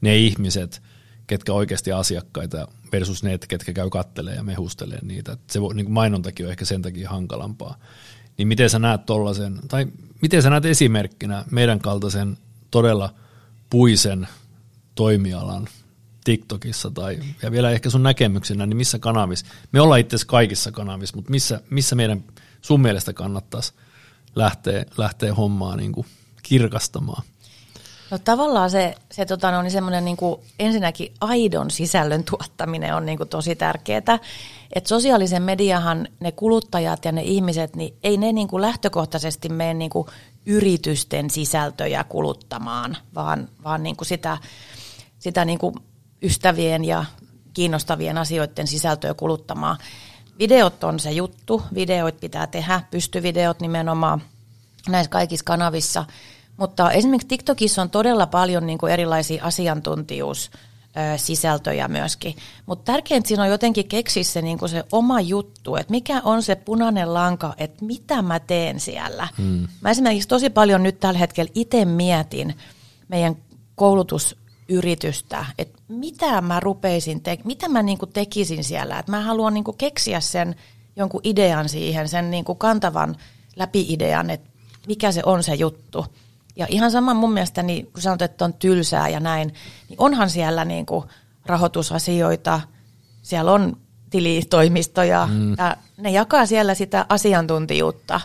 ne 0.00 0.16
ihmiset, 0.16 0.82
ketkä 1.26 1.52
oikeasti 1.52 1.92
asiakkaita 1.92 2.68
versus 2.92 3.22
ne, 3.22 3.38
ketkä 3.48 3.72
käy 3.72 3.90
kattelee 3.90 4.34
ja 4.34 4.42
mehustelee 4.42 4.98
niitä. 5.02 5.32
Että 5.32 5.52
se 5.52 5.60
voi, 5.60 5.74
niin 5.74 5.90
mainontakin 5.90 6.46
on 6.46 6.52
ehkä 6.52 6.64
sen 6.64 6.82
takia 6.82 7.10
hankalampaa. 7.10 7.78
Niin 8.38 8.48
miten 8.48 8.70
sä 8.70 8.78
näet 8.78 9.06
tollasen, 9.06 9.60
tai 9.68 9.86
miten 10.22 10.42
sä 10.42 10.50
näet 10.50 10.64
esimerkkinä 10.64 11.44
meidän 11.50 11.78
kaltaisen 11.78 12.38
todella 12.70 13.14
puisen 13.70 14.28
toimialan 15.00 15.68
TikTokissa 16.24 16.90
tai, 16.90 17.18
ja 17.42 17.50
vielä 17.50 17.70
ehkä 17.70 17.90
sun 17.90 18.02
näkemyksenä, 18.02 18.66
niin 18.66 18.76
missä 18.76 18.98
kanavissa, 18.98 19.46
me 19.72 19.80
ollaan 19.80 20.00
itse 20.00 20.16
kaikissa 20.26 20.72
kanavissa, 20.72 21.16
mutta 21.16 21.30
missä, 21.30 21.60
missä 21.70 21.96
meidän 21.96 22.24
sun 22.60 22.80
mielestä 22.80 23.12
kannattaisi 23.12 23.72
lähteä, 24.34 24.84
lähteä 24.96 25.34
hommaa 25.34 25.76
niin 25.76 25.92
kuin 25.92 26.06
kirkastamaan? 26.42 27.22
No 28.10 28.18
tavallaan 28.18 28.70
se, 28.70 28.94
se 29.12 29.24
tota, 29.24 29.50
no, 29.50 29.62
niin 29.62 29.70
semmoinen 29.70 30.04
niin 30.04 30.16
ensinnäkin 30.58 31.12
aidon 31.20 31.70
sisällön 31.70 32.24
tuottaminen 32.24 32.94
on 32.94 33.06
niin 33.06 33.18
kuin, 33.18 33.28
tosi 33.28 33.56
tärkeää. 33.56 34.18
Et 34.72 34.86
sosiaalisen 34.86 35.42
mediahan 35.42 36.08
ne 36.20 36.32
kuluttajat 36.32 37.04
ja 37.04 37.12
ne 37.12 37.22
ihmiset, 37.22 37.76
niin 37.76 37.94
ei 38.02 38.16
ne 38.16 38.32
niin 38.32 38.48
kuin, 38.48 38.60
lähtökohtaisesti 38.60 39.48
mene 39.48 39.74
niin 39.74 39.90
kuin, 39.90 40.06
yritysten 40.46 41.30
sisältöjä 41.30 42.04
kuluttamaan, 42.04 42.96
vaan, 43.14 43.48
vaan 43.64 43.82
niin 43.82 43.96
kuin 43.96 44.08
sitä, 44.08 44.38
sitä 45.20 45.44
niin 45.44 45.58
kuin, 45.58 45.74
ystävien 46.22 46.84
ja 46.84 47.04
kiinnostavien 47.54 48.18
asioiden 48.18 48.66
sisältöä 48.66 49.14
kuluttamaan. 49.14 49.78
Videot 50.38 50.84
on 50.84 51.00
se 51.00 51.10
juttu, 51.10 51.62
videoit 51.74 52.20
pitää 52.20 52.46
tehdä, 52.46 52.82
pystyvideot 52.90 53.60
nimenomaan 53.60 54.22
näissä 54.88 55.10
kaikissa 55.10 55.44
kanavissa– 55.44 56.04
mutta 56.60 56.90
esimerkiksi 56.90 57.28
TikTokissa 57.28 57.82
on 57.82 57.90
todella 57.90 58.26
paljon 58.26 58.66
niin 58.66 58.78
kuin 58.78 58.92
erilaisia 58.92 59.44
asiantuntijuus 59.44 60.50
sisältöjä 61.16 61.88
myöskin. 61.88 62.36
Mutta 62.66 62.92
tärkeintä 62.92 63.28
siinä 63.28 63.42
on 63.42 63.48
jotenkin 63.48 63.88
keksiä 63.88 64.24
se, 64.24 64.42
niin 64.42 64.58
se 64.66 64.84
oma 64.92 65.20
juttu, 65.20 65.76
että 65.76 65.90
mikä 65.90 66.20
on 66.24 66.42
se 66.42 66.54
punainen 66.54 67.14
lanka, 67.14 67.54
että 67.58 67.84
mitä 67.84 68.22
mä 68.22 68.40
teen 68.40 68.80
siellä. 68.80 69.28
Hmm. 69.38 69.68
Mä 69.80 69.90
esimerkiksi 69.90 70.28
tosi 70.28 70.50
paljon 70.50 70.82
nyt 70.82 71.00
tällä 71.00 71.18
hetkellä 71.18 71.50
itse 71.54 71.84
mietin 71.84 72.54
meidän 73.08 73.36
koulutusyritystä, 74.70 75.46
että 75.58 75.82
mitä 75.88 76.40
mä 76.40 76.60
rupeisin, 76.60 77.22
te- 77.22 77.38
mitä 77.44 77.68
mä 77.68 77.82
niin 77.82 77.98
kuin 77.98 78.12
tekisin 78.12 78.64
siellä. 78.64 78.98
Että 78.98 79.12
mä 79.12 79.20
haluan 79.20 79.54
niin 79.54 79.64
kuin 79.64 79.76
keksiä 79.76 80.20
sen 80.20 80.56
jonkun 80.96 81.20
idean 81.24 81.68
siihen, 81.68 82.08
sen 82.08 82.30
niin 82.30 82.44
kuin 82.44 82.58
kantavan 82.58 83.16
läpi-idean, 83.56 84.30
että 84.30 84.50
mikä 84.86 85.12
se 85.12 85.22
on 85.26 85.42
se 85.42 85.54
juttu. 85.54 86.06
Ja 86.56 86.66
ihan 86.68 86.90
sama 86.90 87.14
mun 87.14 87.32
mielestä, 87.32 87.62
niin 87.62 87.86
kun 87.86 88.02
sanot, 88.02 88.22
että 88.22 88.44
on 88.44 88.54
tylsää 88.54 89.08
ja 89.08 89.20
näin, 89.20 89.54
niin 89.88 90.00
onhan 90.00 90.30
siellä 90.30 90.64
niin 90.64 90.86
kuin 90.86 91.04
rahoitusasioita, 91.46 92.60
siellä 93.22 93.52
on 93.52 93.76
tilitoimistoja 94.10 95.28
mm. 95.32 95.50
ja 95.58 95.76
ne 95.96 96.10
jakaa 96.10 96.46
siellä 96.46 96.74
sitä 96.74 97.06
asiantuntijuutta. 97.08 98.20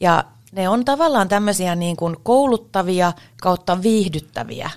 Ja 0.00 0.24
ne 0.52 0.68
on 0.68 0.84
tavallaan 0.84 1.28
tämmöisiä 1.28 1.74
niin 1.74 1.96
kuin 1.96 2.16
kouluttavia 2.22 3.12
kautta 3.42 3.82
viihdyttäviä. 3.82 4.70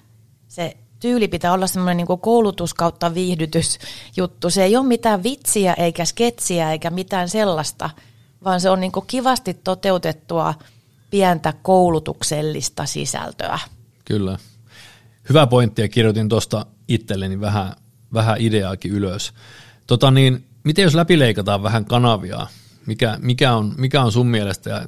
Se 0.56 0.78
tyyli 1.00 1.28
pitää 1.28 1.54
olla 1.54 1.68
semmoinen 1.68 1.98
niin 1.98 2.20
koulutus 2.20 2.74
kautta 2.74 3.14
viihdytysjuttu. 3.14 4.50
Se 4.50 4.64
ei 4.64 4.78
ole 4.78 4.86
mitään 4.86 5.24
vitsiä 5.24 5.74
eikä 5.74 6.06
sketsiä 6.06 6.72
eikä 6.72 6.90
mitään 6.90 7.30
sellaista, 7.30 7.90
vaan 8.44 8.62
se 8.62 8.70
on 8.70 8.80
niin 8.80 8.92
kuin 8.92 9.06
kivasti 9.08 9.54
toteutettua 9.54 10.54
pientä 11.10 11.54
koulutuksellista 11.62 12.86
sisältöä. 12.86 13.60
Kyllä. 14.06 14.38
Hyvä 15.30 15.48
pointti 15.48 15.82
ja 15.82 15.88
kirjoitin 15.88 16.30
tuosta 16.30 16.66
itselleni 16.88 17.42
vähän, 17.42 17.74
vähän 18.14 18.38
ideaakin 18.40 18.92
ylös. 18.92 19.34
Tota 19.88 20.12
niin, 20.12 20.46
miten 20.64 20.84
jos 20.84 20.96
läpileikataan 20.96 21.64
vähän 21.64 21.86
kanavia, 21.86 22.48
mikä, 22.86 23.18
mikä, 23.22 23.56
on, 23.56 23.74
mikä 23.78 24.02
on 24.02 24.12
sun 24.12 24.28
mielestä, 24.28 24.70
ja 24.70 24.86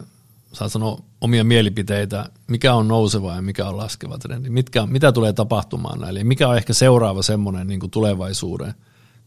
saa 0.54 0.70
sanoa 0.70 1.02
omia 1.22 1.44
mielipiteitä, 1.44 2.30
mikä 2.48 2.74
on 2.74 2.88
nouseva 2.88 3.36
ja 3.36 3.42
mikä 3.42 3.68
on 3.68 3.78
laskeva 3.78 4.18
trendi, 4.18 4.50
mitkä, 4.50 4.86
mitä 4.86 5.12
tulee 5.12 5.34
tapahtumaan 5.34 6.00
näille, 6.00 6.24
mikä 6.24 6.48
on 6.48 6.58
ehkä 6.58 6.74
seuraava 6.74 7.22
semmoinen 7.22 7.68
niin 7.68 7.92
tulevaisuuden 7.92 8.74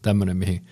tämmöinen, 0.01 0.37
mihin 0.37 0.65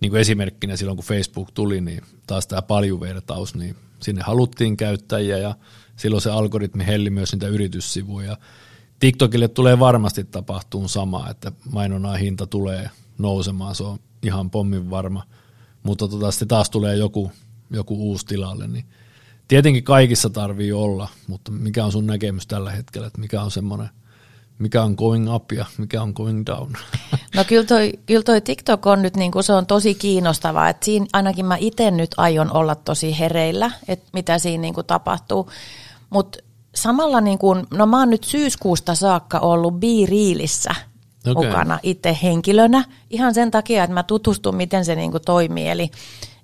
niin 0.00 0.10
kuin 0.10 0.20
esimerkkinä 0.20 0.76
silloin 0.76 0.96
kun 0.96 1.04
Facebook 1.04 1.50
tuli, 1.50 1.80
niin 1.80 2.02
taas 2.26 2.46
tämä 2.46 2.62
paljuvertaus, 2.62 3.54
niin 3.54 3.76
sinne 4.00 4.22
haluttiin 4.22 4.76
käyttäjiä 4.76 5.38
ja 5.38 5.54
silloin 5.96 6.22
se 6.22 6.30
algoritmi 6.30 6.86
helli 6.86 7.10
myös 7.10 7.32
niitä 7.32 7.48
yrityssivuja. 7.48 8.36
TikTokille 8.98 9.48
tulee 9.48 9.78
varmasti 9.78 10.24
tapahtuun 10.24 10.88
sama, 10.88 11.30
että 11.30 11.52
mainonnan 11.72 12.18
hinta 12.18 12.46
tulee 12.46 12.90
nousemaan, 13.18 13.74
se 13.74 13.82
on 13.82 13.98
ihan 14.22 14.50
pommin 14.50 14.90
varma, 14.90 15.22
mutta 15.82 16.08
tota, 16.08 16.30
sitten 16.30 16.48
taas 16.48 16.70
tulee 16.70 16.96
joku, 16.96 17.32
joku 17.70 18.10
uusi 18.10 18.26
tilalle, 18.26 18.66
niin 18.66 18.84
tietenkin 19.48 19.84
kaikissa 19.84 20.30
tarvii 20.30 20.72
olla, 20.72 21.08
mutta 21.26 21.50
mikä 21.50 21.84
on 21.84 21.92
sun 21.92 22.06
näkemys 22.06 22.46
tällä 22.46 22.70
hetkellä, 22.70 23.06
että 23.06 23.20
mikä 23.20 23.42
on 23.42 23.50
semmoinen, 23.50 23.88
mikä 24.58 24.82
on 24.82 24.94
going 24.94 25.34
up 25.34 25.52
ja 25.52 25.66
mikä 25.78 26.02
on 26.02 26.12
going 26.12 26.42
down? 26.46 26.72
No 27.36 27.44
kyllä 27.44 27.64
toi, 27.64 27.92
kyllä 28.06 28.22
toi 28.22 28.40
TikTok 28.40 28.86
on 28.86 29.02
nyt 29.02 29.16
niin 29.16 29.32
kuin 29.32 29.44
se 29.44 29.52
on 29.52 29.66
tosi 29.66 29.94
kiinnostavaa, 29.94 30.68
että 30.68 30.84
siinä 30.84 31.06
ainakin 31.12 31.46
mä 31.46 31.56
itse 31.60 31.90
nyt 31.90 32.10
aion 32.16 32.52
olla 32.52 32.74
tosi 32.74 33.18
hereillä, 33.18 33.70
että 33.88 34.08
mitä 34.12 34.38
siinä 34.38 34.62
niin 34.62 34.74
kuin 34.74 34.86
tapahtuu, 34.86 35.50
mutta 36.10 36.38
samalla 36.74 37.20
niin 37.20 37.38
kuin, 37.38 37.66
no 37.70 37.86
mä 37.86 37.98
oon 37.98 38.10
nyt 38.10 38.24
syyskuusta 38.24 38.94
saakka 38.94 39.38
ollut 39.38 39.74
B-Reelissä 39.74 40.74
okay. 41.30 41.46
mukana 41.46 41.78
itse 41.82 42.18
henkilönä, 42.22 42.84
ihan 43.10 43.34
sen 43.34 43.50
takia, 43.50 43.84
että 43.84 43.94
mä 43.94 44.02
tutustun, 44.02 44.56
miten 44.56 44.84
se 44.84 44.94
niin 44.94 45.10
kuin 45.10 45.22
toimii, 45.26 45.68
eli 45.68 45.90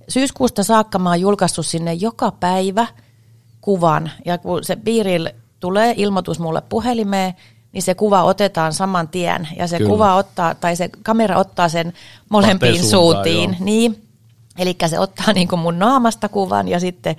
syyskuusta 0.09 0.65
saakka 0.65 0.99
mä 0.99 1.09
oon 1.09 1.21
julkaissut 1.21 1.67
sinne 1.67 1.95
joka 1.95 2.31
päivä 2.31 2.87
kuvan, 3.61 4.11
ja 4.25 4.39
kun 4.39 4.65
se 4.65 4.77
piiril 4.77 5.29
tulee 5.61 5.95
ilmoitus 5.97 6.39
mulle 6.39 6.63
puhelimeen, 6.69 7.35
niin 7.73 7.83
se 7.83 7.95
kuva 7.95 8.23
otetaan 8.23 8.73
saman 8.73 9.09
tien, 9.09 9.49
ja 9.57 9.67
se 9.67 9.79
Kyllä. 9.79 9.91
kuva 9.91 10.15
ottaa, 10.15 10.55
tai 10.55 10.77
se 10.77 10.91
kamera 11.03 11.39
ottaa 11.39 11.69
sen 11.69 11.93
molempiin 12.29 12.85
suuntiin, 12.85 13.57
niin, 13.61 14.09
eli 14.59 14.77
se 14.87 14.99
ottaa 14.99 15.33
niin 15.33 15.49
kuin 15.49 15.61
mun 15.61 15.79
naamasta 15.79 16.29
kuvan, 16.29 16.69
ja 16.69 16.81
sitten 16.81 17.17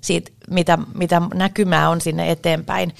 siitä, 0.00 0.30
mitä, 0.50 0.78
mitä 0.94 1.22
näkymää 1.34 1.90
on 1.90 2.00
sinne 2.00 2.30
eteenpäin. 2.30 2.94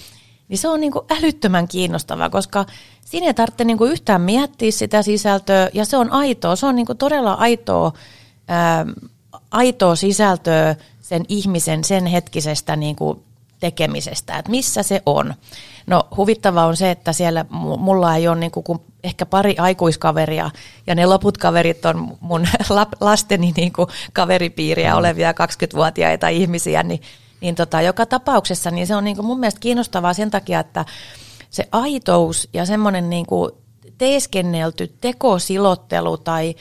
Niin 0.49 0.59
se 0.59 0.69
on 0.69 0.81
niin 0.81 0.93
kuin 0.93 1.05
älyttömän 1.11 1.69
kiinnostavaa, 1.69 2.31
koska 2.31 2.67
siinä 3.05 3.27
ei 3.27 3.35
tarvitse 3.35 3.65
niin 3.65 3.79
kuin 3.79 3.93
yhtään 3.93 4.21
miettiä 4.21 4.71
sitä 4.71 5.03
sisältöä, 5.03 5.71
ja 5.75 5.85
se 5.85 5.97
on 5.97 6.13
aitoa, 6.13 6.57
se 6.57 6.67
on 6.67 6.77
niin 6.77 6.87
kuin 6.87 6.99
todella 6.99 7.33
aitoa 7.33 7.93
ää, 8.49 8.87
aitoa 9.51 9.97
sisältöä 9.97 10.77
sen 11.01 11.25
ihmisen 11.29 11.85
sen 11.85 12.07
hetkisestä 12.07 12.77
niin 12.77 12.97
kuin 12.97 13.23
tekemisestä, 13.61 14.39
että 14.39 14.51
missä 14.51 14.83
se 14.83 15.03
on. 15.07 15.35
No 15.87 16.09
huvittava 16.17 16.67
on 16.67 16.77
se, 16.77 16.91
että 16.91 17.13
siellä 17.13 17.45
mulla 17.79 18.17
ei 18.17 18.29
ole 18.29 18.37
niin 18.37 18.51
kuin, 18.51 18.79
ehkä 19.05 19.27
pari 19.27 19.57
aikuiskaveria 19.59 20.51
ja 20.87 20.95
ne 20.95 21.07
loput 21.07 21.39
kaverit 21.39 21.85
on 21.85 22.17
mun 22.21 22.47
lasteni 23.01 23.53
niin 23.57 23.73
kuin 23.73 23.89
kaveripiiriä 24.13 24.97
olevia 24.97 25.33
20-vuotiaita 25.33 26.29
ihmisiä, 26.29 26.83
niin, 26.83 27.03
niin 27.41 27.55
tota, 27.55 27.83
joka 27.83 28.07
tapauksessa 28.07 28.71
niin 28.71 28.87
se 28.87 28.97
on 28.97 29.05
niin 29.05 29.17
kuin 29.17 29.27
mun 29.27 29.41
mielestä 29.41 29.61
kiinnostavaa 29.61 30.15
sen 30.15 30.31
takia, 30.31 30.61
että 30.61 30.85
se 31.51 31.69
aitous 31.73 32.49
ja 32.53 32.67
semmoinen 32.67 33.11
niin 33.11 33.27
kuin 33.27 33.53
teeskennelty 33.99 34.95
tekosilottelu 35.01 36.17
tai 36.17 36.55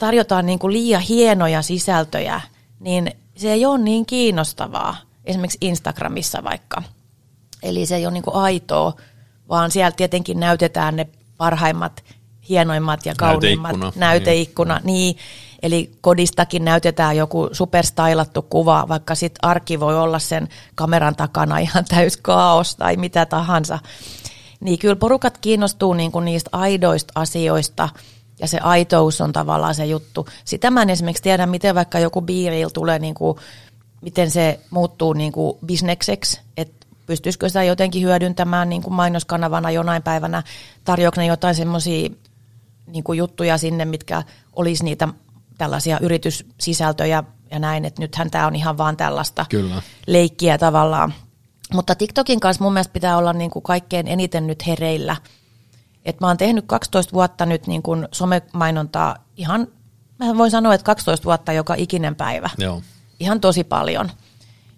tarjotaan 0.00 0.46
niin 0.46 0.58
kuin 0.58 0.72
liian 0.72 1.02
hienoja 1.02 1.62
sisältöjä, 1.62 2.40
niin 2.80 3.12
se 3.36 3.52
ei 3.52 3.66
ole 3.66 3.78
niin 3.78 4.06
kiinnostavaa, 4.06 4.96
esimerkiksi 5.24 5.58
Instagramissa 5.60 6.44
vaikka. 6.44 6.82
Eli 7.62 7.86
se 7.86 7.96
ei 7.96 8.06
ole 8.06 8.12
niin 8.12 8.22
kuin 8.22 8.36
aitoa, 8.36 8.92
vaan 9.48 9.70
siellä 9.70 9.90
tietenkin 9.90 10.40
näytetään 10.40 10.96
ne 10.96 11.08
parhaimmat, 11.36 12.04
hienoimmat 12.48 13.06
ja 13.06 13.14
kauniimmat 13.18 13.72
näyteikkuna. 13.72 14.06
näyteikkuna 14.06 14.74
niin. 14.74 14.86
niin. 14.86 15.16
Eli 15.62 15.90
kodistakin 16.00 16.64
näytetään 16.64 17.16
joku 17.16 17.48
superstylattu 17.52 18.42
kuva, 18.42 18.84
vaikka 18.88 19.14
sitten 19.14 19.48
arki 19.48 19.80
voi 19.80 19.98
olla 19.98 20.18
sen 20.18 20.48
kameran 20.74 21.16
takana 21.16 21.58
ihan 21.68 21.84
täys 21.84 22.16
kaos 22.16 22.76
tai 22.76 22.96
mitä 22.96 23.26
tahansa. 23.26 23.78
Niin 24.60 24.78
kyllä 24.78 24.96
porukat 24.96 25.38
kiinnostuu 25.38 25.94
niin 25.94 26.12
kuin 26.12 26.24
niistä 26.24 26.50
aidoista 26.52 27.12
asioista– 27.14 27.88
ja 28.40 28.48
se 28.48 28.58
aitous 28.58 29.20
on 29.20 29.32
tavallaan 29.32 29.74
se 29.74 29.86
juttu. 29.86 30.26
Sitä 30.44 30.70
mä 30.70 30.82
en 30.82 30.90
esimerkiksi 30.90 31.22
tiedä, 31.22 31.46
miten 31.46 31.74
vaikka 31.74 31.98
joku 31.98 32.20
biiril 32.20 32.68
tulee, 32.68 32.98
niin 32.98 33.14
kuin, 33.14 33.38
miten 34.02 34.30
se 34.30 34.60
muuttuu 34.70 35.12
niin 35.12 35.32
kuin 35.32 35.58
bisnekseksi, 35.66 36.40
että 36.56 36.86
pystyisikö 37.06 37.48
sitä 37.48 37.62
jotenkin 37.62 38.02
hyödyntämään 38.02 38.68
niin 38.68 38.82
kuin 38.82 38.94
mainoskanavana 38.94 39.70
jonain 39.70 40.02
päivänä, 40.02 40.42
tarjoako 40.84 41.20
ne 41.20 41.26
jotain 41.26 41.54
semmoisia 41.54 42.08
niin 42.86 43.04
juttuja 43.16 43.58
sinne, 43.58 43.84
mitkä 43.84 44.22
olisi 44.56 44.84
niitä 44.84 45.08
tällaisia 45.58 45.98
yrityssisältöjä 46.00 47.24
ja 47.50 47.58
näin, 47.58 47.84
että 47.84 48.02
nythän 48.02 48.30
tämä 48.30 48.46
on 48.46 48.56
ihan 48.56 48.78
vaan 48.78 48.96
tällaista 48.96 49.46
Kyllä. 49.48 49.82
leikkiä 50.06 50.58
tavallaan. 50.58 51.14
Mutta 51.72 51.94
TikTokin 51.94 52.40
kanssa 52.40 52.64
mun 52.64 52.72
mielestä 52.72 52.92
pitää 52.92 53.16
olla 53.16 53.32
niin 53.32 53.50
kuin 53.50 53.62
kaikkein 53.62 54.08
eniten 54.08 54.46
nyt 54.46 54.66
hereillä– 54.66 55.16
et 56.04 56.20
mä 56.20 56.26
oon 56.26 56.36
tehnyt 56.36 56.64
12 56.66 57.12
vuotta 57.12 57.46
nyt 57.46 57.66
niin 57.66 57.82
kuin 57.82 58.08
somemainontaa 58.12 59.16
ihan, 59.36 59.68
mä 60.18 60.38
voin 60.38 60.50
sanoa, 60.50 60.74
että 60.74 60.84
12 60.84 61.24
vuotta 61.24 61.52
joka 61.52 61.74
ikinen 61.74 62.16
päivä. 62.16 62.50
Joo. 62.58 62.82
Ihan 63.20 63.40
tosi 63.40 63.64
paljon. 63.64 64.10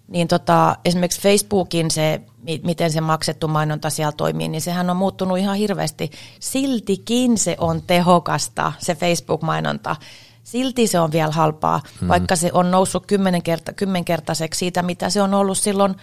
Niin 0.07 0.27
tota, 0.27 0.77
esimerkiksi 0.85 1.21
Facebookin 1.21 1.91
se, 1.91 2.21
miten 2.63 2.91
se 2.91 3.01
maksettu 3.01 3.47
mainonta 3.47 3.89
siellä 3.89 4.11
toimii, 4.11 4.47
niin 4.47 4.61
sehän 4.61 4.89
on 4.89 4.97
muuttunut 4.97 5.37
ihan 5.37 5.55
hirveästi. 5.55 6.11
Siltikin 6.39 7.37
se 7.37 7.55
on 7.59 7.81
tehokasta, 7.81 8.73
se 8.79 8.95
Facebook-mainonta. 8.95 9.95
Silti 10.43 10.87
se 10.87 10.99
on 10.99 11.11
vielä 11.11 11.31
halpaa, 11.31 11.81
hmm. 11.99 12.07
vaikka 12.07 12.35
se 12.35 12.49
on 12.53 12.71
noussut 12.71 13.05
kymmenkerta, 13.05 13.73
kymmenkertaiseksi 13.73 14.57
siitä, 14.57 14.81
mitä 14.81 15.09
se 15.09 15.21
on 15.21 15.33
ollut 15.33 15.57
silloin 15.57 15.95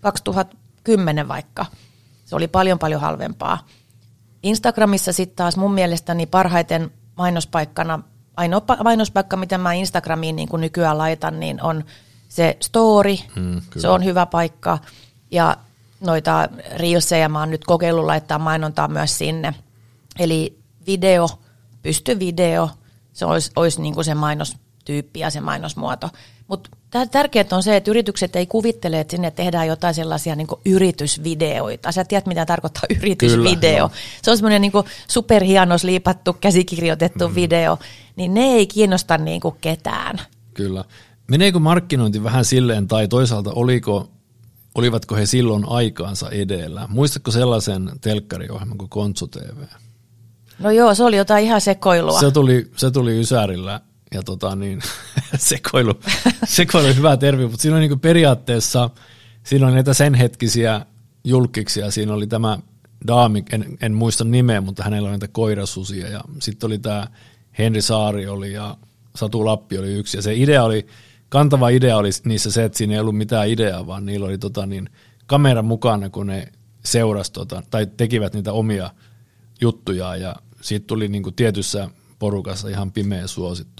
2010 0.00 1.28
vaikka. 1.28 1.66
Se 2.24 2.36
oli 2.36 2.48
paljon 2.48 2.78
paljon 2.78 3.00
halvempaa. 3.00 3.58
Instagramissa 4.44 5.12
sitten 5.12 5.36
taas 5.36 5.56
mun 5.56 5.74
mielestäni 5.74 6.26
parhaiten 6.26 6.90
mainospaikkana, 7.16 8.00
ainoa 8.36 8.62
mainospaikka, 8.84 9.36
mitä 9.36 9.58
mä 9.58 9.72
Instagramiin 9.72 10.36
niin 10.36 10.48
kuin 10.48 10.60
nykyään 10.60 10.98
laitan, 10.98 11.40
niin 11.40 11.62
on 11.62 11.84
se 12.28 12.56
story, 12.62 13.16
mm, 13.36 13.60
se 13.76 13.88
on 13.88 14.04
hyvä 14.04 14.26
paikka. 14.26 14.78
Ja 15.30 15.56
noita 16.00 16.48
reelseja 16.76 17.28
mä 17.28 17.40
oon 17.40 17.50
nyt 17.50 17.64
kokeillut 17.64 18.04
laittaa 18.04 18.38
mainontaa 18.38 18.88
myös 18.88 19.18
sinne. 19.18 19.54
Eli 20.18 20.58
video, 20.86 21.28
pystyvideo, 21.82 22.70
se 23.12 23.26
olisi, 23.26 23.50
olisi 23.56 23.82
niin 23.82 23.94
kuin 23.94 24.04
se 24.04 24.14
mainostyyppi 24.14 25.20
ja 25.20 25.30
se 25.30 25.40
mainosmuoto. 25.40 26.10
Mutta 26.48 26.70
tärkeää 27.10 27.46
on 27.52 27.62
se, 27.62 27.76
että 27.76 27.90
yritykset 27.90 28.36
ei 28.36 28.46
kuvittele, 28.46 29.00
että 29.00 29.10
sinne 29.10 29.30
tehdään 29.30 29.66
jotain 29.66 29.94
sellaisia 29.94 30.36
niin 30.36 30.46
yritysvideoita. 30.66 31.92
Sä 31.92 32.04
tiedät, 32.04 32.26
mitä 32.26 32.46
tarkoittaa 32.46 32.82
yritysvideo. 32.98 33.88
Kyllä, 33.88 34.00
se 34.22 34.30
on 34.30 34.36
semmoinen 34.36 34.60
niin 34.60 34.72
superhienos, 35.08 35.84
liipattu, 35.84 36.32
käsikirjoitettu 36.32 37.28
mm. 37.28 37.34
video, 37.34 37.78
niin 38.16 38.34
ne 38.34 38.40
ei 38.40 38.66
kiinnosta 38.66 39.18
niin 39.18 39.40
kuin 39.40 39.54
ketään. 39.60 40.20
Kyllä. 40.54 40.84
Meneekö 41.28 41.58
markkinointi 41.58 42.24
vähän 42.24 42.44
silleen, 42.44 42.88
tai 42.88 43.08
toisaalta 43.08 43.52
oliko, 43.52 44.10
olivatko 44.74 45.14
he 45.14 45.26
silloin 45.26 45.64
aikaansa 45.68 46.30
edellä? 46.30 46.86
Muistatko 46.90 47.30
sellaisen 47.30 47.90
telkkariohjelman 48.00 48.78
kuin 48.78 48.90
Kontsu 48.90 49.26
TV? 49.26 49.62
No 50.58 50.70
joo, 50.70 50.94
se 50.94 51.04
oli 51.04 51.16
jotain 51.16 51.44
ihan 51.44 51.60
sekoilua. 51.60 52.20
Se 52.20 52.30
tuli, 52.30 52.70
se 52.76 52.90
tuli 52.90 53.20
Ysärillä 53.20 53.80
ja 54.14 54.22
tota 54.22 54.56
niin, 54.56 54.80
sekoilu, 55.36 55.94
sekoilu 56.44 56.94
hyvä 56.94 57.16
termi, 57.16 57.46
mutta 57.46 57.62
siinä 57.62 57.76
on 57.76 57.80
niin 57.80 58.00
periaatteessa, 58.00 58.90
siinä 59.42 59.66
on 59.66 59.74
näitä 59.74 59.94
sen 59.94 60.14
hetkisiä 60.14 60.86
julkiksia, 61.24 61.90
siinä 61.90 62.14
oli 62.14 62.26
tämä 62.26 62.58
daami, 63.06 63.44
en, 63.52 63.78
en 63.82 63.94
muista 63.94 64.24
nimeä, 64.24 64.60
mutta 64.60 64.84
hänellä 64.84 65.06
oli 65.06 65.12
näitä 65.12 65.28
koirasusia. 65.28 66.08
Ja 66.08 66.20
sitten 66.40 66.66
oli 66.66 66.78
tämä 66.78 67.06
Henri 67.58 67.82
Saari 67.82 68.26
oli 68.26 68.52
ja 68.52 68.76
Satu 69.16 69.44
Lappi 69.44 69.78
oli 69.78 69.92
yksi. 69.92 70.18
Ja 70.18 70.22
se 70.22 70.34
idea 70.34 70.64
oli 70.64 70.86
kantava 71.28 71.68
idea 71.68 71.96
oli 71.96 72.10
niissä 72.24 72.50
se, 72.50 72.64
että 72.64 72.78
siinä 72.78 72.94
ei 72.94 73.00
ollut 73.00 73.16
mitään 73.16 73.48
ideaa, 73.48 73.86
vaan 73.86 74.06
niillä 74.06 74.26
oli 74.26 74.38
tota, 74.38 74.66
niin, 74.66 74.90
kamera 75.26 75.62
mukana, 75.62 76.10
kun 76.10 76.26
ne 76.26 76.52
seurasi 76.84 77.32
tota, 77.32 77.62
tai 77.70 77.86
tekivät 77.96 78.34
niitä 78.34 78.52
omia 78.52 78.90
juttuja 79.60 80.16
ja 80.16 80.36
siitä 80.60 80.86
tuli 80.86 81.08
niin 81.08 81.22
kuin 81.22 81.34
tietyssä 81.34 81.90
porukassa 82.18 82.68
ihan 82.68 82.92
pimeä 82.92 83.26
suosittu. 83.26 83.73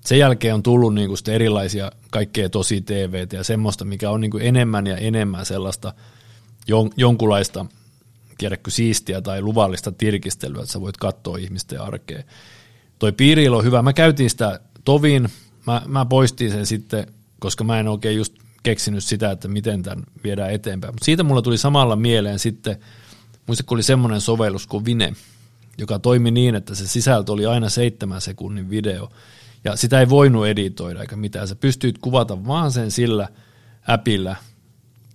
Sen 0.00 0.18
jälkeen 0.18 0.54
on 0.54 0.62
tullut 0.62 0.94
niin 0.94 1.08
kuin 1.08 1.18
erilaisia 1.30 1.92
kaikkea 2.10 2.48
tosi 2.48 2.80
TVtä 2.80 3.36
ja 3.36 3.44
semmoista, 3.44 3.84
mikä 3.84 4.10
on 4.10 4.20
niin 4.20 4.30
kuin 4.30 4.46
enemmän 4.46 4.86
ja 4.86 4.96
enemmän 4.96 5.46
sellaista 5.46 5.94
jon, 6.66 6.90
jonkunlaista 6.96 7.66
tiedätkö, 8.38 8.70
siistiä 8.70 9.20
tai 9.20 9.42
luvallista 9.42 9.92
tirkistelyä, 9.92 10.60
että 10.60 10.72
sä 10.72 10.80
voit 10.80 10.96
katsoa 10.96 11.36
ihmisten 11.36 11.80
arkea. 11.80 12.22
Toi 12.98 13.12
piiriilo 13.12 13.58
on 13.58 13.64
hyvä. 13.64 13.82
Mä 13.82 13.92
käytin 13.92 14.30
sitä 14.30 14.60
tovin, 14.84 15.28
mä, 15.66 15.82
mä 15.86 16.04
poistin 16.04 16.50
sen 16.50 16.66
sitten, 16.66 17.06
koska 17.38 17.64
mä 17.64 17.80
en 17.80 17.88
oikein 17.88 18.16
just 18.16 18.34
keksinyt 18.62 19.04
sitä, 19.04 19.30
että 19.30 19.48
miten 19.48 19.82
tämän 19.82 20.04
viedään 20.24 20.50
eteenpäin. 20.50 20.94
Mutta 20.94 21.04
siitä 21.04 21.22
mulla 21.22 21.42
tuli 21.42 21.58
samalla 21.58 21.96
mieleen 21.96 22.38
sitten, 22.38 22.76
muista 23.46 23.64
kun 23.64 23.76
oli 23.76 23.82
semmoinen 23.82 24.20
sovellus 24.20 24.66
kuin 24.66 24.84
Vine, 24.84 25.12
joka 25.78 25.98
toimi 25.98 26.30
niin, 26.30 26.54
että 26.54 26.74
se 26.74 26.88
sisältö 26.88 27.32
oli 27.32 27.46
aina 27.46 27.68
seitsemän 27.68 28.20
sekunnin 28.20 28.70
video, 28.70 29.10
ja 29.64 29.76
sitä 29.76 30.00
ei 30.00 30.08
voinut 30.08 30.46
editoida 30.46 31.00
eikä 31.00 31.16
mitään. 31.16 31.48
Sä 31.48 31.54
pystyit 31.54 31.98
kuvata 31.98 32.46
vaan 32.46 32.72
sen 32.72 32.90
sillä 32.90 33.28
äpillä, 33.90 34.36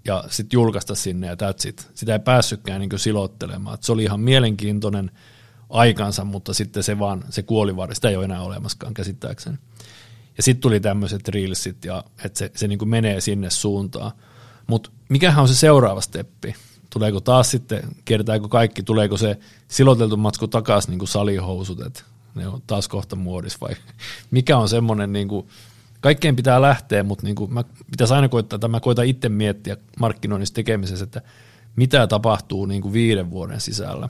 ja 0.06 0.24
sitten 0.30 0.58
julkaista 0.58 0.96
sinne 0.96 1.28
ja 1.28 1.34
that's 1.34 1.70
it. 1.70 1.90
Sitä 1.94 2.14
ei 2.14 2.20
päässytkään 2.20 2.82
niin 2.82 3.00
silottelemaan. 3.00 3.74
Et 3.74 3.84
se 3.84 3.92
oli 3.92 4.04
ihan 4.04 4.20
mielenkiintoinen 4.20 5.12
aikansa, 5.70 6.26
mutta 6.26 6.54
sitten 6.54 6.84
se 6.84 7.00
vaan, 7.00 7.24
se 7.30 7.44
kuolivarri, 7.44 7.96
sitä 7.96 8.10
ei 8.10 8.16
ole 8.16 8.26
enää 8.26 8.42
olemaskaan 8.42 8.94
käsittääkseni. 8.94 9.58
Ja 10.38 10.44
sitten 10.44 10.62
tuli 10.62 10.80
tämmöiset 10.80 11.28
reelsit, 11.28 11.86
ja 11.86 12.04
että 12.24 12.40
se, 12.40 12.52
se 12.56 12.68
niin 12.68 12.90
menee 12.90 13.22
sinne 13.22 13.50
suuntaan. 13.50 14.12
Mutta 14.68 14.92
mikähän 15.10 15.42
on 15.42 15.48
se 15.48 15.56
seuraava 15.56 16.02
steppi? 16.02 16.56
Tuleeko 16.90 17.22
taas 17.22 17.52
sitten, 17.52 17.84
kertääkö 18.06 18.48
kaikki, 18.48 18.84
tuleeko 18.84 19.18
se 19.18 19.40
siloteltu 19.68 20.18
matsku 20.18 20.48
takaisin 20.48 20.92
niin 20.92 21.00
kuin 21.00 21.10
salihousut, 21.10 21.82
että 21.82 22.04
ne 22.36 22.48
on 22.48 22.62
taas 22.68 22.88
kohta 22.88 23.16
muodissa 23.16 23.58
vai 23.62 23.76
mikä 24.32 24.58
on 24.58 24.70
semmoinen, 24.70 25.14
niin 25.14 25.28
kuin, 25.28 25.48
kaikkeen 26.02 26.36
pitää 26.36 26.62
lähteä, 26.62 27.04
mutta 27.04 27.26
niin 27.26 27.36
kuin 27.36 27.54
mä 27.54 27.64
pitäisi 27.92 28.14
aina 28.14 28.30
koittaa, 28.30 28.60
tai 28.60 28.70
mä 28.70 28.80
koitan 28.80 29.06
itse 29.06 29.30
miettiä 29.30 29.78
markkinoinnissa 30.00 30.56
tekemisessä, 30.56 31.04
että 31.04 31.22
mitä 31.76 32.08
tapahtuu 32.08 32.66
niin 32.66 32.82
kuin 32.82 32.94
viiden 32.94 33.32
vuoden 33.32 33.62
sisällä 33.62 34.10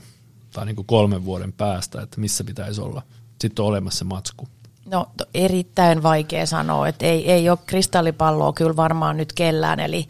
tai 0.52 0.66
niin 0.66 0.76
kuin 0.76 0.86
kolmen 0.86 1.24
vuoden 1.24 1.52
päästä, 1.52 2.02
että 2.02 2.20
missä 2.20 2.44
pitäisi 2.44 2.80
olla. 2.80 3.02
Sitten 3.40 3.62
on 3.62 3.68
olemassa 3.68 3.98
se 3.98 4.04
matsku. 4.04 4.48
No 4.86 5.08
erittäin 5.34 6.02
vaikea 6.02 6.46
sanoa, 6.46 6.88
että 6.88 7.06
ei, 7.06 7.32
ei 7.32 7.50
ole 7.50 7.58
kristallipalloa 7.66 8.52
kyllä 8.52 8.76
varmaan 8.76 9.16
nyt 9.16 9.32
kellään, 9.32 9.80
eli, 9.80 10.06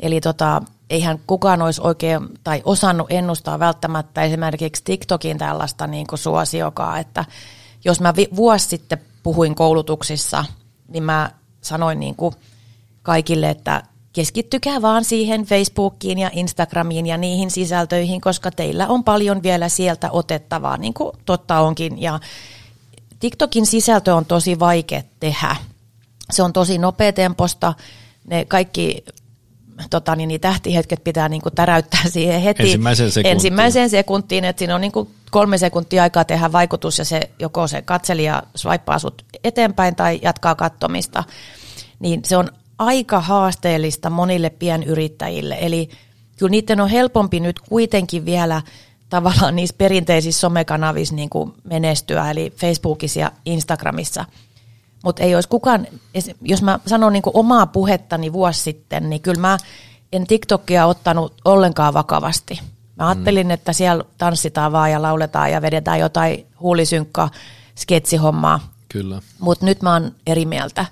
eli 0.00 0.20
tota, 0.20 0.62
eihän 0.94 1.20
kukaan 1.26 1.62
olisi 1.62 1.80
oikein 1.84 2.28
tai 2.44 2.62
osannut 2.64 3.06
ennustaa 3.10 3.58
välttämättä 3.58 4.22
esimerkiksi 4.22 4.82
TikTokin 4.84 5.38
tällaista 5.38 5.86
niin 5.86 6.06
kuin 6.06 6.18
suosiokaa, 6.18 6.98
että 6.98 7.24
jos 7.84 8.00
mä 8.00 8.14
vuosi 8.36 8.68
sitten 8.68 8.98
puhuin 9.22 9.54
koulutuksissa, 9.54 10.44
niin 10.88 11.02
mä 11.02 11.30
sanoin 11.60 12.00
niin 12.00 12.16
kuin 12.16 12.34
kaikille, 13.02 13.50
että 13.50 13.82
keskittykää 14.12 14.82
vaan 14.82 15.04
siihen 15.04 15.44
Facebookiin 15.44 16.18
ja 16.18 16.30
Instagramiin 16.32 17.06
ja 17.06 17.18
niihin 17.18 17.50
sisältöihin, 17.50 18.20
koska 18.20 18.50
teillä 18.50 18.86
on 18.88 19.04
paljon 19.04 19.42
vielä 19.42 19.68
sieltä 19.68 20.10
otettavaa, 20.10 20.76
niin 20.76 20.94
kuin 20.94 21.16
totta 21.24 21.60
onkin. 21.60 22.02
Ja 22.02 22.20
TikTokin 23.20 23.66
sisältö 23.66 24.14
on 24.14 24.24
tosi 24.24 24.58
vaikea 24.58 25.02
tehdä. 25.20 25.56
Se 26.30 26.42
on 26.42 26.52
tosi 26.52 26.78
nopeatemposta. 26.78 27.74
Ne 28.26 28.44
kaikki 28.44 29.04
tota, 29.90 30.16
niin, 30.16 30.28
niin 30.28 30.40
tähtihetket 30.40 31.04
pitää 31.04 31.28
niin 31.28 31.42
kuin 31.42 31.54
täräyttää 31.54 32.02
siihen 32.08 32.40
heti 32.40 32.62
ensimmäiseen 32.62 33.10
sekuntiin, 33.10 33.32
ensimmäiseen 33.32 33.90
sekuntiin 33.90 34.44
että 34.44 34.58
siinä 34.58 34.74
on 34.74 34.80
niin 34.80 34.92
kuin 34.92 35.08
kolme 35.30 35.58
sekuntia 35.58 36.02
aikaa 36.02 36.24
tehdä 36.24 36.52
vaikutus 36.52 36.98
ja 36.98 37.04
se 37.04 37.20
joko 37.38 37.66
se 37.66 37.82
katselija 37.82 38.42
swipeaa 38.56 38.98
sut 38.98 39.24
eteenpäin 39.44 39.96
tai 39.96 40.20
jatkaa 40.22 40.54
kattomista. 40.54 41.24
Niin 42.00 42.20
se 42.24 42.36
on 42.36 42.48
aika 42.78 43.20
haasteellista 43.20 44.10
monille 44.10 44.50
pienyrittäjille. 44.50 45.56
Eli 45.60 45.88
kyllä 46.38 46.50
niiden 46.50 46.80
on 46.80 46.88
helpompi 46.88 47.40
nyt 47.40 47.60
kuitenkin 47.60 48.24
vielä 48.24 48.62
tavallaan 49.08 49.56
niissä 49.56 49.74
perinteisissä 49.78 50.40
somekanavissa 50.40 51.14
niin 51.14 51.30
kuin 51.30 51.52
menestyä, 51.64 52.30
eli 52.30 52.52
Facebookissa 52.56 53.20
ja 53.20 53.32
Instagramissa. 53.46 54.24
Mutta 55.04 55.22
ei 55.22 55.34
olisi 55.34 55.48
kukaan, 55.48 55.86
jos 56.42 56.62
mä 56.62 56.78
sanon 56.86 57.12
niin 57.12 57.22
kuin 57.22 57.36
omaa 57.36 57.66
puhettani 57.66 58.32
vuosi 58.32 58.60
sitten, 58.60 59.10
niin 59.10 59.22
kyllä 59.22 59.40
mä 59.40 59.58
en 60.12 60.26
TikTokia 60.26 60.86
ottanut 60.86 61.34
ollenkaan 61.44 61.94
vakavasti. 61.94 62.60
Mä 62.96 63.08
ajattelin, 63.08 63.46
mm. 63.46 63.50
että 63.50 63.72
siellä 63.72 64.04
tanssitaan 64.18 64.72
vaan 64.72 64.90
ja 64.90 65.02
lauletaan 65.02 65.52
ja 65.52 65.62
vedetään 65.62 65.98
jotain 65.98 66.46
huulisynkkaa 66.60 67.30
sketsihommaa. 67.78 68.72
Kyllä. 68.88 69.22
Mutta 69.38 69.66
nyt 69.66 69.82
mä 69.82 69.92
oon 69.92 70.12
eri 70.26 70.46
mieltä. 70.46 70.86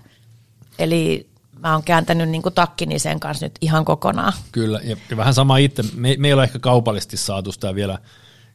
Eli 0.79 1.31
mä 1.59 1.73
oon 1.73 1.83
kääntänyt 1.83 2.29
niin 2.29 2.43
kuin 2.43 2.55
takkini 2.55 2.99
sen 2.99 3.21
kanssa 3.21 3.47
nyt 3.47 3.55
ihan 3.61 3.85
kokonaan. 3.85 4.33
Kyllä, 4.53 4.81
ja 4.85 4.97
vähän 5.17 5.35
sama 5.35 5.57
itse. 5.57 5.83
Me, 5.95 6.17
me 6.19 6.29
ei 6.29 6.35
ole 6.35 6.45
ehkä 6.45 6.59
kaupallisesti 6.59 7.17
saatu 7.17 7.53
sitä 7.53 7.75
vielä 7.75 7.99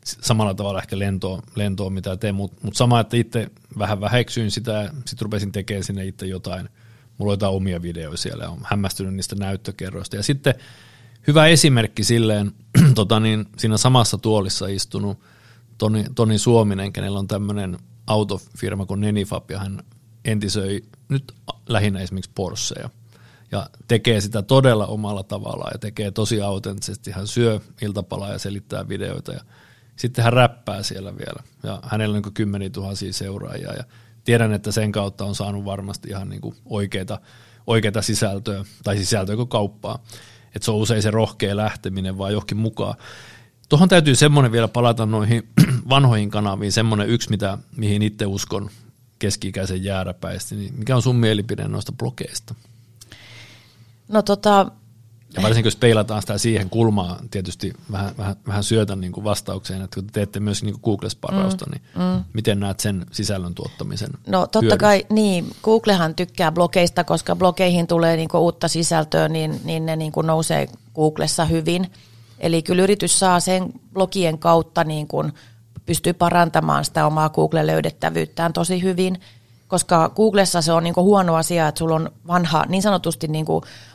samalla 0.06 0.54
tavalla 0.54 0.82
ehkä 0.82 1.00
lentoon, 1.00 1.42
lentoon 1.56 1.94
mitä 1.94 2.18
teen, 2.18 2.36
mutta 2.36 2.58
mut 2.64 2.76
sama, 2.76 3.00
että 3.00 3.18
itse 3.18 3.52
vähän 3.78 4.02
väheksyin 4.02 4.52
sitä 4.52 4.92
sitten 5.06 5.26
rupesin 5.26 5.52
tekemään 5.52 5.84
sinne 5.84 6.06
itse 6.06 6.26
jotain. 6.26 6.70
Mulla 7.18 7.32
on 7.32 7.34
jotain 7.34 7.54
omia 7.54 7.82
videoita 7.82 8.18
siellä 8.18 8.50
on 8.50 8.60
hämmästynyt 8.64 9.14
niistä 9.14 9.36
näyttökerroista. 9.36 10.16
Ja 10.16 10.24
sitten 10.24 10.56
hyvä 11.28 11.48
esimerkki 11.48 12.04
silleen, 12.04 12.52
tota 12.96 13.20
niin, 13.20 13.46
siinä 13.58 13.78
samassa 13.78 14.18
tuolissa 14.18 14.68
istunut 14.68 15.20
Toni, 15.78 16.06
Toni 16.16 16.38
Suominen, 16.38 16.94
kenellä 16.94 17.20
on 17.20 17.28
tämmöinen 17.28 17.78
autofirma 18.08 18.86
kuin 18.86 19.02
Nenifab, 19.02 19.52
ja 19.52 19.60
hän 19.60 19.84
entisöi 20.26 20.84
nyt 21.10 21.32
lähinnä 21.70 22.00
esimerkiksi 22.00 22.32
Porscheja 22.36 22.90
ja 23.52 23.70
tekee 23.88 24.22
sitä 24.22 24.42
todella 24.42 24.86
omalla 24.88 25.24
tavallaan 25.24 25.72
ja 25.74 25.80
tekee 25.80 26.12
tosi 26.12 26.42
autenttisesti. 26.42 27.12
Hän 27.12 27.28
syö 27.28 27.60
iltapalaa 27.82 28.32
ja 28.32 28.40
selittää 28.40 28.88
videoita 28.88 29.32
ja 29.32 29.42
sitten 29.98 30.24
hän 30.24 30.34
räppää 30.34 30.84
siellä 30.84 31.18
vielä 31.18 31.44
ja 31.64 31.80
hänellä 31.84 32.18
on 32.18 32.22
niin 32.24 32.34
kymmeniä 32.34 32.70
tuhansia 32.70 33.14
seuraajia 33.14 33.74
ja 33.74 33.84
tiedän, 34.24 34.54
että 34.54 34.72
sen 34.72 34.92
kautta 34.92 35.26
on 35.26 35.36
saanut 35.36 35.66
varmasti 35.66 36.10
ihan 36.10 36.30
niin 36.30 36.42
oikeita, 36.66 37.20
oikeita 37.68 38.02
sisältöä 38.02 38.66
tai 38.84 38.98
sisältöä 38.98 39.36
kuin 39.36 39.48
kauppaa. 39.48 40.04
Että 40.56 40.66
se 40.66 40.72
on 40.72 40.78
usein 40.78 41.02
se 41.02 41.12
rohkea 41.12 41.58
lähteminen 41.58 42.18
vaan 42.18 42.32
johonkin 42.32 42.58
mukaan. 42.58 42.96
Tuohon 43.70 43.90
täytyy 43.90 44.16
semmoinen 44.16 44.52
vielä 44.52 44.68
palata 44.68 45.06
noihin 45.06 45.48
vanhoihin 45.90 46.30
kanaviin, 46.30 46.72
semmoinen 46.72 47.10
yksi, 47.10 47.30
mitä, 47.30 47.58
mihin 47.78 48.02
itse 48.02 48.26
uskon 48.26 48.70
keski-ikäisen 49.20 49.84
jääräpäistä, 49.84 50.56
niin 50.56 50.74
mikä 50.78 50.96
on 50.96 51.02
sun 51.02 51.16
mielipide 51.16 51.68
noista 51.68 51.92
blogeista? 51.92 52.56
No 54.08 54.22
tota... 54.22 54.72
Ja 55.36 55.44
varsinkin 55.44 55.68
jos 55.68 55.76
peilataan 55.76 56.22
sitä 56.22 56.38
siihen 56.38 56.70
kulmaan, 56.70 57.30
tietysti 57.30 57.74
vähän, 57.92 58.12
vähän, 58.18 58.36
vähän 58.48 58.64
syötän 58.64 59.02
niin 59.02 59.12
kuin 59.12 59.24
vastaukseen, 59.24 59.82
että 59.82 59.96
kun 59.96 60.06
te 60.06 60.12
teette 60.14 60.40
myös 60.40 60.64
niin 60.64 60.76
Google-sparausta, 60.84 61.66
mm, 61.66 61.72
niin 61.72 61.82
mm. 61.96 62.24
miten 62.34 62.60
näet 62.60 62.80
sen 62.80 63.06
sisällön 63.12 63.56
tuottamisen 63.56 64.10
No 64.28 64.40
totta 64.40 64.60
hyödyn? 64.60 64.78
kai, 64.78 65.06
niin, 65.10 65.56
Googlehan 65.64 66.16
tykkää 66.16 66.52
blogeista, 66.52 67.04
koska 67.04 67.36
blogeihin 67.36 67.88
tulee 67.88 68.16
niin 68.16 68.30
kuin 68.30 68.42
uutta 68.42 68.68
sisältöä, 68.68 69.30
niin, 69.30 69.62
niin 69.64 69.86
ne 69.86 69.96
niin 69.96 70.12
kuin 70.12 70.28
nousee 70.28 70.68
Googlessa 70.96 71.46
hyvin. 71.46 71.92
Eli 72.40 72.64
kyllä 72.64 72.84
yritys 72.84 73.20
saa 73.20 73.40
sen 73.40 73.74
blogien 73.94 74.40
kautta 74.40 74.84
niin 74.84 75.08
kuin 75.08 75.34
pystyy 75.86 76.14
parantamaan 76.14 76.86
sitä 76.86 77.06
omaa 77.06 77.30
Google-löydettävyyttään 77.30 78.54
tosi 78.54 78.82
hyvin, 78.82 79.20
koska 79.68 80.10
Googlessa 80.16 80.62
se 80.62 80.72
on 80.72 80.84
niin 80.84 80.96
huono 80.96 81.36
asia, 81.36 81.68
että 81.68 81.80
sulla 81.80 81.96
on 81.96 82.10
vanha, 82.28 82.66
niin 82.68 82.82
sanotusti 82.82 83.28
niin 83.28 83.46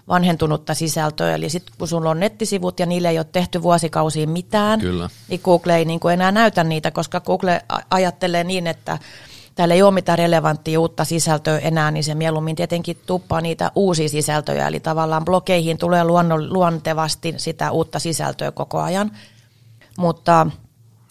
vanhentunutta 0.09 0.75
sisältöä, 0.75 1.35
eli 1.35 1.49
sitten 1.49 1.75
kun 1.79 1.89
sulla 1.89 2.11
on 2.11 2.21
nettisivut 2.21 2.81
ja 2.81 2.87
niille 2.87 3.09
ei 3.09 3.19
ole 3.19 3.27
tehty 3.33 3.63
vuosikausiin 3.63 4.31
mitään, 4.31 4.81
Kyllä. 4.81 5.11
niin 5.29 5.41
Google 5.45 5.77
ei 5.77 5.85
niin 5.85 6.01
enää 6.13 6.33
näytä 6.33 6.65
niitä, 6.65 6.91
koska 6.91 7.21
Google 7.21 7.63
ajattelee 7.91 8.45
niin, 8.45 8.67
että 8.67 8.99
täällä 9.55 9.75
ei 9.75 9.83
ole 9.83 9.95
mitään 9.95 10.19
relevanttia 10.19 10.81
uutta 10.81 11.05
sisältöä 11.05 11.59
enää, 11.59 11.91
niin 11.91 12.05
se 12.05 12.15
mieluummin 12.15 12.57
tietenkin 12.57 12.99
tuppaa 13.07 13.41
niitä 13.41 13.73
uusia 13.75 14.09
sisältöjä, 14.09 14.69
eli 14.69 14.81
tavallaan 14.81 15.25
blogeihin 15.25 15.79
tulee 15.79 16.05
luontevasti 16.49 17.35
sitä 17.37 17.71
uutta 17.71 17.99
sisältöä 17.99 18.53
koko 18.53 18.81
ajan, 18.81 19.11
mutta 19.99 20.47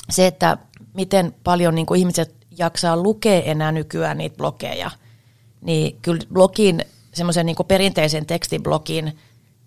se, 0.09 0.27
että 0.27 0.57
miten 0.93 1.35
paljon 1.43 1.75
niin 1.75 1.85
kuin 1.85 1.99
ihmiset 1.99 2.35
jaksaa 2.57 2.97
lukea 2.97 3.41
enää 3.41 3.71
nykyään 3.71 4.17
niitä 4.17 4.37
blogeja, 4.37 4.91
niin 5.61 5.97
kyllä 6.01 6.21
blogin, 6.33 6.85
semmoisen 7.14 7.45
niin 7.45 7.55
perinteisen 7.68 8.26
tekstiblogin, 8.26 9.18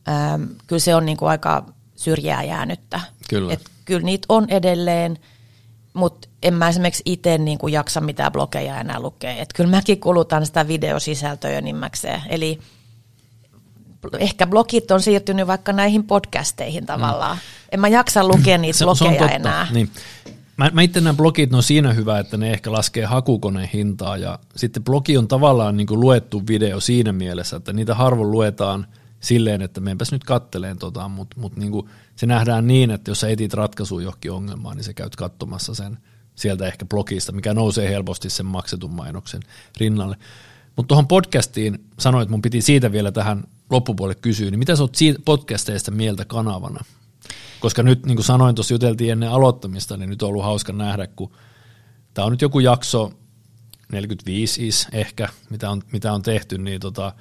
ähm, 0.09 0.43
kyllä 0.67 0.81
se 0.81 0.95
on 0.95 1.07
niin 1.07 1.17
kuin 1.17 1.29
aika 1.29 1.67
syrjää 1.97 2.43
jäänyttä. 2.43 3.01
Kyllä. 3.29 3.53
Et 3.53 3.63
kyllä 3.85 4.03
niitä 4.03 4.27
on 4.29 4.47
edelleen, 4.49 5.19
mutta 5.93 6.29
en 6.43 6.55
mä 6.55 6.69
esimerkiksi 6.69 7.03
itse 7.07 7.39
niin 7.39 7.59
kuin 7.59 7.73
jaksa 7.73 8.01
mitään 8.01 8.33
blogeja 8.33 8.81
enää 8.81 9.01
lukea. 9.01 9.33
Et 9.33 9.53
kyllä 9.55 9.71
mäkin 9.71 10.01
kulutan 10.01 10.47
sitä 10.47 10.69
videosisältöä 10.69 11.51
enimmäkseen. 11.51 12.23
Eli 12.29 12.59
ehkä 14.19 14.47
blogit 14.47 14.91
on 14.91 15.03
siirtynyt 15.03 15.47
vaikka 15.47 15.73
näihin 15.73 16.05
podcasteihin 16.05 16.87
tavallaan. 16.87 17.37
Mm. 17.37 17.43
En 17.73 17.81
mä 17.81 17.89
jaksa 17.89 18.29
lukea 18.29 18.59
niitä 18.59 18.79
se, 18.79 18.85
blogeja 18.85 19.11
se 19.11 19.15
on 19.15 19.19
totta. 19.19 19.35
enää. 19.35 19.67
Niin. 19.71 19.91
Mä, 20.57 20.71
mä 20.73 20.83
itse 20.83 21.01
nämä 21.01 21.15
blogit 21.15 21.55
on 21.55 21.63
siinä 21.63 21.93
hyvä, 21.93 22.19
että 22.19 22.37
ne 22.37 22.51
ehkä 22.51 22.73
laskee 22.73 23.05
hakukoneen 23.05 23.69
hintaa 23.69 24.17
ja 24.17 24.39
sitten 24.57 24.85
blogi 24.85 25.17
on 25.17 25.29
tavallaan 25.29 25.77
niin 25.77 25.87
kuin 25.87 26.01
luettu 26.01 26.43
video 26.49 26.81
siinä 26.81 27.13
mielessä, 27.13 27.57
että 27.57 27.73
niitä 27.73 27.95
harvoin 27.95 28.31
luetaan 28.31 28.87
silleen, 29.21 29.63
että 29.63 29.81
menenpäs 29.81 30.13
nyt 30.13 30.25
katteleen 30.25 30.79
tota, 30.79 31.09
mutta 31.09 31.41
mut 31.41 31.57
niin 31.57 31.73
se 32.17 32.27
nähdään 32.27 32.67
niin, 32.67 32.91
että 32.91 33.11
jos 33.11 33.21
sä 33.21 33.29
etit 33.29 33.55
ratkaisua 33.55 34.03
johonkin 34.03 34.33
ongelmaan, 34.33 34.77
niin 34.77 34.85
sä 34.85 34.93
käyt 34.93 35.17
katsomassa 35.17 35.75
sen 35.75 35.99
sieltä 36.35 36.67
ehkä 36.67 36.85
blogista, 36.85 37.33
mikä 37.33 37.55
nousee 37.55 37.91
helposti 37.91 38.31
sen 38.31 38.47
maksetun 38.47 38.95
mainoksen 38.95 39.43
rinnalle. 39.79 40.17
Mutta 40.77 40.89
tuohon 40.89 41.09
podcastiin 41.09 41.85
sanoit, 41.99 42.23
että 42.23 42.31
mun 42.31 42.43
piti 42.43 42.61
siitä 42.61 42.93
vielä 42.93 43.13
tähän 43.13 43.45
loppupuolelle 43.71 44.21
kysyä, 44.21 44.51
niin 44.51 44.59
mitä 44.59 44.77
sä 44.77 44.83
oot 44.83 44.97
podcasteista 45.25 45.91
mieltä 45.91 46.25
kanavana? 46.25 46.85
Koska 47.65 47.83
nyt, 47.83 48.07
niin 48.07 48.17
kuin 48.17 48.25
sanoin, 48.25 48.55
tuossa 48.55 48.75
juteltiin 48.75 49.13
ennen 49.13 49.31
aloittamista, 49.31 49.97
niin 49.97 50.11
nyt 50.11 50.23
on 50.23 50.29
ollut 50.29 50.45
hauska 50.45 50.73
nähdä, 50.73 51.07
kun 51.07 51.33
tämä 52.15 52.27
on 52.27 52.33
nyt 52.33 52.41
joku 52.41 52.61
jakso 52.61 53.13
45 53.93 54.67
is 54.67 54.89
ehkä, 54.93 55.29
mitä 55.51 55.71
on, 55.71 55.83
mitä 55.93 56.13
on 56.13 56.23
tehty, 56.23 56.59
niin 56.59 56.81
tota, 56.81 57.13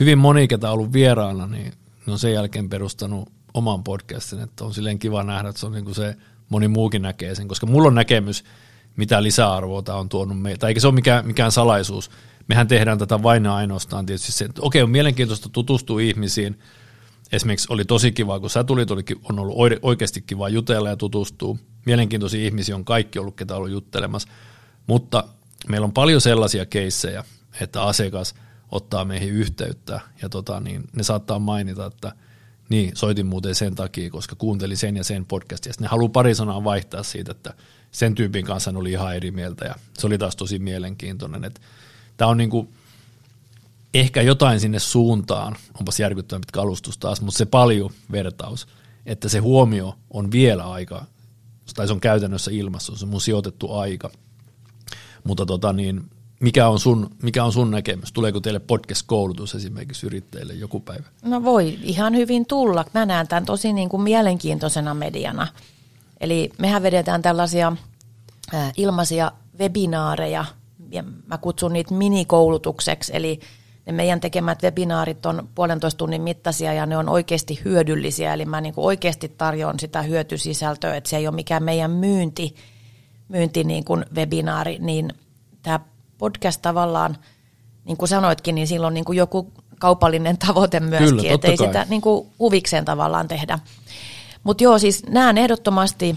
hyvin 0.00 0.18
moni, 0.18 0.48
ketä 0.48 0.68
on 0.68 0.74
ollut 0.74 0.92
vieraana, 0.92 1.46
niin 1.46 1.72
ne 2.06 2.12
on 2.12 2.18
sen 2.18 2.32
jälkeen 2.32 2.68
perustanut 2.68 3.32
oman 3.54 3.84
podcastin, 3.84 4.40
että 4.40 4.64
on 4.64 4.74
silleen 4.74 4.98
kiva 4.98 5.22
nähdä, 5.22 5.48
että 5.48 5.60
se 5.60 5.66
on 5.66 5.72
niin 5.72 5.84
kuin 5.84 5.94
se, 5.94 6.16
moni 6.48 6.68
muukin 6.68 7.02
näkee 7.02 7.34
sen, 7.34 7.48
koska 7.48 7.66
mulla 7.66 7.88
on 7.88 7.94
näkemys, 7.94 8.44
mitä 8.96 9.22
lisäarvoa 9.22 9.82
tämä 9.82 9.98
on 9.98 10.08
tuonut 10.08 10.42
meitä, 10.42 10.68
eikä 10.68 10.80
se 10.80 10.86
ole 10.86 10.94
mikään, 10.94 11.26
mikään 11.26 11.52
salaisuus. 11.52 12.10
Mehän 12.48 12.68
tehdään 12.68 12.98
tätä 12.98 13.22
vain 13.22 13.46
ainoastaan 13.46 14.06
tietysti 14.06 14.32
se, 14.32 14.44
että 14.44 14.62
okei, 14.62 14.82
on 14.82 14.90
mielenkiintoista 14.90 15.48
tutustua 15.48 16.00
ihmisiin, 16.00 16.58
Esimerkiksi 17.32 17.66
oli 17.70 17.84
tosi 17.84 18.12
kiva, 18.12 18.40
kun 18.40 18.50
sä 18.50 18.64
tulit, 18.64 18.90
oli, 18.90 19.02
on 19.24 19.38
ollut 19.38 19.56
oikeasti 19.82 20.22
kiva 20.26 20.48
jutella 20.48 20.88
ja 20.88 20.96
tutustua. 20.96 21.56
Mielenkiintoisia 21.86 22.46
ihmisiä 22.46 22.76
on 22.76 22.84
kaikki 22.84 23.18
ollut, 23.18 23.36
ketä 23.36 23.54
on 23.54 23.58
ollut 23.58 23.70
juttelemassa. 23.70 24.28
Mutta 24.86 25.24
meillä 25.68 25.84
on 25.84 25.92
paljon 25.92 26.20
sellaisia 26.20 26.66
keissejä, 26.66 27.24
että 27.60 27.82
asiakas 27.82 28.34
ottaa 28.72 29.04
meihin 29.04 29.30
yhteyttä 29.30 30.00
ja 30.22 30.28
tota, 30.28 30.60
niin 30.60 30.84
ne 30.96 31.02
saattaa 31.02 31.38
mainita, 31.38 31.86
että 31.86 32.12
niin, 32.68 32.90
soitin 32.94 33.26
muuten 33.26 33.54
sen 33.54 33.74
takia, 33.74 34.10
koska 34.10 34.36
kuuntelin 34.36 34.76
sen 34.76 34.96
ja 34.96 35.04
sen 35.04 35.26
podcastia. 35.26 35.72
Sitten 35.72 35.84
ne 35.84 35.88
haluaa 35.88 36.08
pari 36.08 36.34
sanaa 36.34 36.64
vaihtaa 36.64 37.02
siitä, 37.02 37.30
että 37.30 37.54
sen 37.90 38.14
tyypin 38.14 38.44
kanssa 38.44 38.72
oli 38.74 38.90
ihan 38.90 39.16
eri 39.16 39.30
mieltä 39.30 39.64
ja 39.64 39.74
se 39.98 40.06
oli 40.06 40.18
taas 40.18 40.36
tosi 40.36 40.58
mielenkiintoinen. 40.58 41.52
Tämä 42.16 42.30
on 42.30 42.36
niin 42.36 42.50
kuin, 42.50 42.68
ehkä 43.94 44.22
jotain 44.22 44.60
sinne 44.60 44.78
suuntaan, 44.78 45.56
onpas 45.78 46.00
järkyttävän 46.00 46.40
pitkä 46.40 46.60
alustus 46.60 46.98
taas, 46.98 47.20
mutta 47.20 47.38
se 47.38 47.46
paljon 47.46 47.90
vertaus, 48.12 48.66
että 49.06 49.28
se 49.28 49.38
huomio 49.38 49.94
on 50.10 50.30
vielä 50.30 50.70
aika, 50.70 51.04
tai 51.74 51.86
se 51.86 51.92
on 51.92 52.00
käytännössä 52.00 52.50
ilmassa, 52.50 52.96
se 52.96 53.04
on 53.04 53.10
mun 53.10 53.20
sijoitettu 53.20 53.72
aika. 53.72 54.10
Mutta 55.24 55.46
tota 55.46 55.72
niin, 55.72 56.10
mikä 56.40 56.68
on, 56.68 56.80
sun, 56.80 57.10
mikä 57.22 57.44
on 57.44 57.52
sun 57.52 57.70
näkemys? 57.70 58.12
Tuleeko 58.12 58.40
teille 58.40 58.60
podcast-koulutus 58.60 59.54
esimerkiksi 59.54 60.06
yrittäjille 60.06 60.54
joku 60.54 60.80
päivä? 60.80 61.04
No 61.24 61.42
voi 61.42 61.78
ihan 61.82 62.14
hyvin 62.16 62.46
tulla. 62.46 62.84
Mä 62.94 63.06
näen 63.06 63.28
tämän 63.28 63.46
tosi 63.46 63.72
niin 63.72 63.88
kuin 63.88 64.02
mielenkiintoisena 64.02 64.94
mediana. 64.94 65.46
Eli 66.20 66.50
mehän 66.58 66.82
vedetään 66.82 67.22
tällaisia 67.22 67.76
ilmaisia 68.76 69.32
webinaareja, 69.58 70.44
ja 70.90 71.04
mä 71.26 71.38
kutsun 71.38 71.72
niitä 71.72 71.94
minikoulutukseksi, 71.94 73.12
eli 73.16 73.40
ne 73.86 73.92
meidän 73.92 74.20
tekemät 74.20 74.62
webinaarit 74.62 75.26
on 75.26 75.48
puolentoista 75.54 75.98
tunnin 75.98 76.22
mittaisia 76.22 76.72
ja 76.72 76.86
ne 76.86 76.96
on 76.96 77.08
oikeasti 77.08 77.60
hyödyllisiä, 77.64 78.34
eli 78.34 78.44
mä 78.44 78.60
niin 78.60 78.74
kuin 78.74 78.84
oikeasti 78.84 79.28
tarjoan 79.28 79.80
sitä 79.80 80.02
hyötysisältöä, 80.02 80.96
että 80.96 81.10
se 81.10 81.16
ei 81.16 81.28
ole 81.28 81.34
mikään 81.34 81.62
meidän 81.62 81.90
myynti, 81.90 82.54
myynti 83.28 83.64
niin 83.64 83.84
kuin 83.84 84.04
webinaari, 84.14 84.78
niin 84.78 85.12
tämä 85.62 85.80
podcast 86.18 86.62
tavallaan, 86.62 87.16
niin 87.84 87.96
kuin 87.96 88.08
sanoitkin, 88.08 88.54
niin 88.54 88.66
silloin 88.66 88.94
niin 88.94 89.04
kuin 89.04 89.18
joku 89.18 89.52
kaupallinen 89.78 90.38
tavoite 90.38 90.80
myöskin, 90.80 91.30
että 91.30 91.48
ei 91.48 91.56
sitä 91.56 91.86
niin 91.88 92.00
kuin 92.00 92.26
huvikseen 92.38 92.84
tavallaan 92.84 93.28
tehdä. 93.28 93.58
Mutta 94.44 94.64
joo, 94.64 94.78
siis 94.78 95.06
näen 95.06 95.38
ehdottomasti 95.38 96.16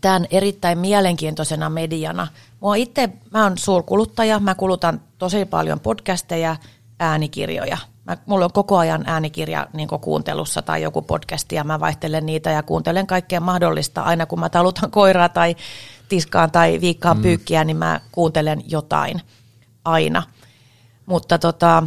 tämän 0.00 0.26
erittäin 0.30 0.78
mielenkiintoisena 0.78 1.70
mediana. 1.70 2.26
Mua 2.60 2.74
itse, 2.74 3.08
mä 3.30 3.42
oon 3.42 3.58
suurkuluttaja, 3.58 4.38
mä 4.40 4.54
kulutan 4.54 5.00
tosi 5.18 5.44
paljon 5.44 5.80
podcasteja, 5.80 6.56
äänikirjoja. 6.98 7.78
Mä, 8.04 8.16
mulla 8.26 8.44
on 8.44 8.52
koko 8.52 8.78
ajan 8.78 9.04
äänikirja 9.06 9.66
niin 9.72 9.88
kuuntelussa 9.88 10.62
tai 10.62 10.82
joku 10.82 11.02
podcasti 11.02 11.54
ja 11.54 11.64
mä 11.64 11.80
vaihtelen 11.80 12.26
niitä 12.26 12.50
ja 12.50 12.62
kuuntelen 12.62 13.06
kaikkea 13.06 13.40
mahdollista. 13.40 14.02
Aina 14.02 14.26
kun 14.26 14.40
mä 14.40 14.48
talutan 14.48 14.90
koiraa 14.90 15.28
tai 15.28 15.56
tiskaan 16.08 16.50
tai 16.50 16.80
viikkaan 16.80 17.16
mm. 17.16 17.22
pyykkiä, 17.22 17.64
niin 17.64 17.76
mä 17.76 18.00
kuuntelen 18.12 18.62
jotain 18.66 19.22
aina. 19.84 20.22
Mutta 21.06 21.38
tota, 21.38 21.82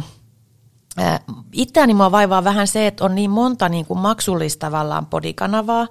itseäni 1.52 1.94
mua 1.94 2.12
vaivaa 2.12 2.44
vähän 2.44 2.66
se, 2.66 2.86
että 2.86 3.04
on 3.04 3.14
niin 3.14 3.30
monta 3.30 3.68
niin 3.68 3.86
kuin 3.86 3.98
maksullista 3.98 4.66
tavallaan 4.66 5.06
podikanavaa, 5.06 5.86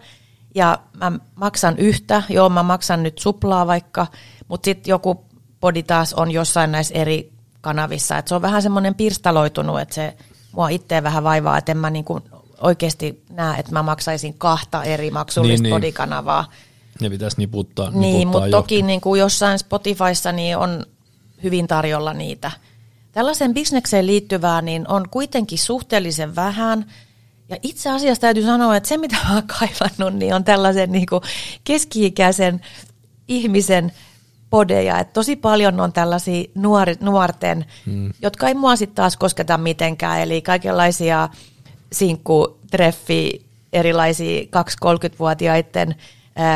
ja 0.55 0.79
mä 0.97 1.11
maksan 1.35 1.77
yhtä, 1.77 2.23
joo 2.29 2.49
mä 2.49 2.63
maksan 2.63 3.03
nyt 3.03 3.17
suplaa 3.17 3.67
vaikka, 3.67 4.07
mutta 4.49 4.65
sitten 4.65 4.91
joku 4.91 5.25
podi 5.59 5.83
taas 5.83 6.13
on 6.13 6.31
jossain 6.31 6.71
näissä 6.71 6.93
eri 6.93 7.31
kanavissa, 7.61 8.17
että 8.17 8.29
se 8.29 8.35
on 8.35 8.41
vähän 8.41 8.61
semmoinen 8.61 8.95
pirstaloitunut, 8.95 9.79
että 9.79 9.95
se 9.95 10.17
mua 10.51 10.69
itse 10.69 11.03
vähän 11.03 11.23
vaivaa, 11.23 11.57
että 11.57 11.71
en 11.71 11.77
mä 11.77 11.89
niinku 11.89 12.21
oikeasti 12.61 13.23
näe, 13.29 13.59
että 13.59 13.71
mä 13.71 13.83
maksaisin 13.83 14.33
kahta 14.33 14.83
eri 14.83 15.11
maksullista 15.11 15.63
niin, 15.63 15.73
podikanavaa. 15.73 16.51
Ne 17.01 17.09
pitäisi 17.09 17.37
niputtaa, 17.37 17.85
niputtaa 17.85 18.01
Niin, 18.01 18.27
mutta 18.27 18.49
toki 18.49 18.81
niin 18.81 19.01
kuin 19.01 19.19
jossain 19.19 19.59
Spotifyssa 19.59 20.31
niin 20.31 20.57
on 20.57 20.85
hyvin 21.43 21.67
tarjolla 21.67 22.13
niitä. 22.13 22.51
Tällaisen 23.11 23.53
bisnekseen 23.53 24.07
liittyvää 24.07 24.61
niin 24.61 24.87
on 24.87 25.09
kuitenkin 25.09 25.59
suhteellisen 25.59 26.35
vähän– 26.35 26.85
ja 27.49 27.57
itse 27.63 27.89
asiassa 27.89 28.21
täytyy 28.21 28.43
sanoa, 28.43 28.75
että 28.75 28.89
se 28.89 28.97
mitä 28.97 29.17
mä 29.27 29.33
oon 29.33 29.47
kaivannut, 29.59 30.19
niin 30.19 30.33
on 30.33 30.43
tällaisen 30.43 30.91
niin 30.91 31.05
kuin 31.05 31.21
keski-ikäisen 31.63 32.61
ihmisen 33.27 33.91
podeja. 34.49 34.99
Että 34.99 35.13
tosi 35.13 35.35
paljon 35.35 35.79
on 35.79 35.93
tällaisia 35.93 36.43
nuori, 36.55 36.95
nuorten, 37.01 37.65
hmm. 37.85 38.13
jotka 38.21 38.47
ei 38.47 38.53
mua 38.53 38.75
sitten 38.75 38.95
taas 38.95 39.17
kosketa 39.17 39.57
mitenkään. 39.57 40.21
Eli 40.21 40.41
kaikenlaisia 40.41 41.29
sinkkutreffi, 41.93 43.45
erilaisia 43.73 44.41
2-30-vuotiaiden 44.41 45.95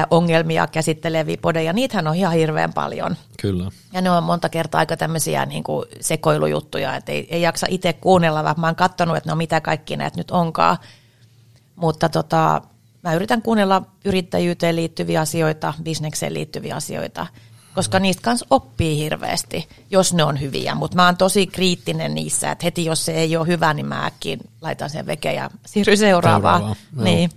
ongelmia 0.10 0.68
käsitteleviä 0.68 1.38
podeja, 1.42 1.74
niitähän 1.74 2.08
on 2.08 2.16
ihan 2.16 2.34
hirveän 2.34 2.74
paljon. 2.74 3.16
Kyllä. 3.42 3.72
Ja 3.94 4.02
ne 4.02 4.12
on 4.12 4.24
monta 4.24 4.50
kertaa 4.50 4.80
aika 4.80 4.98
tämmöisiä 4.98 5.46
niin 5.46 5.64
kuin 5.64 5.86
sekoilujuttuja, 6.02 6.96
että 6.96 7.12
ei, 7.12 7.28
ei 7.30 7.42
jaksa 7.42 7.68
itse 7.70 7.94
kuunnella, 7.94 8.44
vaan 8.44 8.60
mä 8.60 8.68
oon 8.68 8.76
katsonut, 8.76 9.18
että 9.18 9.30
no 9.30 9.36
mitä 9.36 9.62
kaikki 9.62 9.98
näitä 9.98 10.18
nyt 10.18 10.32
onkaan. 10.32 10.78
Mutta 11.76 12.10
tota, 12.10 12.62
mä 13.04 13.14
yritän 13.14 13.42
kuunnella 13.42 13.82
yrittäjyyteen 14.06 14.76
liittyviä 14.76 15.22
asioita, 15.22 15.74
bisnekseen 15.84 16.34
liittyviä 16.34 16.76
asioita, 16.76 17.28
koska 17.76 18.00
niistä 18.00 18.22
kanssa 18.22 18.46
oppii 18.50 18.98
hirveästi, 18.98 19.68
jos 19.92 20.14
ne 20.14 20.24
on 20.24 20.42
hyviä. 20.42 20.76
Mutta 20.76 20.96
mä 20.96 21.06
oon 21.06 21.18
tosi 21.18 21.48
kriittinen 21.48 22.16
niissä, 22.16 22.52
että 22.52 22.66
heti 22.66 22.86
jos 22.86 23.06
se 23.06 23.12
ei 23.12 23.38
ole 23.38 23.48
hyvä, 23.48 23.74
niin 23.74 23.86
mä 23.86 24.06
äkkiin 24.06 24.40
laitan 24.62 24.90
sen 24.90 25.06
veke 25.06 25.34
ja 25.34 25.50
siirryn 25.66 25.98
seuraavaan. 25.98 26.60
Seuraava, 26.60 27.04
niin. 27.04 27.30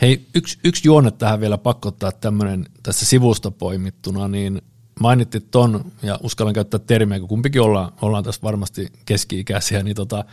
Hei, 0.00 0.26
yksi, 0.34 0.58
yksi 0.64 0.88
juone 0.88 1.10
tähän 1.10 1.40
vielä 1.40 1.58
pakottaa 1.58 2.12
tämmöinen 2.12 2.66
tässä 2.82 3.06
sivusta 3.06 3.50
poimittuna, 3.50 4.28
niin 4.28 4.62
mainittiin 5.00 5.48
ton, 5.50 5.92
ja 6.02 6.18
uskallan 6.22 6.54
käyttää 6.54 6.80
termiä, 6.86 7.18
kun 7.18 7.28
kumpikin 7.28 7.60
ollaan, 7.62 7.92
ollaan 8.02 8.24
tässä 8.24 8.40
varmasti 8.42 8.92
keski-ikäisiä, 9.04 9.82
niin 9.82 9.96
tota, 9.96 10.24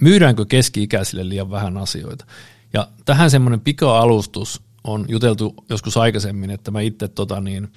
myydäänkö 0.00 0.44
keski-ikäisille 0.46 1.28
liian 1.28 1.50
vähän 1.50 1.76
asioita? 1.76 2.26
Ja 2.72 2.88
tähän 3.04 3.30
semmoinen 3.30 3.60
pika-alustus 3.60 4.62
on 4.84 5.04
juteltu 5.08 5.54
joskus 5.68 5.96
aikaisemmin, 5.96 6.50
että 6.50 6.70
mä 6.70 6.80
itse 6.80 7.08
tota 7.08 7.40
niin, 7.40 7.72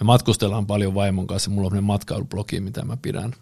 me 0.00 0.04
matkustellaan 0.04 0.66
paljon 0.66 0.94
vaimon 0.94 1.26
kanssa, 1.26 1.50
mulla 1.50 1.70
on 1.72 1.84
matkailublogi, 1.84 2.60
mitä 2.60 2.84
mä 2.84 2.96
pidän, 2.96 3.32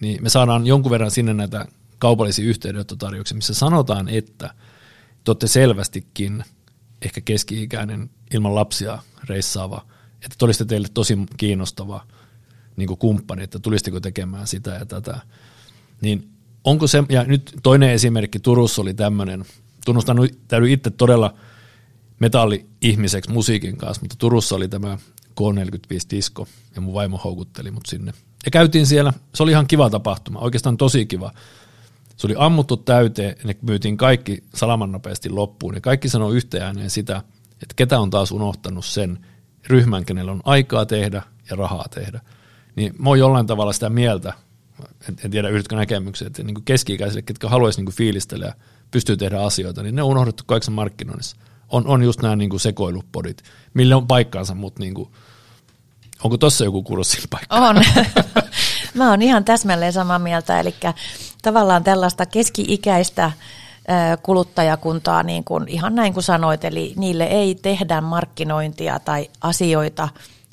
niin 0.00 0.22
me 0.22 0.28
saadaan 0.28 0.66
jonkun 0.66 0.90
verran 0.90 1.10
sinne 1.10 1.34
näitä 1.34 1.66
kaupallisia 1.98 2.44
yhteydenottotarjouksia, 2.44 3.36
missä 3.36 3.54
sanotaan, 3.54 4.08
että 4.08 4.54
te 5.24 5.30
olette 5.30 5.46
selvästikin– 5.46 6.44
ehkä 7.02 7.20
keski-ikäinen 7.20 8.10
ilman 8.34 8.54
lapsia 8.54 8.98
reissaava, 9.28 9.86
että 10.24 10.44
olisitte 10.44 10.64
teille 10.64 10.88
tosi 10.94 11.18
kiinnostava 11.36 12.06
niin 12.76 12.98
kumppani, 12.98 13.42
että 13.42 13.58
tulisitteko 13.58 14.00
tekemään 14.00 14.46
sitä 14.46 14.70
ja 14.70 14.86
tätä. 14.86 15.20
Niin 16.00 16.28
onko 16.64 16.86
se, 16.86 17.04
ja 17.08 17.24
nyt 17.24 17.56
toinen 17.62 17.90
esimerkki 17.90 18.38
Turussa 18.40 18.82
oli 18.82 18.94
tämmöinen, 18.94 19.44
tunnustan 19.84 20.16
täytyy 20.48 20.72
itse 20.72 20.90
todella 20.90 21.34
metalli-ihmiseksi 22.18 23.32
musiikin 23.32 23.76
kanssa, 23.76 24.02
mutta 24.02 24.16
Turussa 24.18 24.56
oli 24.56 24.68
tämä 24.68 24.98
K45 25.40 26.10
Disco, 26.10 26.48
ja 26.74 26.80
mun 26.80 26.94
vaimo 26.94 27.16
houkutteli 27.24 27.70
mut 27.70 27.86
sinne. 27.86 28.12
Ja 28.44 28.50
käytiin 28.50 28.86
siellä, 28.86 29.12
se 29.34 29.42
oli 29.42 29.50
ihan 29.50 29.66
kiva 29.66 29.90
tapahtuma, 29.90 30.38
oikeastaan 30.38 30.76
tosi 30.76 31.06
kiva. 31.06 31.32
Se 32.16 32.26
oli 32.26 32.34
ammuttu 32.38 32.76
täyteen, 32.76 33.36
ne 33.44 33.56
myytiin 33.62 33.96
kaikki 33.96 34.44
salaman 34.54 34.92
nopeasti 34.92 35.30
loppuun, 35.30 35.74
ja 35.74 35.80
kaikki 35.80 36.08
sanoi 36.08 36.36
yhteen 36.36 36.64
ääneen 36.64 36.90
sitä, 36.90 37.22
että 37.52 37.74
ketä 37.76 38.00
on 38.00 38.10
taas 38.10 38.32
unohtanut 38.32 38.84
sen 38.84 39.26
ryhmän, 39.66 40.04
kenellä 40.04 40.32
on 40.32 40.42
aikaa 40.44 40.86
tehdä 40.86 41.22
ja 41.50 41.56
rahaa 41.56 41.86
tehdä. 41.94 42.20
Niin 42.76 42.94
mä 42.98 43.08
oon 43.08 43.18
jollain 43.18 43.46
tavalla 43.46 43.72
sitä 43.72 43.90
mieltä, 43.90 44.32
en, 45.08 45.16
en 45.24 45.30
tiedä 45.30 45.48
yhdytkö 45.48 45.76
näkemyksiä, 45.76 46.26
että 46.26 46.42
niin 46.42 46.64
keski-ikäisille, 46.64 47.22
ketkä 47.22 47.48
haluaisi 47.48 47.82
niin 47.82 47.94
fiilistellä 47.94 48.46
ja 48.46 48.54
pystyy 48.90 49.16
tehdä 49.16 49.40
asioita, 49.40 49.82
niin 49.82 49.96
ne 49.96 50.02
on 50.02 50.10
unohdettu 50.10 50.42
kaikessa 50.46 50.72
markkinoinnissa. 50.72 51.36
On, 51.68 51.86
on 51.86 52.02
just 52.02 52.22
nämä 52.22 52.36
niin 52.36 52.60
sekoilupodit, 52.60 53.42
millä 53.74 53.96
on 53.96 54.06
paikkaansa, 54.06 54.54
mutta 54.54 54.82
kuin, 54.94 55.08
onko 56.24 56.36
tuossa 56.36 56.64
joku 56.64 56.82
kurssin 56.82 57.24
paikka? 57.30 57.56
On. 57.56 57.76
Mä 58.94 59.10
oon 59.10 59.22
ihan 59.22 59.44
täsmälleen 59.44 59.92
samaa 59.92 60.18
mieltä, 60.18 60.60
eli 60.60 60.74
tavallaan 61.42 61.84
tällaista 61.84 62.26
keski-ikäistä 62.26 63.32
kuluttajakuntaa, 64.22 65.22
niin 65.22 65.44
kuin, 65.44 65.68
ihan 65.68 65.94
näin 65.94 66.12
kuin 66.12 66.24
sanoit, 66.24 66.64
eli 66.64 66.92
niille 66.96 67.24
ei 67.24 67.54
tehdä 67.54 68.00
markkinointia 68.00 68.98
tai 68.98 69.30
asioita 69.40 70.08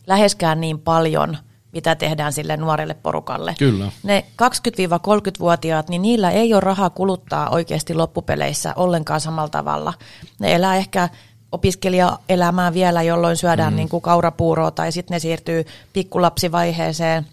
läheskään 0.07 0.61
niin 0.61 0.80
paljon, 0.80 1.38
mitä 1.74 1.95
tehdään 1.95 2.34
sille 2.34 2.57
nuorelle 2.57 2.93
porukalle. 2.93 3.55
Kyllä. 3.59 3.91
Ne 4.03 4.26
20-30-vuotiaat, 4.43 5.89
niin 5.89 6.01
niillä 6.01 6.32
ei 6.32 6.53
ole 6.53 6.59
rahaa 6.59 6.89
kuluttaa 6.89 7.49
oikeasti 7.49 7.93
loppupeleissä 7.93 8.74
ollenkaan 8.76 9.21
samalla 9.21 9.49
tavalla. 9.49 9.93
Ne 10.39 10.55
elää 10.55 10.76
ehkä 10.76 11.09
opiskelijaelämää 11.51 12.74
vielä, 12.74 13.01
jolloin 13.01 13.38
syödään 13.38 13.74
mm. 13.74 13.78
niin 13.78 13.89
kuin 13.89 14.01
kaurapuuroa 14.01 14.71
tai 14.71 14.91
sitten 14.91 15.15
ne 15.15 15.19
siirtyy 15.19 15.65
pikkulapsivaiheeseen, 15.93 17.26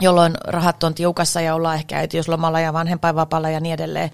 jolloin 0.00 0.34
rahat 0.44 0.84
on 0.84 0.94
tiukassa 0.94 1.40
ja 1.40 1.54
ollaan 1.54 1.76
ehkä 1.76 1.98
äitiyslomalla 1.98 2.60
ja 2.60 2.72
vanhempainvapaalla 2.72 3.50
ja 3.50 3.60
niin 3.60 3.74
edelleen. 3.74 4.10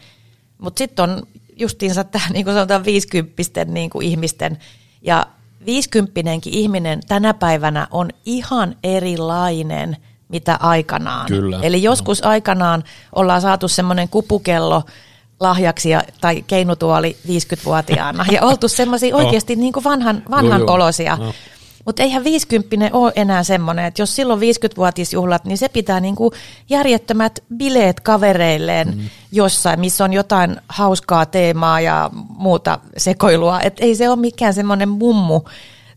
Mutta 0.58 0.78
sitten 0.78 1.02
on 1.02 1.22
justiinsa 1.56 2.04
tämä 2.04 2.24
niin 2.32 2.44
kuin 2.44 2.54
sanotaan 2.54 2.84
50 2.84 3.64
niin 3.64 3.90
kuin 3.90 4.06
ihmisten 4.06 4.58
ja 5.02 5.26
50 5.66 6.20
ihminen 6.46 7.00
tänä 7.08 7.34
päivänä 7.34 7.86
on 7.90 8.10
ihan 8.24 8.76
erilainen 8.84 9.96
mitä 10.28 10.56
aikanaan. 10.60 11.26
Kyllä. 11.26 11.58
Eli 11.62 11.82
joskus 11.82 12.22
no. 12.22 12.30
aikanaan 12.30 12.84
ollaan 13.14 13.40
saatu 13.40 13.68
semmoinen 13.68 14.08
kupukello 14.08 14.82
lahjaksi 15.40 15.90
ja, 15.90 16.02
tai 16.20 16.44
keinutuoli 16.46 17.16
50-vuotiaana 17.26 18.26
ja 18.32 18.42
oltu 18.42 18.68
semmoisia 18.68 19.16
oikeasti 19.20 19.56
niin 19.56 19.72
kuin 19.72 19.84
vanhan, 19.84 20.22
vanhan 20.30 20.66
kolosia. 20.66 21.16
No. 21.16 21.32
Mutta 21.86 22.02
eihän 22.02 22.24
50 22.24 22.90
ole 22.92 23.12
enää 23.16 23.42
semmoinen, 23.42 23.84
että 23.84 24.02
jos 24.02 24.16
silloin 24.16 24.40
50-vuotisjuhlat, 24.40 25.44
niin 25.44 25.58
se 25.58 25.68
pitää 25.68 26.00
niinku 26.00 26.32
järjettömät 26.70 27.38
bileet 27.56 28.00
kavereilleen 28.00 28.88
mm. 28.88 29.10
jossain, 29.32 29.80
missä 29.80 30.04
on 30.04 30.12
jotain 30.12 30.56
hauskaa 30.68 31.26
teemaa 31.26 31.80
ja 31.80 32.10
muuta 32.28 32.78
sekoilua. 32.96 33.60
Et 33.60 33.76
ei 33.80 33.94
se 33.94 34.08
ole 34.08 34.16
mikään 34.16 34.54
semmoinen 34.54 34.88
mummu 34.88 35.40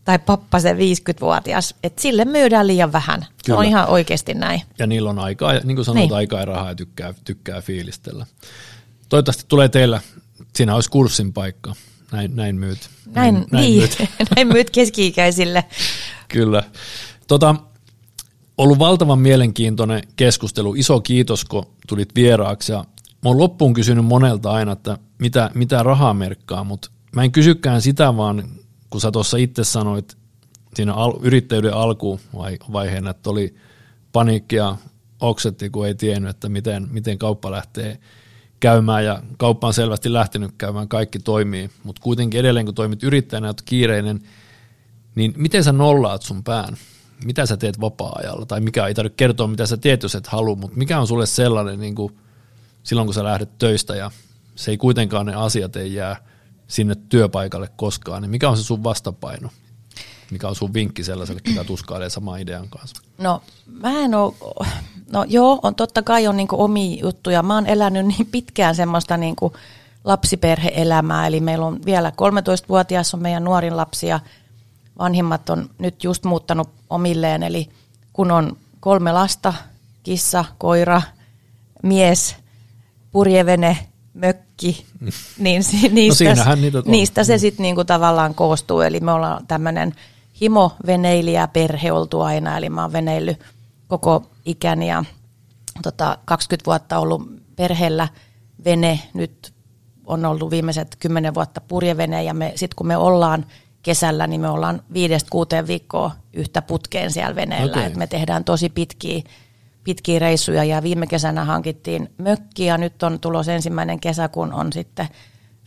tai 0.04 0.18
pappa 0.18 0.60
se 0.60 0.72
50-vuotias, 0.72 1.74
että 1.82 2.02
sille 2.02 2.24
myydään 2.24 2.66
liian 2.66 2.92
vähän. 2.92 3.20
Kyllä. 3.20 3.32
Se 3.46 3.54
on 3.54 3.64
ihan 3.64 3.88
oikeasti 3.88 4.34
näin. 4.34 4.62
Ja 4.78 4.86
niillä 4.86 5.10
on 5.10 5.18
aikaa, 5.18 5.52
niin 5.52 5.76
kuin 5.76 5.84
sanoit, 5.84 6.08
niin. 6.08 6.16
aikaa 6.16 6.40
ja 6.40 6.46
rahaa 6.46 6.68
ja 6.68 6.74
tykkää, 6.74 7.14
tykkää 7.24 7.60
fiilistellä. 7.60 8.26
Toivottavasti 9.08 9.44
tulee 9.48 9.68
teillä, 9.68 10.00
siinä 10.54 10.74
olisi 10.74 10.90
kurssin 10.90 11.32
paikka 11.32 11.74
näin, 12.16 12.36
näin 12.36 12.56
myyt. 12.56 12.78
Näin, 13.06 13.34
näin, 13.34 13.46
näin, 13.50 13.64
niin. 13.64 13.78
myyt. 13.78 13.96
näin 14.36 14.48
myyt 14.48 14.70
keski-ikäisille. 14.70 15.64
Kyllä. 16.28 16.62
Tota, 17.28 17.54
ollut 18.58 18.78
valtavan 18.78 19.18
mielenkiintoinen 19.18 20.02
keskustelu. 20.16 20.74
Iso 20.74 21.00
kiitos, 21.00 21.44
kun 21.44 21.66
tulit 21.88 22.14
vieraaksi. 22.14 22.72
Ja 22.72 22.78
mä 22.98 23.30
oon 23.30 23.38
loppuun 23.38 23.74
kysynyt 23.74 24.04
monelta 24.04 24.50
aina, 24.50 24.72
että 24.72 24.98
mitä, 25.18 25.50
mitä 25.54 25.82
rahaa 25.82 26.14
merkkaa, 26.14 26.64
mutta 26.64 26.90
mä 27.16 27.24
en 27.24 27.32
kysykään 27.32 27.82
sitä, 27.82 28.16
vaan 28.16 28.44
kun 28.90 29.00
sä 29.00 29.10
tuossa 29.10 29.36
itse 29.36 29.64
sanoit 29.64 30.16
siinä 30.74 30.94
al- 30.94 31.18
yrittäjyyden 31.22 31.74
alkuvaiheena, 31.74 33.10
että 33.10 33.30
oli 33.30 33.54
paniikkia 34.12 34.76
oksetti, 35.20 35.70
kun 35.70 35.86
ei 35.86 35.94
tiennyt, 35.94 36.30
että 36.30 36.48
miten, 36.48 36.88
miten 36.90 37.18
kauppa 37.18 37.50
lähtee 37.50 37.98
käymään 38.64 39.04
ja 39.04 39.22
kauppa 39.36 39.66
on 39.66 39.74
selvästi 39.74 40.12
lähtenyt 40.12 40.50
käymään, 40.58 40.88
kaikki 40.88 41.18
toimii, 41.18 41.70
mutta 41.82 42.02
kuitenkin 42.02 42.40
edelleen 42.40 42.66
kun 42.66 42.74
toimit 42.74 43.02
yrittäjänä, 43.02 43.48
olet 43.48 43.62
kiireinen, 43.62 44.20
niin 45.14 45.34
miten 45.36 45.64
sä 45.64 45.72
nollaat 45.72 46.22
sun 46.22 46.44
pään? 46.44 46.76
Mitä 47.24 47.46
sä 47.46 47.56
teet 47.56 47.80
vapaa-ajalla? 47.80 48.46
Tai 48.46 48.60
mikä 48.60 48.86
ei 48.86 48.94
tarvitse 48.94 49.16
kertoa, 49.16 49.46
mitä 49.46 49.66
sä 49.66 49.76
teet, 49.76 50.02
jos 50.02 50.14
et 50.14 50.26
halua, 50.26 50.56
mutta 50.56 50.76
mikä 50.76 51.00
on 51.00 51.06
sulle 51.06 51.26
sellainen 51.26 51.80
niin 51.80 51.94
kuin 51.94 52.16
silloin, 52.82 53.06
kun 53.06 53.14
sä 53.14 53.24
lähdet 53.24 53.58
töistä 53.58 53.96
ja 53.96 54.10
se 54.54 54.70
ei 54.70 54.76
kuitenkaan 54.76 55.26
ne 55.26 55.34
asiat 55.34 55.76
ei 55.76 55.94
jää 55.94 56.16
sinne 56.68 56.94
työpaikalle 57.08 57.68
koskaan, 57.76 58.22
niin 58.22 58.30
mikä 58.30 58.50
on 58.50 58.56
se 58.56 58.62
sun 58.62 58.84
vastapaino? 58.84 59.48
Mikä 60.30 60.48
on 60.48 60.56
sun 60.56 60.74
vinkki 60.74 61.04
sellaiselle, 61.04 61.40
joka 61.46 61.64
tuskailee 61.64 62.10
saman 62.10 62.40
idean 62.40 62.68
kanssa? 62.68 63.02
No 63.18 63.42
mä 63.66 64.00
en 64.00 64.14
ole, 64.14 64.34
no 65.14 65.24
joo, 65.28 65.60
on 65.62 65.74
totta 65.74 66.02
kai 66.02 66.26
on 66.26 66.36
niinku 66.36 66.62
omi 66.62 67.00
juttuja. 67.00 67.42
Mä 67.42 67.54
oon 67.54 67.66
elänyt 67.66 68.06
niin 68.06 68.26
pitkään 68.26 68.74
semmoista 68.74 69.16
niinku 69.16 69.52
lapsiperheelämää, 70.04 71.26
eli 71.26 71.40
meillä 71.40 71.66
on 71.66 71.80
vielä 71.84 72.10
13-vuotias 72.10 73.14
on 73.14 73.22
meidän 73.22 73.44
nuorin 73.44 73.76
lapsi 73.76 74.06
ja 74.06 74.20
vanhimmat 74.98 75.50
on 75.50 75.70
nyt 75.78 76.04
just 76.04 76.24
muuttanut 76.24 76.68
omilleen, 76.90 77.42
eli 77.42 77.68
kun 78.12 78.30
on 78.30 78.56
kolme 78.80 79.12
lasta, 79.12 79.54
kissa, 80.02 80.44
koira, 80.58 81.02
mies, 81.82 82.36
purjevene, 83.10 83.78
mökki, 84.14 84.86
niin 85.38 85.62
niistä, 85.90 86.34
no 86.44 86.54
niitä 86.54 86.82
niistä 86.86 87.24
se 87.24 87.38
sitten 87.38 87.62
niinku 87.62 87.84
tavallaan 87.84 88.34
koostuu. 88.34 88.80
Eli 88.80 89.00
me 89.00 89.12
ollaan 89.12 89.46
tämmöinen 89.46 89.94
himo-veneilijä 90.40 91.48
perhe 91.48 91.92
oltu 91.92 92.20
aina, 92.20 92.56
eli 92.56 92.68
mä 92.68 92.82
oon 92.82 92.92
veneillyt 92.92 93.40
koko 93.88 94.30
ikäni 94.44 94.88
ja 94.88 95.04
tota, 95.82 96.18
20 96.24 96.66
vuotta 96.66 96.98
ollut 96.98 97.22
perheellä 97.56 98.08
vene, 98.64 99.00
nyt 99.14 99.54
on 100.06 100.24
ollut 100.24 100.50
viimeiset 100.50 100.96
10 100.98 101.34
vuotta 101.34 101.60
purjevene 101.60 102.22
ja 102.22 102.34
me, 102.34 102.52
sitten 102.54 102.76
kun 102.76 102.86
me 102.86 102.96
ollaan 102.96 103.46
kesällä, 103.82 104.26
niin 104.26 104.40
me 104.40 104.48
ollaan 104.48 104.82
viidestä 104.92 105.30
kuuteen 105.30 105.66
viikkoa 105.66 106.10
yhtä 106.32 106.62
putkeen 106.62 107.10
siellä 107.10 107.36
veneellä, 107.36 107.76
okay. 107.76 107.94
me 107.94 108.06
tehdään 108.06 108.44
tosi 108.44 108.68
pitkiä, 108.68 109.22
pitkiä 109.84 110.18
reissuja 110.18 110.64
ja 110.64 110.82
viime 110.82 111.06
kesänä 111.06 111.44
hankittiin 111.44 112.10
mökki 112.18 112.64
ja 112.64 112.78
nyt 112.78 113.02
on 113.02 113.20
tulos 113.20 113.48
ensimmäinen 113.48 114.00
kesä, 114.00 114.28
kun 114.28 114.52
on 114.52 114.72
sitten 114.72 115.08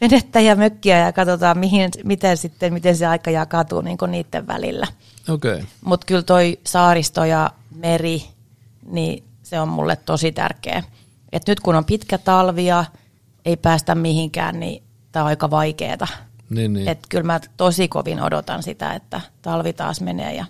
venettä 0.02 0.40
ja 0.40 0.56
mökkiä 0.56 1.00
ja 1.00 1.14
katsotaan, 1.14 1.58
mihin, 1.58 1.92
miten, 2.04 2.38
sitten, 2.38 2.74
miten 2.74 2.98
se 2.98 3.08
aika 3.08 3.32
jakautuu 3.32 3.82
niin 3.82 3.98
niiden 4.08 4.48
välillä. 4.48 4.88
Okay. 5.30 5.64
Mutta 5.86 6.06
kyllä 6.06 6.24
toi 6.24 6.60
saaristo 6.68 7.26
ja 7.26 7.52
meri, 7.78 8.24
niin 8.86 9.24
se 9.44 9.60
on 9.60 9.70
mulle 9.70 9.96
tosi 9.96 10.32
tärkeä. 10.32 10.84
Et 11.32 11.48
nyt 11.48 11.60
kun 11.60 11.76
on 11.76 11.86
pitkä 11.86 12.18
talvi 12.18 12.66
ja 12.66 12.86
ei 13.46 13.58
päästä 13.58 13.96
mihinkään, 13.96 14.60
niin 14.60 14.84
tämä 15.12 15.24
on 15.24 15.28
aika 15.28 15.50
vaikeaa. 15.50 16.08
Niin, 16.50 16.74
niin. 16.74 16.88
Et 16.88 17.00
kyllä 17.10 17.24
mä 17.24 17.40
tosi 17.58 17.88
kovin 17.88 18.22
odotan 18.22 18.64
sitä, 18.64 18.94
että 18.94 19.22
talvi 19.42 19.74
taas 19.74 20.02
menee 20.02 20.36
ja 20.36 20.46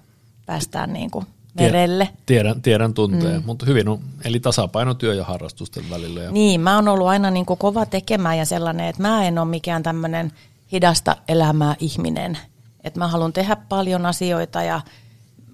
päästään 0.45 0.93
niin 0.93 1.11
kuin 1.11 1.25
merelle. 1.59 2.09
Tiedän, 2.25 2.61
tiedän 2.61 2.93
tunteen, 2.93 3.41
mm. 3.41 3.45
mutta 3.45 3.65
hyvin 3.65 3.89
on, 3.89 3.99
eli 4.23 4.39
tasapaino 4.39 4.93
työ 4.93 5.13
ja 5.13 5.23
harrastusten 5.23 5.89
välillä. 5.89 6.21
Ja... 6.21 6.31
Niin, 6.31 6.61
mä 6.61 6.75
oon 6.75 6.87
ollut 6.87 7.07
aina 7.07 7.31
niin 7.31 7.45
kuin 7.45 7.59
kova 7.59 7.85
tekemään 7.85 8.37
ja 8.37 8.45
sellainen, 8.45 8.87
että 8.87 9.01
mä 9.01 9.25
en 9.25 9.39
ole 9.39 9.47
mikään 9.47 9.83
tämmöinen 9.83 10.31
hidasta 10.71 11.15
elämää 11.27 11.75
ihminen. 11.79 12.37
Että 12.83 12.99
mä 12.99 13.07
haluan 13.07 13.33
tehdä 13.33 13.55
paljon 13.55 14.05
asioita 14.05 14.63
ja 14.63 14.81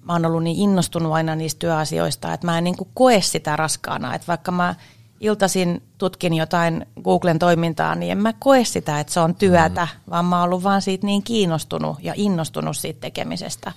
mä 0.04 0.14
oon 0.14 0.26
ollut 0.26 0.43
niin 0.43 0.58
innostunut 0.58 1.14
aina 1.14 1.36
niistä 1.36 1.60
työasioista, 1.60 2.34
että 2.34 2.47
mä 2.47 2.58
en 2.58 2.64
niin 2.64 2.78
kuin 2.78 2.89
koe 2.93 3.22
sitä 3.22 3.56
raskaana. 3.56 4.16
Että 4.16 4.28
vaikka 4.28 4.51
mä 4.51 4.76
iltaisin 5.20 5.84
tutkin 5.97 6.34
jotain 6.34 6.86
Googlen 7.04 7.39
toimintaa, 7.39 7.95
niin 7.95 8.12
en 8.12 8.18
mä 8.18 8.34
koe 8.39 8.66
sitä, 8.66 8.99
että 8.99 9.14
se 9.14 9.20
on 9.20 9.36
työtä, 9.36 9.88
mm. 9.91 10.12
vaan 10.12 10.26
mä 10.26 10.36
oon 10.36 10.45
ollut 10.45 10.64
vaan 10.64 10.82
siitä 10.82 11.06
niin 11.06 11.24
kiinnostunut 11.24 11.97
ja 12.01 12.14
innostunut 12.16 12.78
siitä 12.78 13.01
tekemisestä. 13.01 13.72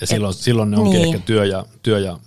Ja 0.00 0.06
silloin, 0.06 0.34
Et, 0.34 0.40
silloin 0.40 0.70
ne 0.70 0.76
onkin 0.76 1.02
niin. 1.02 1.14
ehkä 1.14 1.26
työ 1.26 1.44
ja, 1.44 1.64
työ 1.82 1.98
ja 1.98 2.18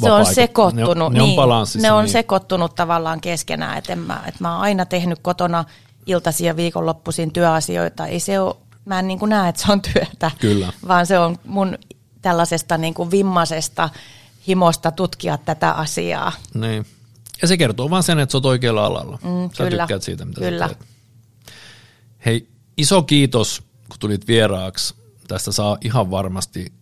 se 0.00 0.12
on 0.12 0.26
sekoittunut. 0.26 1.12
Ne, 1.12 1.18
ne, 1.18 1.24
niin, 1.24 1.40
on 1.40 1.66
ne 1.82 1.92
on 1.92 2.04
niin. 2.04 2.12
sekoittunut 2.12 2.74
tavallaan 2.74 3.20
keskenään. 3.20 3.78
Että 3.78 3.96
mä, 3.96 4.22
et 4.26 4.40
mä 4.40 4.52
oon 4.52 4.62
aina 4.62 4.86
tehnyt 4.86 5.18
kotona 5.22 5.64
iltaisin 6.06 6.46
ja 6.46 6.56
viikonloppuisin 6.56 7.32
työasioita. 7.32 8.06
Ei 8.06 8.20
se 8.20 8.40
ole, 8.40 8.56
mä 8.84 8.98
en 8.98 9.08
niin 9.08 9.18
näe, 9.26 9.48
että 9.48 9.62
se 9.62 9.72
on 9.72 9.82
työtä, 9.82 10.30
Kyllä. 10.38 10.72
vaan 10.88 11.06
se 11.06 11.18
on 11.18 11.36
mun 11.44 11.78
tällaisesta 12.22 12.78
niin 12.78 12.94
kuin 12.94 13.10
vimmasesta 13.10 13.88
himosta 14.46 14.90
tutkia 14.90 15.38
tätä 15.38 15.72
asiaa. 15.72 16.32
Niin. 16.54 16.86
Ja 17.42 17.48
se 17.48 17.56
kertoo 17.56 17.90
vaan 17.90 18.02
sen, 18.02 18.18
että 18.18 18.32
sä 18.32 18.38
oot 18.38 18.46
oikealla 18.46 18.86
alalla. 18.86 19.18
Mm, 19.22 19.50
sä 19.52 19.64
kyllä. 19.64 19.82
tykkäät 19.82 20.02
siitä, 20.02 20.24
mitä 20.24 20.40
kyllä. 20.40 20.68
sä 20.68 20.74
teet. 20.74 20.90
Hei, 22.26 22.48
iso 22.76 23.02
kiitos, 23.02 23.62
kun 23.88 23.98
tulit 23.98 24.26
vieraaksi. 24.26 24.94
Tästä 25.28 25.52
saa 25.52 25.78
ihan 25.84 26.10
varmasti 26.10 26.72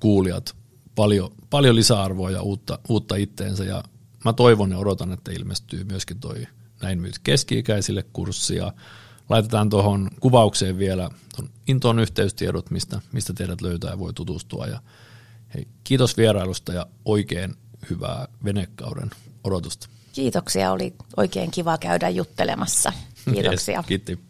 kuulijat 0.00 0.56
paljon, 0.94 1.30
paljon 1.50 1.76
lisäarvoa 1.76 2.30
ja 2.30 2.42
uutta, 2.42 2.78
uutta 2.88 3.16
itteensä 3.16 3.64
ja 3.64 3.84
mä 4.24 4.32
toivon 4.32 4.70
ja 4.70 4.78
odotan, 4.78 5.12
että 5.12 5.32
ilmestyy 5.32 5.84
myöskin 5.84 6.20
toi 6.20 6.46
näin 6.82 7.00
myyt 7.00 7.18
keski-ikäisille 7.18 8.04
kurssia. 8.12 8.72
Laitetaan 9.28 9.70
tuohon 9.70 10.10
kuvaukseen 10.20 10.78
vielä 10.78 11.10
ton 11.36 11.50
Intoon 11.66 11.98
yhteystiedot, 11.98 12.70
mistä, 12.70 13.00
mistä 13.12 13.32
teidät 13.32 13.60
löytää 13.60 13.90
ja 13.90 13.98
voi 13.98 14.12
tutustua. 14.12 14.66
Ja 14.66 14.80
hei, 15.54 15.68
kiitos 15.84 16.16
vierailusta 16.16 16.72
ja 16.72 16.86
oikein 17.04 17.54
hyvää 17.90 18.28
venekauden 18.44 19.10
odotusta. 19.44 19.88
Kiitoksia, 20.12 20.72
oli 20.72 20.94
oikein 21.16 21.50
kiva 21.50 21.78
käydä 21.78 22.08
juttelemassa. 22.08 22.92
Kiitoksia. 23.34 23.78
Yes, 23.78 23.86
kiitti. 23.86 24.27